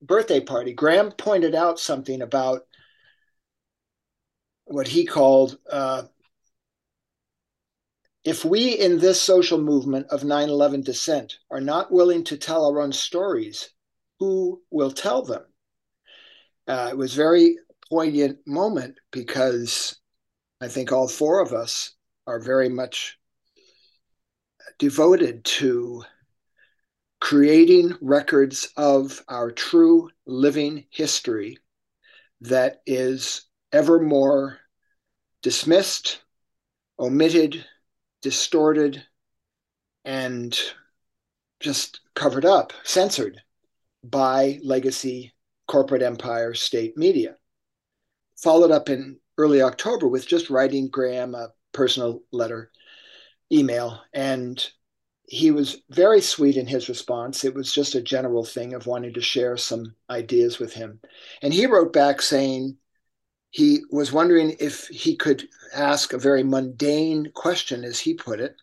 birthday 0.00 0.40
party, 0.40 0.72
Graeme 0.72 1.10
pointed 1.10 1.56
out 1.56 1.80
something 1.80 2.22
about 2.22 2.67
what 4.68 4.88
he 4.88 5.04
called 5.04 5.58
uh, 5.70 6.02
if 8.24 8.44
we 8.44 8.78
in 8.78 8.98
this 8.98 9.20
social 9.20 9.58
movement 9.58 10.06
of 10.08 10.24
9 10.24 10.50
11 10.50 10.82
dissent 10.82 11.38
are 11.50 11.60
not 11.60 11.90
willing 11.90 12.24
to 12.24 12.36
tell 12.36 12.66
our 12.66 12.80
own 12.80 12.92
stories, 12.92 13.70
who 14.18 14.60
will 14.70 14.90
tell 14.90 15.22
them? 15.22 15.42
Uh, 16.66 16.88
it 16.90 16.98
was 16.98 17.14
very 17.14 17.56
poignant 17.88 18.38
moment 18.46 18.96
because 19.12 19.96
I 20.60 20.68
think 20.68 20.92
all 20.92 21.08
four 21.08 21.40
of 21.40 21.54
us 21.54 21.94
are 22.26 22.38
very 22.38 22.68
much 22.68 23.18
devoted 24.78 25.44
to 25.44 26.04
creating 27.20 27.94
records 28.00 28.68
of 28.76 29.24
our 29.28 29.50
true 29.50 30.10
living 30.26 30.84
history 30.90 31.56
that 32.42 32.82
is 32.86 33.47
ever 33.72 34.00
more 34.00 34.58
dismissed, 35.42 36.20
omitted, 36.98 37.64
distorted, 38.22 39.04
and 40.04 40.58
just 41.60 42.00
covered 42.14 42.44
up, 42.44 42.72
censored 42.84 43.40
by 44.02 44.58
legacy 44.62 45.34
corporate 45.66 46.02
empire 46.02 46.54
state 46.54 46.96
media. 46.96 47.36
Followed 48.36 48.70
up 48.70 48.88
in 48.88 49.18
early 49.36 49.62
October 49.62 50.08
with 50.08 50.26
just 50.26 50.50
writing 50.50 50.88
Graeme 50.88 51.34
a 51.34 51.52
personal 51.72 52.22
letter, 52.32 52.70
email, 53.52 54.00
and 54.12 54.66
he 55.24 55.50
was 55.50 55.82
very 55.90 56.22
sweet 56.22 56.56
in 56.56 56.66
his 56.66 56.88
response. 56.88 57.44
It 57.44 57.54
was 57.54 57.72
just 57.72 57.94
a 57.94 58.00
general 58.00 58.44
thing 58.44 58.72
of 58.72 58.86
wanting 58.86 59.12
to 59.12 59.20
share 59.20 59.58
some 59.58 59.94
ideas 60.08 60.58
with 60.58 60.72
him. 60.72 61.00
And 61.42 61.52
he 61.52 61.66
wrote 61.66 61.92
back 61.92 62.22
saying, 62.22 62.78
he 63.50 63.80
was 63.90 64.12
wondering 64.12 64.56
if 64.60 64.88
he 64.88 65.16
could 65.16 65.48
ask 65.74 66.12
a 66.12 66.18
very 66.18 66.42
mundane 66.42 67.30
question, 67.34 67.84
as 67.84 67.98
he 67.98 68.14
put 68.14 68.40
it. 68.40 68.56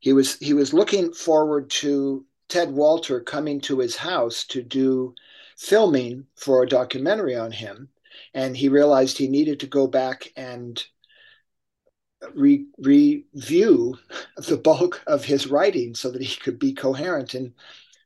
He 0.00 0.12
was 0.12 0.36
he 0.38 0.52
was 0.52 0.74
looking 0.74 1.12
forward 1.12 1.70
to 1.70 2.24
Ted 2.48 2.70
Walter 2.70 3.20
coming 3.20 3.60
to 3.62 3.78
his 3.78 3.96
house 3.96 4.44
to 4.44 4.62
do 4.62 5.14
filming 5.56 6.26
for 6.36 6.62
a 6.62 6.68
documentary 6.68 7.36
on 7.36 7.52
him, 7.52 7.88
and 8.32 8.56
he 8.56 8.68
realized 8.68 9.18
he 9.18 9.28
needed 9.28 9.60
to 9.60 9.66
go 9.66 9.86
back 9.86 10.32
and 10.36 10.82
re- 12.34 12.66
review 12.78 13.98
the 14.36 14.56
bulk 14.56 15.02
of 15.06 15.24
his 15.24 15.46
writing 15.46 15.94
so 15.94 16.10
that 16.10 16.22
he 16.22 16.40
could 16.40 16.58
be 16.58 16.72
coherent 16.72 17.34
in 17.34 17.54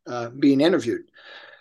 uh, 0.06 0.30
being 0.30 0.60
interviewed. 0.60 1.10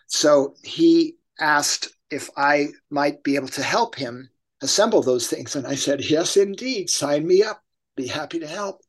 So 0.07 0.55
he 0.63 1.17
asked 1.39 1.89
if 2.09 2.29
I 2.37 2.69
might 2.89 3.23
be 3.23 3.35
able 3.35 3.49
to 3.49 3.63
help 3.63 3.95
him 3.95 4.29
assemble 4.61 5.01
those 5.01 5.27
things. 5.27 5.55
And 5.55 5.67
I 5.67 5.75
said, 5.75 6.09
Yes, 6.09 6.37
indeed, 6.37 6.89
sign 6.89 7.27
me 7.27 7.43
up. 7.43 7.63
Be 7.95 8.07
happy 8.07 8.39
to 8.39 8.47
help. 8.47 8.81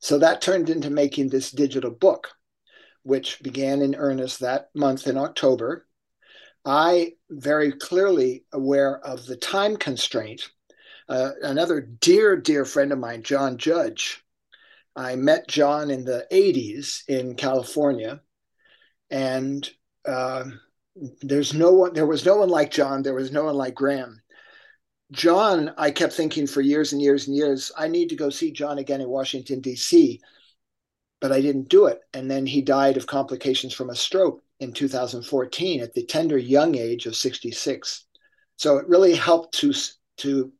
So 0.00 0.18
that 0.18 0.42
turned 0.42 0.70
into 0.70 0.90
making 0.90 1.28
this 1.28 1.50
digital 1.50 1.90
book, 1.90 2.28
which 3.02 3.42
began 3.42 3.82
in 3.82 3.94
earnest 3.94 4.40
that 4.40 4.68
month 4.74 5.06
in 5.06 5.16
October. 5.16 5.86
I 6.64 7.12
very 7.30 7.72
clearly 7.72 8.44
aware 8.52 8.98
of 8.98 9.26
the 9.26 9.36
time 9.36 9.76
constraint. 9.76 10.50
Uh, 11.08 11.30
another 11.42 11.80
dear, 11.80 12.36
dear 12.36 12.64
friend 12.64 12.92
of 12.92 12.98
mine, 12.98 13.22
John 13.22 13.58
Judge. 13.58 14.22
I 14.96 15.14
met 15.14 15.46
John 15.46 15.90
in 15.90 16.04
the 16.04 16.26
80s 16.32 17.02
in 17.06 17.36
California, 17.36 18.20
and 19.10 19.68
uh, 20.08 20.44
there's 21.20 21.52
no 21.52 21.72
one. 21.72 21.92
There 21.92 22.06
was 22.06 22.24
no 22.24 22.36
one 22.36 22.48
like 22.48 22.70
John. 22.70 23.02
There 23.02 23.14
was 23.14 23.30
no 23.30 23.44
one 23.44 23.54
like 23.54 23.74
Graeme 23.74 24.20
John, 25.12 25.72
I 25.78 25.92
kept 25.92 26.12
thinking 26.12 26.46
for 26.46 26.60
years 26.60 26.92
and 26.92 27.00
years 27.00 27.28
and 27.28 27.36
years, 27.36 27.70
I 27.76 27.86
need 27.86 28.08
to 28.08 28.16
go 28.16 28.28
see 28.28 28.50
John 28.50 28.78
again 28.78 29.00
in 29.00 29.08
Washington, 29.08 29.60
D.C., 29.60 30.20
but 31.20 31.32
I 31.32 31.40
didn't 31.40 31.68
do 31.68 31.86
it. 31.86 32.00
And 32.12 32.30
then 32.30 32.44
he 32.44 32.60
died 32.60 32.96
of 32.96 33.06
complications 33.06 33.72
from 33.72 33.90
a 33.90 33.94
stroke 33.94 34.42
in 34.60 34.72
2014 34.72 35.80
at 35.80 35.94
the 35.94 36.04
tender 36.04 36.36
young 36.36 36.74
age 36.74 37.06
of 37.06 37.16
66. 37.16 38.04
So 38.56 38.78
it 38.78 38.88
really 38.88 39.14
helped 39.14 39.54
to, 39.58 39.72
to 40.18 40.52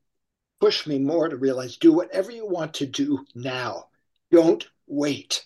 push 0.61 0.87
me 0.87 0.99
more 0.99 1.29
to 1.29 1.37
realize 1.37 1.77
do 1.77 1.93
whatever 1.93 2.31
you 2.31 2.47
want 2.47 2.75
to 2.75 2.87
do 2.87 3.25
now. 3.35 3.89
Don't 4.31 4.67
wait. 4.87 5.45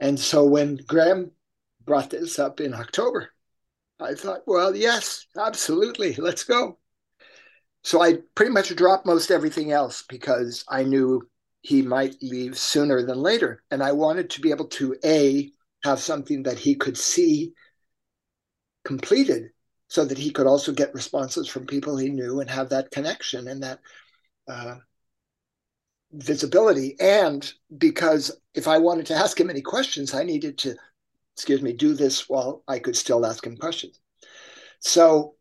And 0.00 0.18
so 0.18 0.44
when 0.44 0.76
Graeme 0.86 1.30
brought 1.84 2.10
this 2.10 2.38
up 2.38 2.60
in 2.60 2.74
October, 2.74 3.30
I 3.98 4.14
thought, 4.14 4.42
well, 4.46 4.74
yes, 4.74 5.26
absolutely, 5.36 6.14
let's 6.14 6.44
go. 6.44 6.78
So 7.84 8.00
I 8.00 8.18
pretty 8.34 8.52
much 8.52 8.74
dropped 8.76 9.06
most 9.06 9.30
everything 9.30 9.72
else 9.72 10.04
because 10.08 10.64
I 10.68 10.84
knew 10.84 11.28
he 11.62 11.82
might 11.82 12.16
leave 12.22 12.58
sooner 12.58 13.04
than 13.04 13.18
later. 13.18 13.62
And 13.70 13.82
I 13.82 13.92
wanted 13.92 14.30
to 14.30 14.40
be 14.40 14.50
able 14.50 14.66
to, 14.68 14.96
A, 15.04 15.50
have 15.84 16.00
something 16.00 16.44
that 16.44 16.58
he 16.58 16.74
could 16.74 16.96
see 16.96 17.52
completed 18.84 19.50
so 19.88 20.04
that 20.04 20.18
he 20.18 20.30
could 20.30 20.46
also 20.46 20.72
get 20.72 20.94
responses 20.94 21.48
from 21.48 21.66
people 21.66 21.96
he 21.96 22.08
knew 22.08 22.40
and 22.40 22.48
have 22.48 22.70
that 22.70 22.90
connection 22.90 23.48
and 23.48 23.62
that 23.62 23.80
uh, 24.48 24.76
visibility. 26.12 26.96
And 27.00 27.52
because 27.76 28.30
if 28.54 28.68
I 28.68 28.78
wanted 28.78 29.06
to 29.06 29.14
ask 29.14 29.38
him 29.38 29.50
any 29.50 29.60
questions, 29.60 30.14
I 30.14 30.22
needed 30.22 30.58
to, 30.58 30.76
excuse 31.36 31.62
me, 31.62 31.72
do 31.72 31.94
this 31.94 32.28
while 32.28 32.62
I 32.66 32.78
could 32.78 32.96
still 32.96 33.26
ask 33.26 33.46
him 33.46 33.56
questions. 33.56 34.00
So 34.80 35.34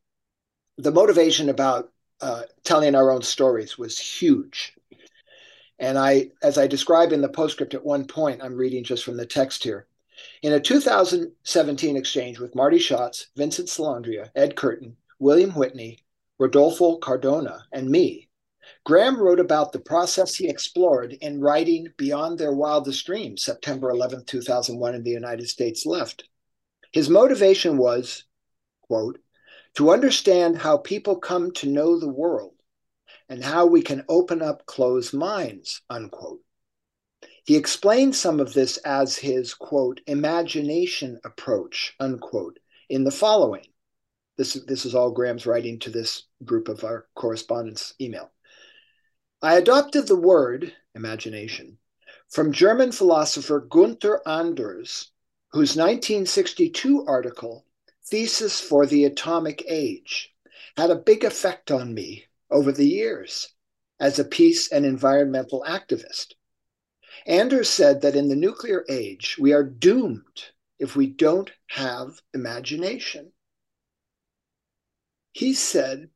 the 0.78 0.92
motivation 0.92 1.50
about 1.50 1.92
uh, 2.22 2.44
telling 2.64 2.96
our 2.96 3.12
own 3.12 3.22
stories 3.22 3.78
was 3.78 3.98
huge. 3.98 4.74
And 5.80 5.98
I, 5.98 6.30
as 6.44 6.58
I 6.58 6.68
describe 6.68 7.12
in 7.12 7.22
the 7.22 7.30
postscript 7.30 7.74
at 7.74 7.84
one 7.84 8.06
point, 8.06 8.42
I'm 8.44 8.56
reading 8.56 8.84
just 8.84 9.04
from 9.04 9.18
the 9.18 9.26
text 9.26 9.64
here. 9.64 9.88
In 10.44 10.54
a 10.54 10.60
2017 10.60 11.98
exchange 11.98 12.40
with 12.40 12.56
Marty 12.56 12.78
Schotz, 12.78 13.28
Vincent 13.36 13.68
Salandria, 13.68 14.30
Ed 14.36 14.56
Curtin, 14.56 14.96
William 15.20 15.52
Whitney, 15.52 16.00
Rodolfo 16.38 16.98
Cardona, 16.98 17.66
and 17.72 17.90
me, 17.90 18.30
Graeme 18.84 19.20
wrote 19.20 19.40
about 19.40 19.72
the 19.72 19.80
process 19.80 20.36
he 20.36 20.48
explored 20.48 21.14
in 21.14 21.42
writing 21.42 21.88
Beyond 21.98 22.38
Their 22.38 22.54
Wildest 22.54 23.06
Dreams, 23.06 23.44
September 23.44 23.90
11, 23.90 24.26
2001, 24.26 24.96
in 24.96 25.04
the 25.04 25.12
United 25.12 25.48
States 25.48 25.86
Left. 25.86 26.24
His 26.92 27.10
motivation 27.10 27.78
was, 27.78 28.26
quote, 28.82 29.20
to 29.76 29.92
understand 29.92 30.58
how 30.58 30.78
people 30.78 31.16
come 31.18 31.52
to 31.54 31.70
know 31.70 32.00
the 32.00 32.10
world 32.10 32.54
and 33.30 33.44
how 33.44 33.66
we 33.66 33.82
can 33.82 34.04
open 34.10 34.42
up 34.42 34.66
closed 34.66 35.14
minds, 35.14 35.82
unquote. 35.90 36.42
He 37.46 37.56
explained 37.56 38.16
some 38.16 38.40
of 38.40 38.54
this 38.54 38.78
as 38.78 39.18
his, 39.18 39.54
quote, 39.54 40.02
imagination 40.06 41.20
approach, 41.24 41.96
unquote, 42.00 42.60
in 42.90 43.04
the 43.04 43.12
following. 43.12 43.66
This, 44.38 44.54
this 44.68 44.86
is 44.86 44.96
all 44.96 45.12
Graeme's 45.12 45.46
writing 45.46 45.80
to 45.80 45.90
this 45.90 46.24
group 46.44 46.68
of 46.68 46.84
our 46.84 47.08
correspondence 47.16 47.94
email. 48.00 48.32
I 49.42 49.58
adopted 49.58 50.08
the 50.08 50.16
word, 50.16 50.74
imagination, 50.94 51.78
from 52.30 52.52
German 52.52 52.92
philosopher 52.92 53.60
Gunther 53.60 54.22
Anders, 54.28 55.12
whose 55.52 55.76
1962 55.76 57.06
article, 57.08 57.66
Thesis 58.12 58.59
for 58.59 58.86
the 58.86 59.05
Atomic 59.05 59.64
Age, 59.70 60.36
had 60.76 60.91
a 60.91 60.95
big 60.95 61.24
effect 61.24 61.72
on 61.72 61.93
me 61.93 62.26
over 62.49 62.74
the 62.74 62.88
years 62.88 63.47
as 64.01 64.20
a 64.20 64.26
peace 64.26 64.70
and 64.70 64.86
environmental 64.86 65.64
activist. 65.66 66.34
Anders 67.26 67.70
said 67.70 68.01
that 68.01 68.16
in 68.16 68.28
the 68.28 68.36
nuclear 68.36 68.84
age, 68.89 69.38
we 69.39 69.53
are 69.53 69.64
doomed 69.64 70.51
if 70.78 70.95
we 70.95 71.07
don't 71.07 71.51
have 71.68 72.22
imagination. 72.34 73.32
He 75.32 75.53
said, 75.53 76.09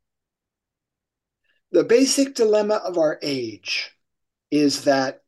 the 1.72 1.86
basic 1.86 2.36
dilemma 2.36 2.76
of 2.76 2.98
our 2.98 3.20
age 3.22 3.92
is 4.52 4.84
that 4.84 5.24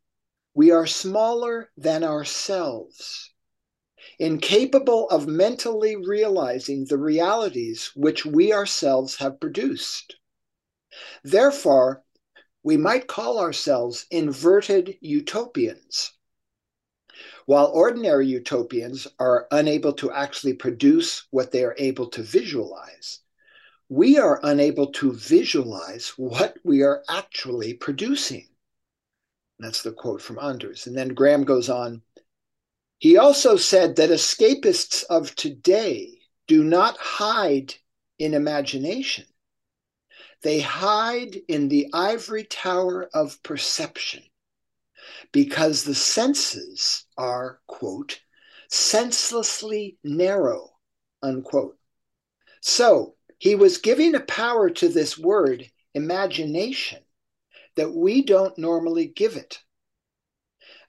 we 0.54 0.72
are 0.72 0.88
smaller 0.88 1.70
than 1.78 2.04
ourselves, 2.04 3.32
incapable 4.20 5.10
of 5.10 5.28
mentally 5.28 5.96
realizing 5.96 6.86
the 6.86 6.98
realities 6.98 7.92
which 7.96 8.26
we 8.26 8.52
ourselves 8.52 9.16
have 9.18 9.40
produced. 9.40 10.16
Therefore, 11.24 12.04
we 12.64 12.78
might 12.78 13.08
call 13.08 13.40
ourselves 13.40 14.06
inverted 14.12 14.98
utopians. 15.02 16.14
While 17.46 17.68
ordinary 17.68 18.28
utopians 18.28 19.08
are 19.20 19.48
unable 19.52 19.94
to 19.94 20.12
actually 20.12 20.54
produce 20.54 21.28
what 21.32 21.52
they 21.52 21.64
are 21.64 21.76
able 21.78 22.10
to 22.10 22.24
visualize, 22.24 23.22
we 23.90 24.18
are 24.18 24.42
unable 24.44 24.92
to 24.94 25.14
visualize 25.14 26.10
what 26.18 26.58
we 26.64 26.84
are 26.84 27.04
actually 27.08 27.74
producing. 27.74 28.48
That's 29.60 29.82
the 29.82 29.94
quote 29.94 30.22
from 30.22 30.40
Anders. 30.40 30.88
And 30.88 30.98
then 30.98 31.14
Graeme 31.14 31.46
goes 31.46 31.70
on. 31.70 32.02
He 33.00 33.18
also 33.18 33.58
said 33.58 33.96
that 33.96 34.10
escapists 34.10 35.04
of 35.04 35.36
today 35.36 36.20
do 36.48 36.64
not 36.64 36.98
hide 36.98 37.76
in 38.18 38.34
imagination. 38.34 39.26
They 40.42 40.60
hide 40.60 41.36
in 41.48 41.68
the 41.68 41.90
ivory 41.94 42.44
tower 42.44 43.10
of 43.14 43.42
perception 43.44 44.24
because 45.32 45.84
the 45.84 45.96
senses 45.96 47.06
are, 47.18 47.60
quote, 47.68 48.20
senselessly 48.70 49.98
narrow, 50.04 50.72
unquote. 51.22 51.78
So 52.62 53.16
he 53.38 53.56
was 53.56 53.78
giving 53.78 54.16
a 54.16 54.20
power 54.22 54.70
to 54.70 54.90
this 54.90 55.18
word, 55.18 55.70
imagination, 55.94 57.04
that 57.76 57.94
we 57.94 58.24
don't 58.24 58.58
normally 58.58 59.08
give 59.08 59.36
it. 59.36 59.60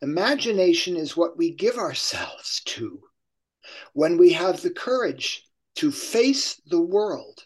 Imagination 0.01 0.97
is 0.97 1.17
what 1.17 1.37
we 1.37 1.53
give 1.53 1.77
ourselves 1.77 2.61
to 2.67 3.03
when 3.93 4.17
we 4.17 4.33
have 4.33 4.63
the 4.63 4.71
courage 4.71 5.45
to 5.77 5.91
face 5.91 6.61
the 6.67 6.81
world 6.81 7.45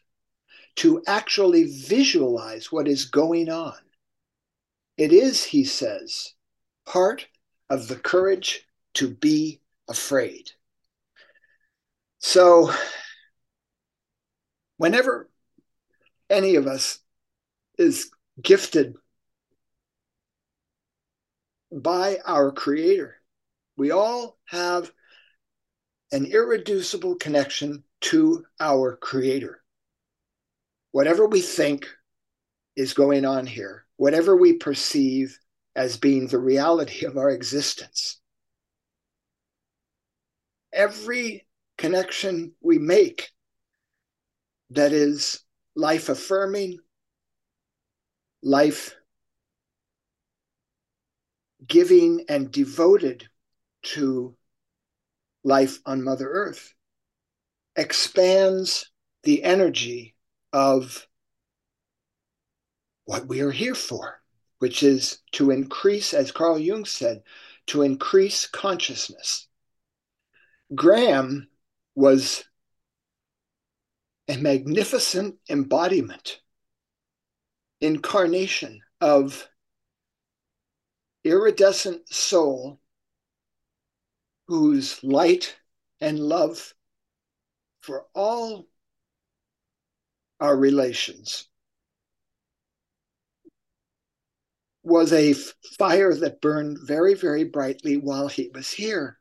to 0.77 1.03
actually 1.07 1.65
visualize 1.65 2.71
what 2.71 2.89
is 2.89 3.07
going 3.07 3.49
on. 3.49 3.77
It 4.97 5.13
is, 5.13 5.45
he 5.45 5.65
says, 5.65 6.35
part 6.87 7.27
of 7.71 7.89
the 7.89 7.97
courage 7.97 8.67
to 8.95 9.09
be 9.09 9.61
afraid. 9.89 10.51
So, 12.19 12.73
whenever 14.77 15.29
any 16.31 16.57
of 16.57 16.67
us 16.67 16.99
is 17.79 18.11
gifted 18.41 18.95
by 21.73 22.19
our 22.27 22.53
Creator, 22.53 23.17
we 23.77 23.91
all 23.91 24.39
have 24.47 24.93
an 26.13 26.27
irreducible 26.27 27.17
connection 27.17 27.85
to 28.03 28.45
our 28.61 28.97
Creator. 28.97 29.63
Whatever 30.91 31.27
we 31.27 31.41
think 31.41 31.87
is 32.77 32.93
going 32.93 33.25
on 33.25 33.47
here, 33.47 33.87
whatever 33.97 34.37
we 34.37 34.55
perceive 34.55 35.39
as 35.75 35.97
being 35.97 36.27
the 36.27 36.39
reality 36.39 37.07
of 37.07 37.17
our 37.17 37.31
existence, 37.31 38.21
every 40.73 41.47
connection 41.79 42.53
we 42.61 42.79
make 42.79 43.31
that 44.71 44.93
is 44.93 45.43
life 45.75 46.11
affirming, 46.11 46.79
life 48.43 48.95
giving, 51.67 52.25
and 52.29 52.51
devoted 52.51 53.29
to 53.83 54.37
life 55.45 55.81
on 55.85 56.03
Mother 56.03 56.29
Earth 56.29 56.75
expands 57.77 58.91
the 59.23 59.43
energy 59.43 60.15
of 60.53 61.07
what 63.05 63.27
we 63.27 63.41
are 63.41 63.51
here 63.51 63.75
for, 63.75 64.21
which 64.59 64.83
is 64.83 65.19
to 65.33 65.51
increase, 65.51 66.15
as 66.15 66.33
Carl 66.33 66.59
Jung 66.59 66.85
said, 66.85 67.23
to 67.67 67.83
increase 67.83 68.47
consciousness. 68.47 69.49
Graeme 70.75 71.49
was 71.95 72.45
a 74.29 74.37
magnificent 74.37 75.37
embodiment, 75.51 76.41
incarnation 77.81 78.81
of 79.01 79.49
iridescent 81.25 82.09
soul 82.09 82.81
whose 84.49 85.03
light 85.05 85.57
and 86.01 86.19
love 86.19 86.75
for 87.81 88.07
all 88.15 88.67
our 90.41 90.57
relations 90.57 91.49
was 94.83 95.13
a 95.13 95.35
fire 95.79 96.13
that 96.13 96.41
burned 96.41 96.79
very, 96.83 97.15
very 97.15 97.45
brightly 97.45 97.97
while 97.97 98.27
he 98.27 98.51
was 98.53 98.71
here. 98.71 99.19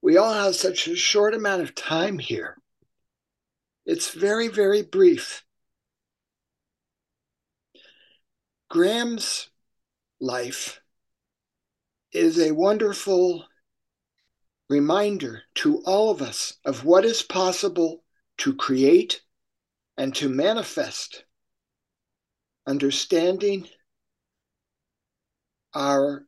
We 0.00 0.16
all 0.16 0.32
have 0.32 0.54
such 0.54 0.88
a 0.88 0.96
short 0.96 1.34
amount 1.34 1.62
of 1.62 1.74
time 1.74 2.18
here. 2.18 2.56
It's 3.86 4.10
very, 4.14 4.48
very 4.48 4.82
brief. 4.82 5.44
Graeme's 8.70 9.50
life 10.24 10.80
is 12.12 12.38
a 12.38 12.54
wonderful 12.54 13.44
reminder 14.70 15.42
to 15.54 15.82
all 15.84 16.10
of 16.10 16.22
us 16.22 16.54
of 16.64 16.84
what 16.84 17.04
is 17.04 17.22
possible 17.22 18.02
to 18.38 18.54
create 18.54 19.20
and 19.98 20.14
to 20.14 20.28
manifest, 20.28 21.24
understanding 22.66 23.68
our 25.74 26.24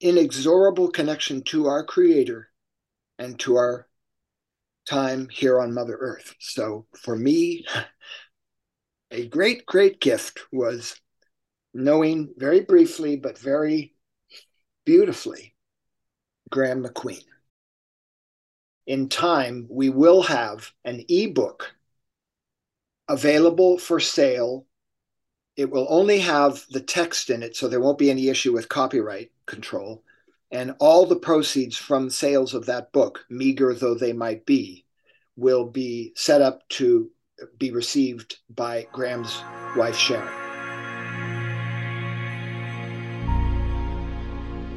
inexorable 0.00 0.90
connection 0.90 1.42
to 1.42 1.66
our 1.66 1.84
Creator 1.84 2.48
and 3.18 3.38
to 3.40 3.56
our 3.56 3.88
time 4.88 5.28
here 5.30 5.58
on 5.58 5.72
Mother 5.72 5.96
Earth. 5.98 6.34
So 6.38 6.86
for 7.00 7.16
me, 7.16 7.64
a 9.10 9.26
great, 9.28 9.64
great 9.64 10.00
gift 10.00 10.40
was 10.52 10.96
knowing 11.74 12.32
very 12.36 12.60
briefly, 12.60 13.16
but 13.16 13.38
very 13.38 13.94
beautifully, 14.84 15.54
Graeme 16.50 16.84
MacQueen. 16.84 17.24
In 18.86 19.08
time, 19.08 19.66
we 19.70 19.90
will 19.90 20.22
have 20.22 20.72
an 20.84 21.04
ebook 21.08 21.74
available 23.08 23.78
for 23.78 24.00
sale. 24.00 24.66
It 25.56 25.70
will 25.70 25.86
only 25.88 26.18
have 26.20 26.64
the 26.70 26.80
text 26.80 27.30
in 27.30 27.42
it, 27.42 27.56
so 27.56 27.68
there 27.68 27.80
won't 27.80 27.98
be 27.98 28.10
any 28.10 28.28
issue 28.28 28.52
with 28.52 28.68
copyright 28.68 29.30
control. 29.46 30.02
And 30.50 30.74
all 30.80 31.06
the 31.06 31.16
proceeds 31.16 31.76
from 31.76 32.10
sales 32.10 32.54
of 32.54 32.66
that 32.66 32.92
book, 32.92 33.24
meager 33.30 33.72
though 33.72 33.94
they 33.94 34.12
might 34.12 34.44
be, 34.44 34.84
will 35.36 35.64
be 35.64 36.12
set 36.16 36.42
up 36.42 36.68
to 36.70 37.10
be 37.58 37.70
received 37.70 38.38
by 38.50 38.86
Graeme's 38.92 39.42
wife, 39.76 39.96
Sharon. 39.96 40.41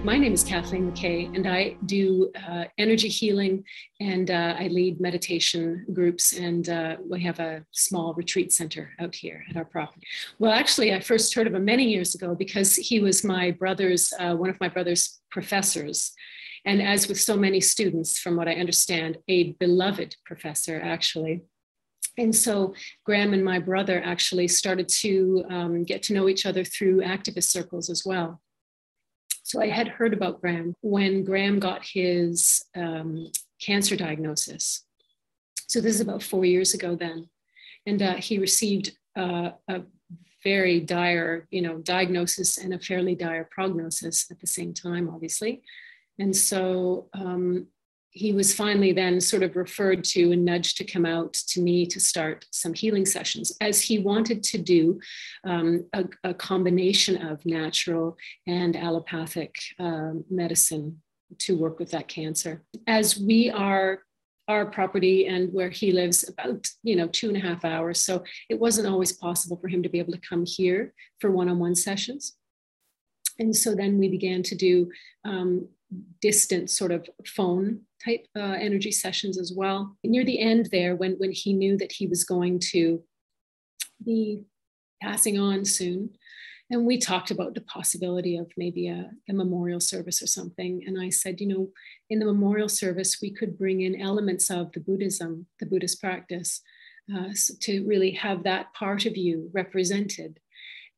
My 0.06 0.20
name 0.20 0.34
is 0.34 0.44
Kathleen 0.44 0.92
McKay, 0.92 1.36
and 1.36 1.48
I 1.48 1.78
do 1.88 2.32
uh, 2.48 2.66
energy 2.78 3.08
healing 3.08 3.64
and 4.00 4.30
uh, 4.30 4.56
I 4.56 4.68
lead 4.68 5.02
meditation 5.02 5.84
groups. 5.94 6.34
And 6.34 6.70
uh, 6.70 6.98
we 7.04 7.24
have 7.24 7.40
a 7.40 7.66
small 7.72 8.14
retreat 8.14 8.54
center 8.54 8.92
out 9.00 9.16
here 9.16 9.44
at 9.50 9.58
our 9.58 9.66
property. 9.66 10.06
Well, 10.38 10.52
actually, 10.52 10.94
I 10.94 11.00
first 11.00 11.34
heard 11.34 11.48
of 11.48 11.56
him 11.56 11.66
many 11.66 11.90
years 11.90 12.14
ago 12.14 12.36
because 12.36 12.76
he 12.76 13.00
was 13.00 13.24
my 13.24 13.50
brother's, 13.50 14.14
uh, 14.20 14.36
one 14.36 14.52
of 14.52 14.60
my 14.60 14.70
brother's 14.70 15.22
professors. 15.32 16.14
And 16.66 16.84
as 16.84 17.08
with 17.08 17.20
so 17.20 17.36
many 17.36 17.60
students, 17.60 18.20
from 18.20 18.36
what 18.36 18.48
I 18.48 18.54
understand, 18.54 19.18
a 19.28 19.54
beloved 19.54 20.18
professor, 20.24 20.80
actually. 20.80 21.42
And 22.16 22.36
so 22.36 22.76
Graeme 23.08 23.34
and 23.34 23.44
my 23.44 23.58
brother 23.58 24.04
actually 24.06 24.50
started 24.50 24.88
to 25.00 25.46
um, 25.50 25.84
get 25.84 26.04
to 26.04 26.14
know 26.14 26.30
each 26.30 26.46
other 26.46 26.64
through 26.64 27.02
activist 27.02 27.46
circles 27.46 27.90
as 27.90 28.04
well. 28.06 28.40
So 29.46 29.62
I 29.62 29.68
had 29.68 29.88
heard 29.88 30.12
about 30.12 30.42
Graeme 30.42 30.74
when 30.82 31.24
Graeme 31.24 31.60
got 31.60 31.86
his 31.86 32.66
um, 32.76 33.32
cancer 33.62 33.96
diagnosis. 33.96 34.84
So 35.68 35.80
this 35.80 35.94
is 35.94 36.02
about 36.02 36.24
four 36.24 36.46
years 36.46 36.74
ago 36.74 36.96
then. 36.96 37.30
And 37.86 38.02
uh, 38.02 38.16
he 38.16 38.40
received 38.40 38.98
uh, 39.16 39.52
a 39.68 39.84
very 40.44 40.80
dire, 40.80 41.48
you 41.52 41.62
know, 41.62 41.78
diagnosis 41.78 42.58
and 42.58 42.74
a 42.74 42.80
fairly 42.80 43.14
dire 43.14 43.48
prognosis 43.52 44.32
at 44.32 44.40
the 44.40 44.48
same 44.48 44.74
time, 44.74 45.12
obviously. 45.14 45.62
And 46.18 46.36
so 46.36 47.10
um, 47.14 47.68
he 48.16 48.32
was 48.32 48.56
finally 48.56 48.94
then 48.94 49.20
sort 49.20 49.44
of 49.44 49.58
referred 49.58 50.04
to 50.06 50.32
and 50.32 50.46
nudged 50.46 50.78
to 50.78 50.86
come 50.86 51.06
out 51.06 51.34
to 51.34 51.62
me 51.62 51.86
to 51.86 52.00
start 52.00 52.46
some 52.50 52.74
healing 52.74 53.06
sessions 53.06 53.52
as 53.60 53.82
he 53.82 54.00
wanted 54.00 54.42
to 54.42 54.58
do 54.58 54.98
um, 55.44 55.86
a, 55.92 56.06
a, 56.24 56.34
combination 56.34 57.22
of 57.22 57.46
natural 57.46 58.18
and 58.48 58.78
allopathic 58.78 59.54
um, 59.80 60.24
medicine 60.30 61.02
to 61.40 61.58
work 61.58 61.78
with 61.78 61.92
that 61.92 62.08
cancer. 62.08 62.64
As 62.88 63.20
we 63.20 63.52
are 63.52 64.00
our 64.48 64.66
property 64.66 65.28
and 65.28 65.52
where 65.52 65.70
he 65.70 65.92
lives 65.92 66.28
about 66.30 66.68
you 66.84 66.96
know 66.96 67.08
two 67.08 67.28
and 67.30 67.36
a 67.36 67.40
half 67.40 67.66
hours 67.66 68.00
so 68.00 68.24
it 68.48 68.60
wasn't 68.60 68.88
always 68.88 69.12
possible 69.12 69.58
for 69.58 69.68
him 69.68 69.82
to 69.82 69.90
be 69.90 69.98
able 69.98 70.14
to 70.14 70.22
come 70.30 70.46
here 70.46 70.94
for 71.20 71.32
one-on-one 71.32 71.74
sessions 71.74 72.38
and 73.40 73.56
so 73.56 73.74
then 73.74 73.98
we 73.98 74.08
began 74.08 74.44
to 74.44 74.54
do 74.54 74.88
um, 75.26 75.68
distant 76.22 76.70
sort 76.70 76.92
of 76.92 77.08
phone 77.26 77.82
type 78.04 78.26
uh, 78.36 78.56
energy 78.60 78.92
sessions 78.92 79.38
as 79.38 79.54
well. 79.56 79.96
Near 80.04 80.26
the 80.26 80.40
end 80.40 80.70
there, 80.72 80.96
when, 80.96 81.14
when 81.14 81.32
he 81.32 81.54
knew 81.54 81.78
that 81.78 81.92
he 81.92 82.08
was 82.08 82.24
going 82.24 82.60
to 82.72 83.02
be 84.04 84.44
passing 85.02 85.40
on 85.40 85.66
soon, 85.66 86.12
and 86.72 86.86
we 86.86 86.98
talked 86.98 87.30
about 87.30 87.54
the 87.54 87.62
possibility 87.62 88.38
of 88.38 88.52
maybe 88.58 88.88
a, 88.88 89.12
a, 89.30 89.34
memorial 89.34 89.80
service 89.80 90.22
or 90.22 90.28
something. 90.28 90.84
And 90.88 91.00
I 91.00 91.10
said, 91.10 91.40
you 91.40 91.48
know, 91.48 91.70
in 92.10 92.18
the 92.18 92.26
memorial 92.26 92.70
service, 92.70 93.20
we 93.22 93.32
could 93.32 93.58
bring 93.58 93.82
in 93.82 94.02
elements 94.02 94.50
of 94.50 94.72
the 94.72 94.80
Buddhism, 94.80 95.46
the 95.60 95.68
Buddhist 95.68 96.02
practice, 96.02 96.62
uh, 97.16 97.30
to 97.62 97.86
really 97.86 98.12
have 98.12 98.44
that 98.44 98.74
part 98.74 99.06
of 99.06 99.16
you 99.16 99.52
represented 99.54 100.40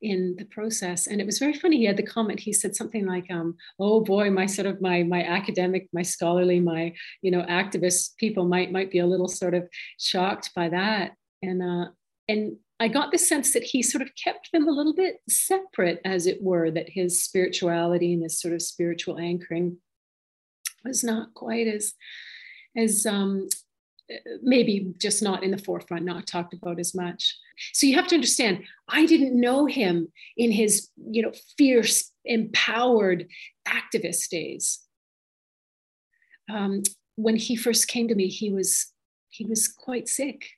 in 0.00 0.36
the 0.38 0.44
process 0.46 1.06
and 1.06 1.20
it 1.20 1.26
was 1.26 1.38
very 1.38 1.52
funny 1.52 1.78
he 1.78 1.84
had 1.84 1.96
the 1.96 2.02
comment 2.02 2.38
he 2.38 2.52
said 2.52 2.76
something 2.76 3.06
like 3.06 3.28
um, 3.30 3.56
oh 3.80 4.00
boy 4.00 4.30
my 4.30 4.46
sort 4.46 4.66
of 4.66 4.80
my 4.80 5.02
my 5.02 5.24
academic 5.24 5.88
my 5.92 6.02
scholarly 6.02 6.60
my 6.60 6.92
you 7.22 7.30
know 7.30 7.42
activist 7.42 8.16
people 8.16 8.46
might 8.46 8.70
might 8.70 8.90
be 8.90 9.00
a 9.00 9.06
little 9.06 9.28
sort 9.28 9.54
of 9.54 9.68
shocked 9.98 10.50
by 10.54 10.68
that 10.68 11.12
and 11.42 11.62
uh 11.62 11.90
and 12.28 12.56
I 12.80 12.88
got 12.88 13.10
the 13.10 13.18
sense 13.18 13.52
that 13.54 13.64
he 13.64 13.82
sort 13.82 14.02
of 14.02 14.10
kept 14.22 14.52
them 14.52 14.68
a 14.68 14.72
little 14.72 14.94
bit 14.94 15.16
separate, 15.28 16.00
as 16.04 16.26
it 16.26 16.40
were, 16.40 16.70
that 16.70 16.88
his 16.88 17.22
spirituality 17.22 18.12
and 18.12 18.22
his 18.22 18.40
sort 18.40 18.54
of 18.54 18.62
spiritual 18.62 19.18
anchoring 19.18 19.78
was 20.84 21.02
not 21.02 21.34
quite 21.34 21.66
as 21.66 21.94
as 22.76 23.04
um, 23.04 23.48
maybe 24.42 24.92
just 24.98 25.22
not 25.22 25.42
in 25.42 25.50
the 25.50 25.58
forefront, 25.58 26.04
not 26.04 26.26
talked 26.26 26.54
about 26.54 26.80
as 26.80 26.94
much. 26.94 27.36
So 27.72 27.86
you 27.86 27.94
have 27.96 28.06
to 28.08 28.14
understand, 28.14 28.64
I 28.88 29.06
didn't 29.06 29.38
know 29.38 29.66
him 29.66 30.08
in 30.36 30.50
his, 30.50 30.88
you 30.96 31.22
know, 31.22 31.32
fierce, 31.56 32.10
empowered 32.24 33.28
activist 33.66 34.28
days. 34.30 34.80
Um, 36.50 36.82
when 37.16 37.36
he 37.36 37.56
first 37.56 37.88
came 37.88 38.08
to 38.08 38.14
me, 38.14 38.28
he 38.28 38.52
was 38.52 38.92
he 39.30 39.44
was 39.44 39.68
quite 39.68 40.08
sick. 40.08 40.48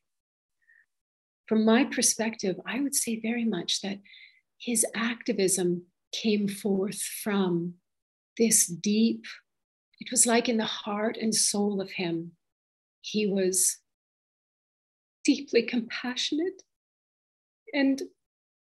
From 1.46 1.64
my 1.64 1.84
perspective, 1.84 2.56
I 2.64 2.80
would 2.80 2.94
say 2.94 3.18
very 3.20 3.44
much 3.44 3.80
that 3.80 3.98
his 4.58 4.86
activism 4.94 5.82
came 6.12 6.46
forth 6.46 7.02
from 7.02 7.74
this 8.38 8.66
deep, 8.66 9.24
it 10.00 10.10
was 10.10 10.26
like 10.26 10.48
in 10.48 10.56
the 10.56 10.64
heart 10.64 11.16
and 11.20 11.34
soul 11.34 11.80
of 11.80 11.90
him, 11.90 12.32
he 13.02 13.26
was 13.26 13.78
deeply 15.24 15.62
compassionate 15.62 16.62
and 17.72 18.02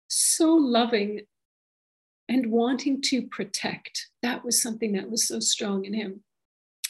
so 0.08 0.54
loving 0.54 1.22
and 2.28 2.52
wanting 2.52 3.02
to 3.02 3.24
protect. 3.28 4.08
That 4.22 4.44
was 4.44 4.62
something 4.62 4.94
that 4.94 5.10
was 5.10 5.28
so 5.28 5.40
strong 5.40 5.86
in 5.86 5.94
him. 5.94 6.24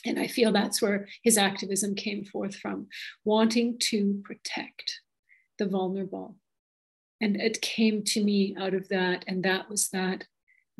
And 0.06 0.20
I 0.20 0.28
feel 0.28 0.52
that's 0.52 0.82
where 0.82 1.08
his 1.24 1.38
activism 1.38 1.96
came 1.96 2.24
forth 2.24 2.56
from 2.56 2.88
wanting 3.26 3.78
to 3.90 4.22
protect 4.24 5.02
the 5.58 5.66
vulnerable. 5.66 6.36
And 7.22 7.36
it 7.36 7.62
came 7.62 8.04
to 8.06 8.24
me 8.24 8.56
out 8.58 8.74
of 8.74 8.88
that. 8.90 9.26
And 9.28 9.44
that 9.44 9.70
was 9.70 9.90
that, 9.90 10.26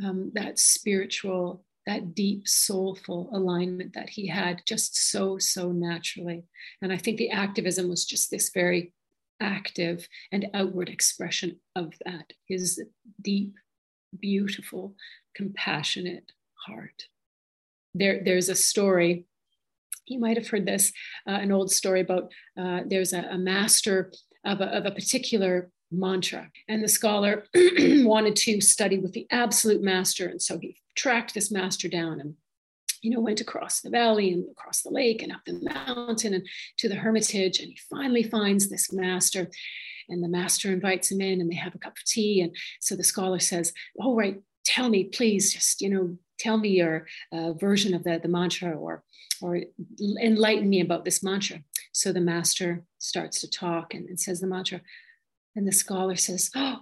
um, 0.04 0.32
that 0.36 0.58
spiritual 0.58 1.66
that 1.90 2.14
deep 2.14 2.48
soulful 2.48 3.32
alignment 3.34 3.94
that 3.94 4.10
he 4.10 4.28
had 4.28 4.62
just 4.68 5.12
so 5.12 5.40
so 5.40 5.72
naturally. 5.72 6.44
And 6.82 6.94
i 6.94 6.98
think 6.98 7.18
the 7.18 7.32
activism 7.32 7.90
was 7.90 8.06
just 8.06 8.30
this 8.30 8.52
very 8.54 8.94
active 9.42 10.08
and 10.32 10.52
outward 10.54 10.90
expression 10.90 11.60
of 11.76 11.94
that 12.06 12.28
his 12.48 12.82
deep 13.22 13.56
beautiful 14.20 14.96
compassionate 15.36 16.32
heart. 16.66 17.00
There 17.96 18.22
there's 18.24 18.50
a 18.50 18.64
story 18.72 19.26
you 20.06 20.20
might 20.20 20.38
have 20.38 20.50
heard 20.50 20.68
this 20.68 20.92
uh, 21.28 21.40
an 21.46 21.52
old 21.52 21.72
story 21.72 22.02
about 22.02 22.26
uh, 22.62 22.82
there's 22.86 23.14
a, 23.14 23.22
a 23.38 23.38
master 23.38 24.12
of 24.46 24.62
a, 24.62 24.68
of 24.78 24.86
a 24.86 24.92
particular 25.00 25.72
mantra. 25.92 26.50
And 26.68 26.84
the 26.84 26.88
scholar 26.88 27.46
wanted 27.56 28.36
to 28.38 28.62
study 28.62 29.00
with 29.00 29.14
the 29.14 29.28
absolute 29.32 29.82
master. 29.82 30.28
And 30.28 30.42
so 30.42 30.58
he 30.58 30.78
tracked 30.96 31.34
this 31.34 31.52
master 31.52 31.88
down 31.88 32.20
and 32.20 32.36
you 33.02 33.12
know, 33.12 33.20
went 33.20 33.42
across 33.42 33.82
the 33.82 33.90
valley 33.90 34.34
and 34.34 34.46
across 34.52 34.82
the 34.82 34.90
lake 34.90 35.22
and 35.22 35.32
up 35.32 35.42
the 35.46 35.60
mountain 35.62 36.34
and 36.34 36.48
to 36.78 36.90
the 36.90 36.96
hermitage. 36.96 37.60
And 37.60 37.70
he 37.70 37.80
finally 37.90 38.24
finds 38.24 38.70
this 38.70 38.92
master. 38.92 39.50
and 40.10 40.24
the 40.24 40.28
master 40.28 40.72
invites 40.72 41.12
him 41.12 41.22
in 41.22 41.40
and 41.40 41.50
they 41.50 41.56
have 41.56 41.76
a 41.76 41.80
cup 41.80 41.94
of 41.98 42.04
tea. 42.06 42.42
And 42.42 42.56
so 42.82 42.96
the 42.96 43.04
scholar 43.04 43.40
says, 43.40 43.74
Oh, 44.00 44.16
right, 44.16 44.42
tell 44.66 44.90
me, 44.90 45.06
please, 45.06 45.54
just, 45.54 45.82
you 45.82 45.90
know, 45.90 46.18
tell 46.40 46.58
me 46.58 46.70
your 46.70 47.06
uh, 47.32 47.54
version 47.54 47.94
of 47.94 48.04
the, 48.04 48.20
the 48.22 48.28
mantra 48.28 48.72
or, 48.72 49.04
or 49.42 49.62
enlighten 50.22 50.70
me 50.70 50.82
about 50.82 51.06
this 51.06 51.24
mantra. 51.24 51.60
So 51.92 52.12
the 52.12 52.22
master 52.22 52.84
starts 52.98 53.42
to 53.42 53.50
talk 53.50 53.94
and, 53.94 54.08
and 54.10 54.20
says 54.20 54.40
the 54.40 54.48
mantra. 54.48 54.82
And 55.60 55.68
the 55.68 55.74
scholar 55.74 56.16
says, 56.16 56.50
Oh, 56.56 56.78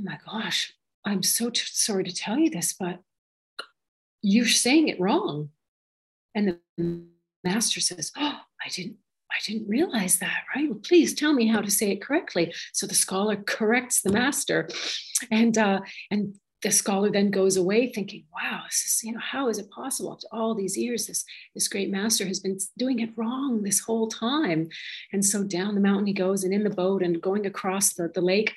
oh 0.00 0.02
my 0.02 0.18
gosh, 0.24 0.72
I'm 1.04 1.22
so 1.22 1.50
t- 1.50 1.60
sorry 1.66 2.04
to 2.04 2.14
tell 2.14 2.38
you 2.38 2.48
this, 2.48 2.72
but 2.72 3.00
you're 4.22 4.46
saying 4.46 4.88
it 4.88 4.98
wrong. 4.98 5.50
And 6.34 6.56
the 6.78 7.02
master 7.44 7.80
says, 7.80 8.10
Oh, 8.16 8.38
I 8.64 8.68
didn't. 8.70 8.96
I 9.30 9.36
didn't 9.44 9.68
realize 9.68 10.20
that, 10.20 10.44
right? 10.54 10.70
Well, 10.70 10.78
please 10.78 11.12
tell 11.12 11.32
me 11.32 11.48
how 11.48 11.60
to 11.60 11.70
say 11.70 11.90
it 11.90 12.00
correctly. 12.00 12.54
So 12.72 12.86
the 12.86 12.94
scholar 12.94 13.36
corrects 13.36 14.00
the 14.00 14.12
master, 14.12 14.68
and 15.30 15.58
uh, 15.58 15.80
and 16.10 16.36
the 16.64 16.70
scholar 16.70 17.10
then 17.10 17.30
goes 17.30 17.58
away 17.58 17.92
thinking, 17.92 18.24
wow, 18.34 18.62
this 18.64 18.84
is, 18.84 19.04
you 19.04 19.12
know, 19.12 19.20
how 19.20 19.48
is 19.48 19.58
it 19.58 19.70
possible 19.70 20.12
after 20.12 20.26
all 20.32 20.54
these 20.54 20.76
years, 20.78 21.06
this, 21.06 21.24
this 21.52 21.68
great 21.68 21.90
master 21.90 22.24
has 22.24 22.40
been 22.40 22.58
doing 22.78 23.00
it 23.00 23.10
wrong 23.16 23.62
this 23.62 23.80
whole 23.80 24.08
time. 24.08 24.70
And 25.12 25.22
so 25.22 25.44
down 25.44 25.74
the 25.74 25.80
mountain 25.82 26.06
he 26.06 26.14
goes 26.14 26.42
and 26.42 26.54
in 26.54 26.64
the 26.64 26.70
boat 26.70 27.02
and 27.02 27.20
going 27.20 27.44
across 27.44 27.92
the, 27.92 28.10
the 28.12 28.22
lake. 28.22 28.54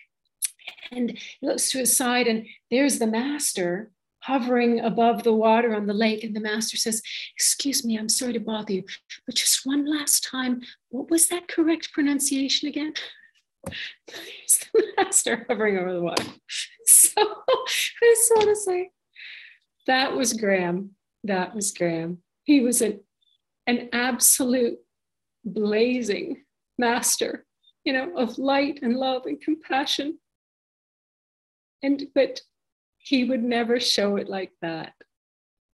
And 0.89 1.11
he 1.11 1.47
looks 1.47 1.69
to 1.71 1.79
his 1.79 1.95
side 1.95 2.27
and 2.27 2.45
there's 2.71 2.97
the 2.97 3.07
master 3.07 3.91
hovering 4.19 4.79
above 4.79 5.23
the 5.23 5.33
water 5.33 5.75
on 5.75 5.85
the 5.85 5.93
lake. 5.93 6.23
And 6.23 6.33
the 6.33 6.39
master 6.39 6.77
says, 6.77 7.01
Excuse 7.35 7.83
me, 7.83 7.99
I'm 7.99 8.09
sorry 8.09 8.33
to 8.33 8.39
bother 8.39 8.71
you, 8.71 8.83
but 9.25 9.35
just 9.35 9.65
one 9.65 9.85
last 9.85 10.23
time, 10.23 10.61
what 10.89 11.09
was 11.09 11.27
that 11.27 11.49
correct 11.49 11.91
pronunciation 11.91 12.69
again? 12.69 12.93
He's 14.07 14.65
the 14.73 14.83
master 14.97 15.45
hovering 15.47 15.77
over 15.77 15.93
the 15.93 16.01
water. 16.01 16.23
So 16.85 17.21
I 17.21 17.65
just 18.01 18.31
want 18.35 18.49
to 18.49 18.55
say 18.55 18.91
that 19.87 20.15
was 20.15 20.33
Graeme. 20.33 20.91
That 21.23 21.55
was 21.55 21.71
Graeme. 21.71 22.19
He 22.43 22.61
was 22.61 22.81
an, 22.81 23.01
an 23.65 23.89
absolute 23.93 24.77
blazing 25.43 26.43
master, 26.77 27.45
you 27.83 27.93
know, 27.93 28.15
of 28.15 28.37
light 28.37 28.79
and 28.81 28.95
love 28.97 29.25
and 29.25 29.41
compassion. 29.41 30.19
And 31.83 32.07
but 32.13 32.41
he 32.97 33.23
would 33.23 33.43
never 33.43 33.79
show 33.79 34.17
it 34.17 34.29
like 34.29 34.51
that, 34.61 34.93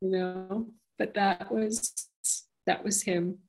you 0.02 0.10
know. 0.10 0.68
But 0.98 1.16
that 1.16 1.52
was 1.52 2.08
that 2.68 2.84
was 2.84 3.02
him. 3.02 3.40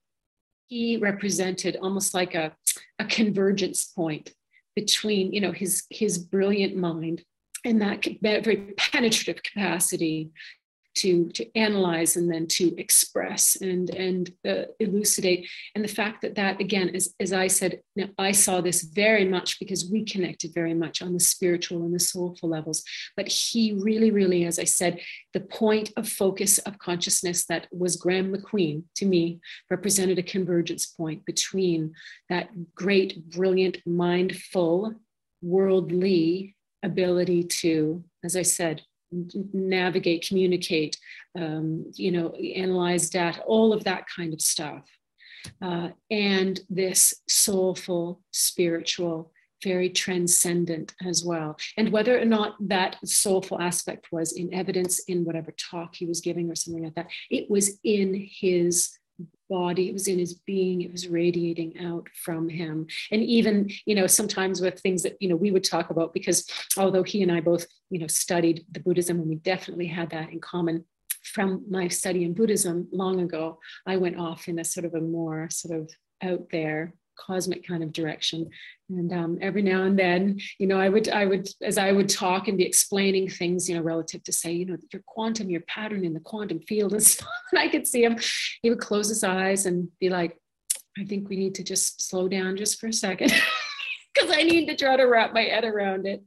He 0.68 0.96
represented 0.96 1.76
almost 1.76 2.14
like 2.14 2.34
a 2.34 2.52
a 2.98 3.04
convergence 3.04 3.84
point 3.84 4.32
between 4.76 5.32
you 5.32 5.40
know 5.40 5.52
his 5.52 5.84
his 5.90 6.18
brilliant 6.18 6.76
mind 6.76 7.22
and 7.64 7.80
that 7.80 8.06
very 8.20 8.74
penetrative 8.76 9.42
capacity 9.42 10.30
to 10.94 11.28
to 11.30 11.46
analyze 11.56 12.16
and 12.16 12.30
then 12.30 12.46
to 12.46 12.74
express 12.78 13.56
and 13.56 13.90
and 13.90 14.32
uh, 14.46 14.64
elucidate. 14.80 15.48
And 15.74 15.84
the 15.84 15.88
fact 15.88 16.22
that 16.22 16.34
that 16.36 16.60
again 16.60 16.90
as, 16.94 17.14
as 17.20 17.32
i 17.32 17.46
said 17.46 17.80
now 17.96 18.08
i 18.18 18.32
saw 18.32 18.60
this 18.60 18.82
very 18.82 19.24
much 19.24 19.58
because 19.58 19.90
we 19.90 20.04
connected 20.04 20.52
very 20.54 20.74
much 20.74 21.02
on 21.02 21.12
the 21.12 21.20
spiritual 21.20 21.82
and 21.82 21.94
the 21.94 22.00
soulful 22.00 22.48
levels. 22.48 22.82
But 23.16 23.28
he 23.28 23.72
really 23.72 24.10
really 24.10 24.44
as 24.44 24.58
i 24.58 24.64
said 24.64 25.00
the 25.32 25.40
point 25.40 25.92
of 25.96 26.08
focus 26.08 26.58
of 26.58 26.78
consciousness 26.78 27.46
that 27.46 27.66
was 27.72 27.96
graeme 27.96 28.32
macqueen 28.32 28.84
to 28.96 29.06
me 29.06 29.40
represented 29.70 30.18
a 30.18 30.22
convergence 30.22 30.86
point 30.86 31.24
between 31.24 31.92
that 32.28 32.48
great 32.74 33.30
brilliant 33.30 33.78
mindful 33.86 34.94
worldly 35.42 36.56
ability 36.82 37.42
to 37.44 38.04
as 38.24 38.36
i 38.36 38.42
said 38.42 38.82
navigate, 39.52 40.26
communicate, 40.26 40.96
um, 41.38 41.90
you 41.94 42.10
know, 42.10 42.30
analyze 42.34 43.10
data, 43.10 43.40
all 43.42 43.72
of 43.72 43.84
that 43.84 44.04
kind 44.14 44.32
of 44.32 44.40
stuff. 44.40 44.84
Uh, 45.60 45.90
and 46.10 46.60
this 46.70 47.14
soulful, 47.28 48.22
spiritual, 48.30 49.30
very 49.62 49.88
transcendent 49.88 50.94
as 51.04 51.24
well. 51.24 51.56
And 51.76 51.90
whether 51.90 52.20
or 52.20 52.24
not 52.24 52.54
that 52.68 52.96
soulful 53.04 53.60
aspect 53.60 54.08
was 54.12 54.32
in 54.32 54.52
evidence 54.52 55.00
in 55.00 55.24
whatever 55.24 55.52
talk 55.52 55.94
he 55.94 56.06
was 56.06 56.20
giving 56.20 56.50
or 56.50 56.54
something 56.54 56.84
like 56.84 56.94
that, 56.94 57.10
it 57.30 57.50
was 57.50 57.78
in 57.82 58.28
his 58.30 58.90
body 59.48 59.88
it 59.88 59.92
was 59.92 60.08
in 60.08 60.18
his 60.18 60.34
being 60.34 60.82
it 60.82 60.92
was 60.92 61.08
radiating 61.08 61.78
out 61.86 62.08
from 62.14 62.48
him. 62.48 62.86
And 63.10 63.22
even 63.22 63.70
you 63.86 63.94
know 63.94 64.06
sometimes 64.06 64.60
with 64.60 64.80
things 64.80 65.02
that 65.02 65.16
you 65.20 65.28
know 65.28 65.36
we 65.36 65.50
would 65.50 65.64
talk 65.64 65.90
about 65.90 66.12
because 66.12 66.48
although 66.76 67.02
he 67.02 67.22
and 67.22 67.32
i 67.32 67.40
both 67.40 67.66
you 67.90 67.98
know 67.98 68.06
studied 68.06 68.64
the 68.72 68.80
buddhism 68.80 69.18
and 69.18 69.28
we 69.28 69.36
definitely 69.36 69.86
had 69.86 70.10
that 70.10 70.30
in 70.30 70.40
common 70.40 70.84
from 71.22 71.64
my 71.70 71.88
study 71.88 72.24
in 72.24 72.34
buddhism 72.34 72.88
long 72.92 73.20
ago 73.20 73.58
i 73.86 73.96
went 73.96 74.18
off 74.18 74.48
in 74.48 74.58
a 74.58 74.64
sort 74.64 74.84
of 74.84 74.94
a 74.94 75.00
more 75.00 75.48
sort 75.50 75.78
of 75.78 75.90
out 76.22 76.46
there 76.50 76.94
cosmic 77.16 77.66
kind 77.66 77.82
of 77.82 77.92
direction 77.92 78.48
and 78.90 79.12
um, 79.12 79.38
every 79.40 79.62
now 79.62 79.84
and 79.84 79.98
then 79.98 80.38
you 80.58 80.66
know 80.66 80.78
i 80.78 80.88
would 80.88 81.08
i 81.08 81.24
would 81.24 81.48
as 81.62 81.78
i 81.78 81.90
would 81.90 82.08
talk 82.08 82.48
and 82.48 82.58
be 82.58 82.64
explaining 82.64 83.28
things 83.28 83.68
you 83.68 83.74
know 83.74 83.82
relative 83.82 84.22
to 84.22 84.32
say 84.32 84.52
you 84.52 84.66
know 84.66 84.76
your 84.92 85.02
quantum 85.06 85.50
your 85.50 85.62
pattern 85.62 86.04
in 86.04 86.12
the 86.12 86.20
quantum 86.20 86.60
field 86.60 86.92
and 86.92 87.02
stuff 87.14 87.28
and 87.52 87.58
i 87.58 87.68
could 87.68 87.86
see 87.86 88.04
him 88.04 88.16
he 88.62 88.70
would 88.70 88.80
close 88.80 89.08
his 89.08 89.24
eyes 89.24 89.66
and 89.66 89.88
be 90.00 90.08
like 90.08 90.38
i 90.98 91.04
think 91.04 91.28
we 91.28 91.36
need 91.36 91.54
to 91.54 91.64
just 91.64 92.06
slow 92.06 92.28
down 92.28 92.56
just 92.56 92.80
for 92.80 92.88
a 92.88 92.92
second 92.92 93.32
because 94.14 94.30
I 94.30 94.42
need 94.42 94.66
to 94.66 94.76
try 94.76 94.96
to 94.96 95.04
wrap 95.04 95.34
my 95.34 95.42
head 95.42 95.64
around 95.64 96.06
it. 96.06 96.22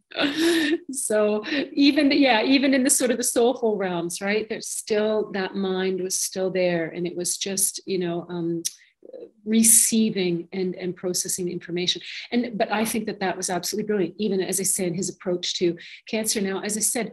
so 0.91 1.43
even 1.71 2.11
yeah, 2.11 2.43
even 2.43 2.73
in 2.73 2.83
the 2.83 2.89
sort 2.89 3.11
of 3.11 3.17
the 3.17 3.23
soulful 3.23 3.77
realms, 3.77 4.21
right? 4.21 4.47
There's 4.49 4.67
still 4.67 5.31
that 5.31 5.55
mind 5.55 6.01
was 6.01 6.19
still 6.19 6.51
there, 6.51 6.89
and 6.89 7.07
it 7.07 7.15
was 7.15 7.37
just 7.37 7.79
you 7.85 7.99
know 7.99 8.25
um, 8.29 8.63
receiving 9.45 10.47
and, 10.51 10.75
and 10.75 10.95
processing 10.95 11.49
information. 11.49 12.01
And 12.31 12.57
but 12.57 12.71
I 12.71 12.85
think 12.85 13.05
that 13.05 13.19
that 13.19 13.37
was 13.37 13.49
absolutely 13.49 13.87
brilliant. 13.87 14.15
Even 14.17 14.41
as 14.41 14.59
I 14.59 14.63
said, 14.63 14.93
his 14.93 15.09
approach 15.09 15.55
to 15.59 15.77
cancer. 16.09 16.41
Now, 16.41 16.61
as 16.61 16.77
I 16.77 16.81
said, 16.81 17.11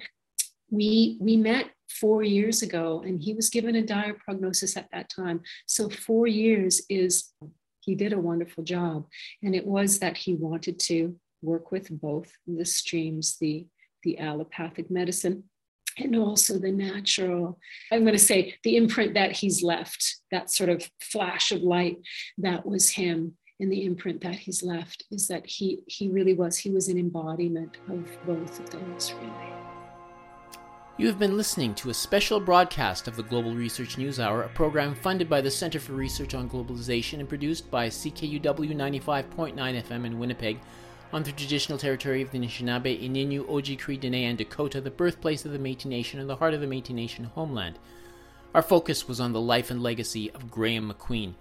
we 0.70 1.16
we 1.20 1.36
met 1.36 1.70
four 1.88 2.22
years 2.22 2.62
ago, 2.62 3.02
and 3.06 3.22
he 3.22 3.34
was 3.34 3.50
given 3.50 3.76
a 3.76 3.82
dire 3.82 4.14
prognosis 4.14 4.76
at 4.76 4.88
that 4.92 5.08
time. 5.14 5.40
So 5.66 5.88
four 5.88 6.26
years 6.26 6.82
is 6.88 7.32
he 7.80 7.94
did 7.94 8.12
a 8.12 8.18
wonderful 8.18 8.64
job, 8.64 9.06
and 9.42 9.54
it 9.54 9.66
was 9.66 9.98
that 10.00 10.16
he 10.16 10.34
wanted 10.34 10.78
to 10.80 11.16
work 11.42 11.70
with 11.70 11.88
both 11.90 12.32
the 12.46 12.64
streams, 12.64 13.36
the 13.40 13.66
the 14.02 14.18
allopathic 14.18 14.90
medicine 14.90 15.44
and 15.98 16.16
also 16.16 16.58
the 16.58 16.72
natural, 16.72 17.58
I'm 17.92 18.02
going 18.02 18.12
to 18.14 18.18
say 18.18 18.54
the 18.62 18.76
imprint 18.76 19.14
that 19.14 19.32
he's 19.32 19.62
left, 19.62 20.16
that 20.30 20.50
sort 20.50 20.70
of 20.70 20.88
flash 21.00 21.52
of 21.52 21.62
light 21.62 21.98
that 22.38 22.66
was 22.66 22.90
him. 22.90 23.36
And 23.60 23.70
the 23.70 23.84
imprint 23.84 24.20
that 24.22 24.34
he's 24.34 24.64
left 24.64 25.04
is 25.12 25.28
that 25.28 25.46
he 25.46 25.78
he 25.86 26.08
really 26.08 26.34
was, 26.34 26.58
he 26.58 26.70
was 26.70 26.88
an 26.88 26.98
embodiment 26.98 27.76
of 27.88 28.04
both 28.26 28.58
of 28.58 28.68
those, 28.70 29.12
really. 29.12 29.54
You 30.96 31.08
have 31.08 31.18
been 31.18 31.36
listening 31.36 31.74
to 31.76 31.90
a 31.90 31.94
special 31.94 32.38
broadcast 32.38 33.08
of 33.08 33.16
the 33.16 33.22
Global 33.24 33.52
Research 33.52 33.98
News 33.98 34.20
Hour, 34.20 34.42
a 34.42 34.48
program 34.48 34.94
funded 34.94 35.28
by 35.28 35.40
the 35.40 35.50
Center 35.50 35.80
for 35.80 35.92
Research 35.92 36.34
on 36.34 36.48
Globalization 36.48 37.18
and 37.18 37.28
produced 37.28 37.68
by 37.68 37.88
CKUW 37.88 38.40
95.9 38.40 39.54
FM 39.54 40.06
in 40.06 40.18
Winnipeg 40.20 40.60
on 41.14 41.22
the 41.22 41.30
traditional 41.30 41.78
territory 41.78 42.22
of 42.22 42.32
the 42.32 42.38
Anishinaabe, 42.40 43.00
Ininu, 43.00 43.46
Oji, 43.46 43.78
Cree, 43.78 43.96
Dene, 43.96 44.16
and 44.16 44.36
Dakota, 44.36 44.80
the 44.80 44.90
birthplace 44.90 45.44
of 45.44 45.52
the 45.52 45.60
Métis 45.60 45.84
Nation 45.84 46.18
and 46.18 46.28
the 46.28 46.34
heart 46.34 46.54
of 46.54 46.60
the 46.60 46.66
Métis 46.66 46.90
Nation 46.90 47.22
homeland. 47.22 47.78
Our 48.52 48.62
focus 48.62 49.06
was 49.06 49.20
on 49.20 49.32
the 49.32 49.40
life 49.40 49.70
and 49.70 49.80
legacy 49.80 50.32
of 50.32 50.50
Graeme 50.50 50.92
MacQueen. 50.92 51.34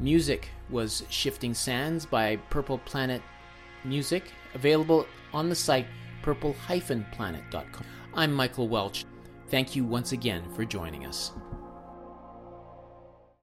Music 0.00 0.48
was 0.70 1.04
Shifting 1.10 1.52
Sands 1.52 2.06
by 2.06 2.36
Purple 2.48 2.78
Planet 2.78 3.20
Music, 3.84 4.24
available 4.54 5.06
on 5.34 5.50
the 5.50 5.54
site 5.54 5.86
purple-planet.com. 6.22 7.84
I'm 8.14 8.32
Michael 8.32 8.68
Welch. 8.68 9.04
Thank 9.48 9.76
you 9.76 9.84
once 9.84 10.12
again 10.12 10.42
for 10.54 10.64
joining 10.64 11.04
us. 11.04 11.30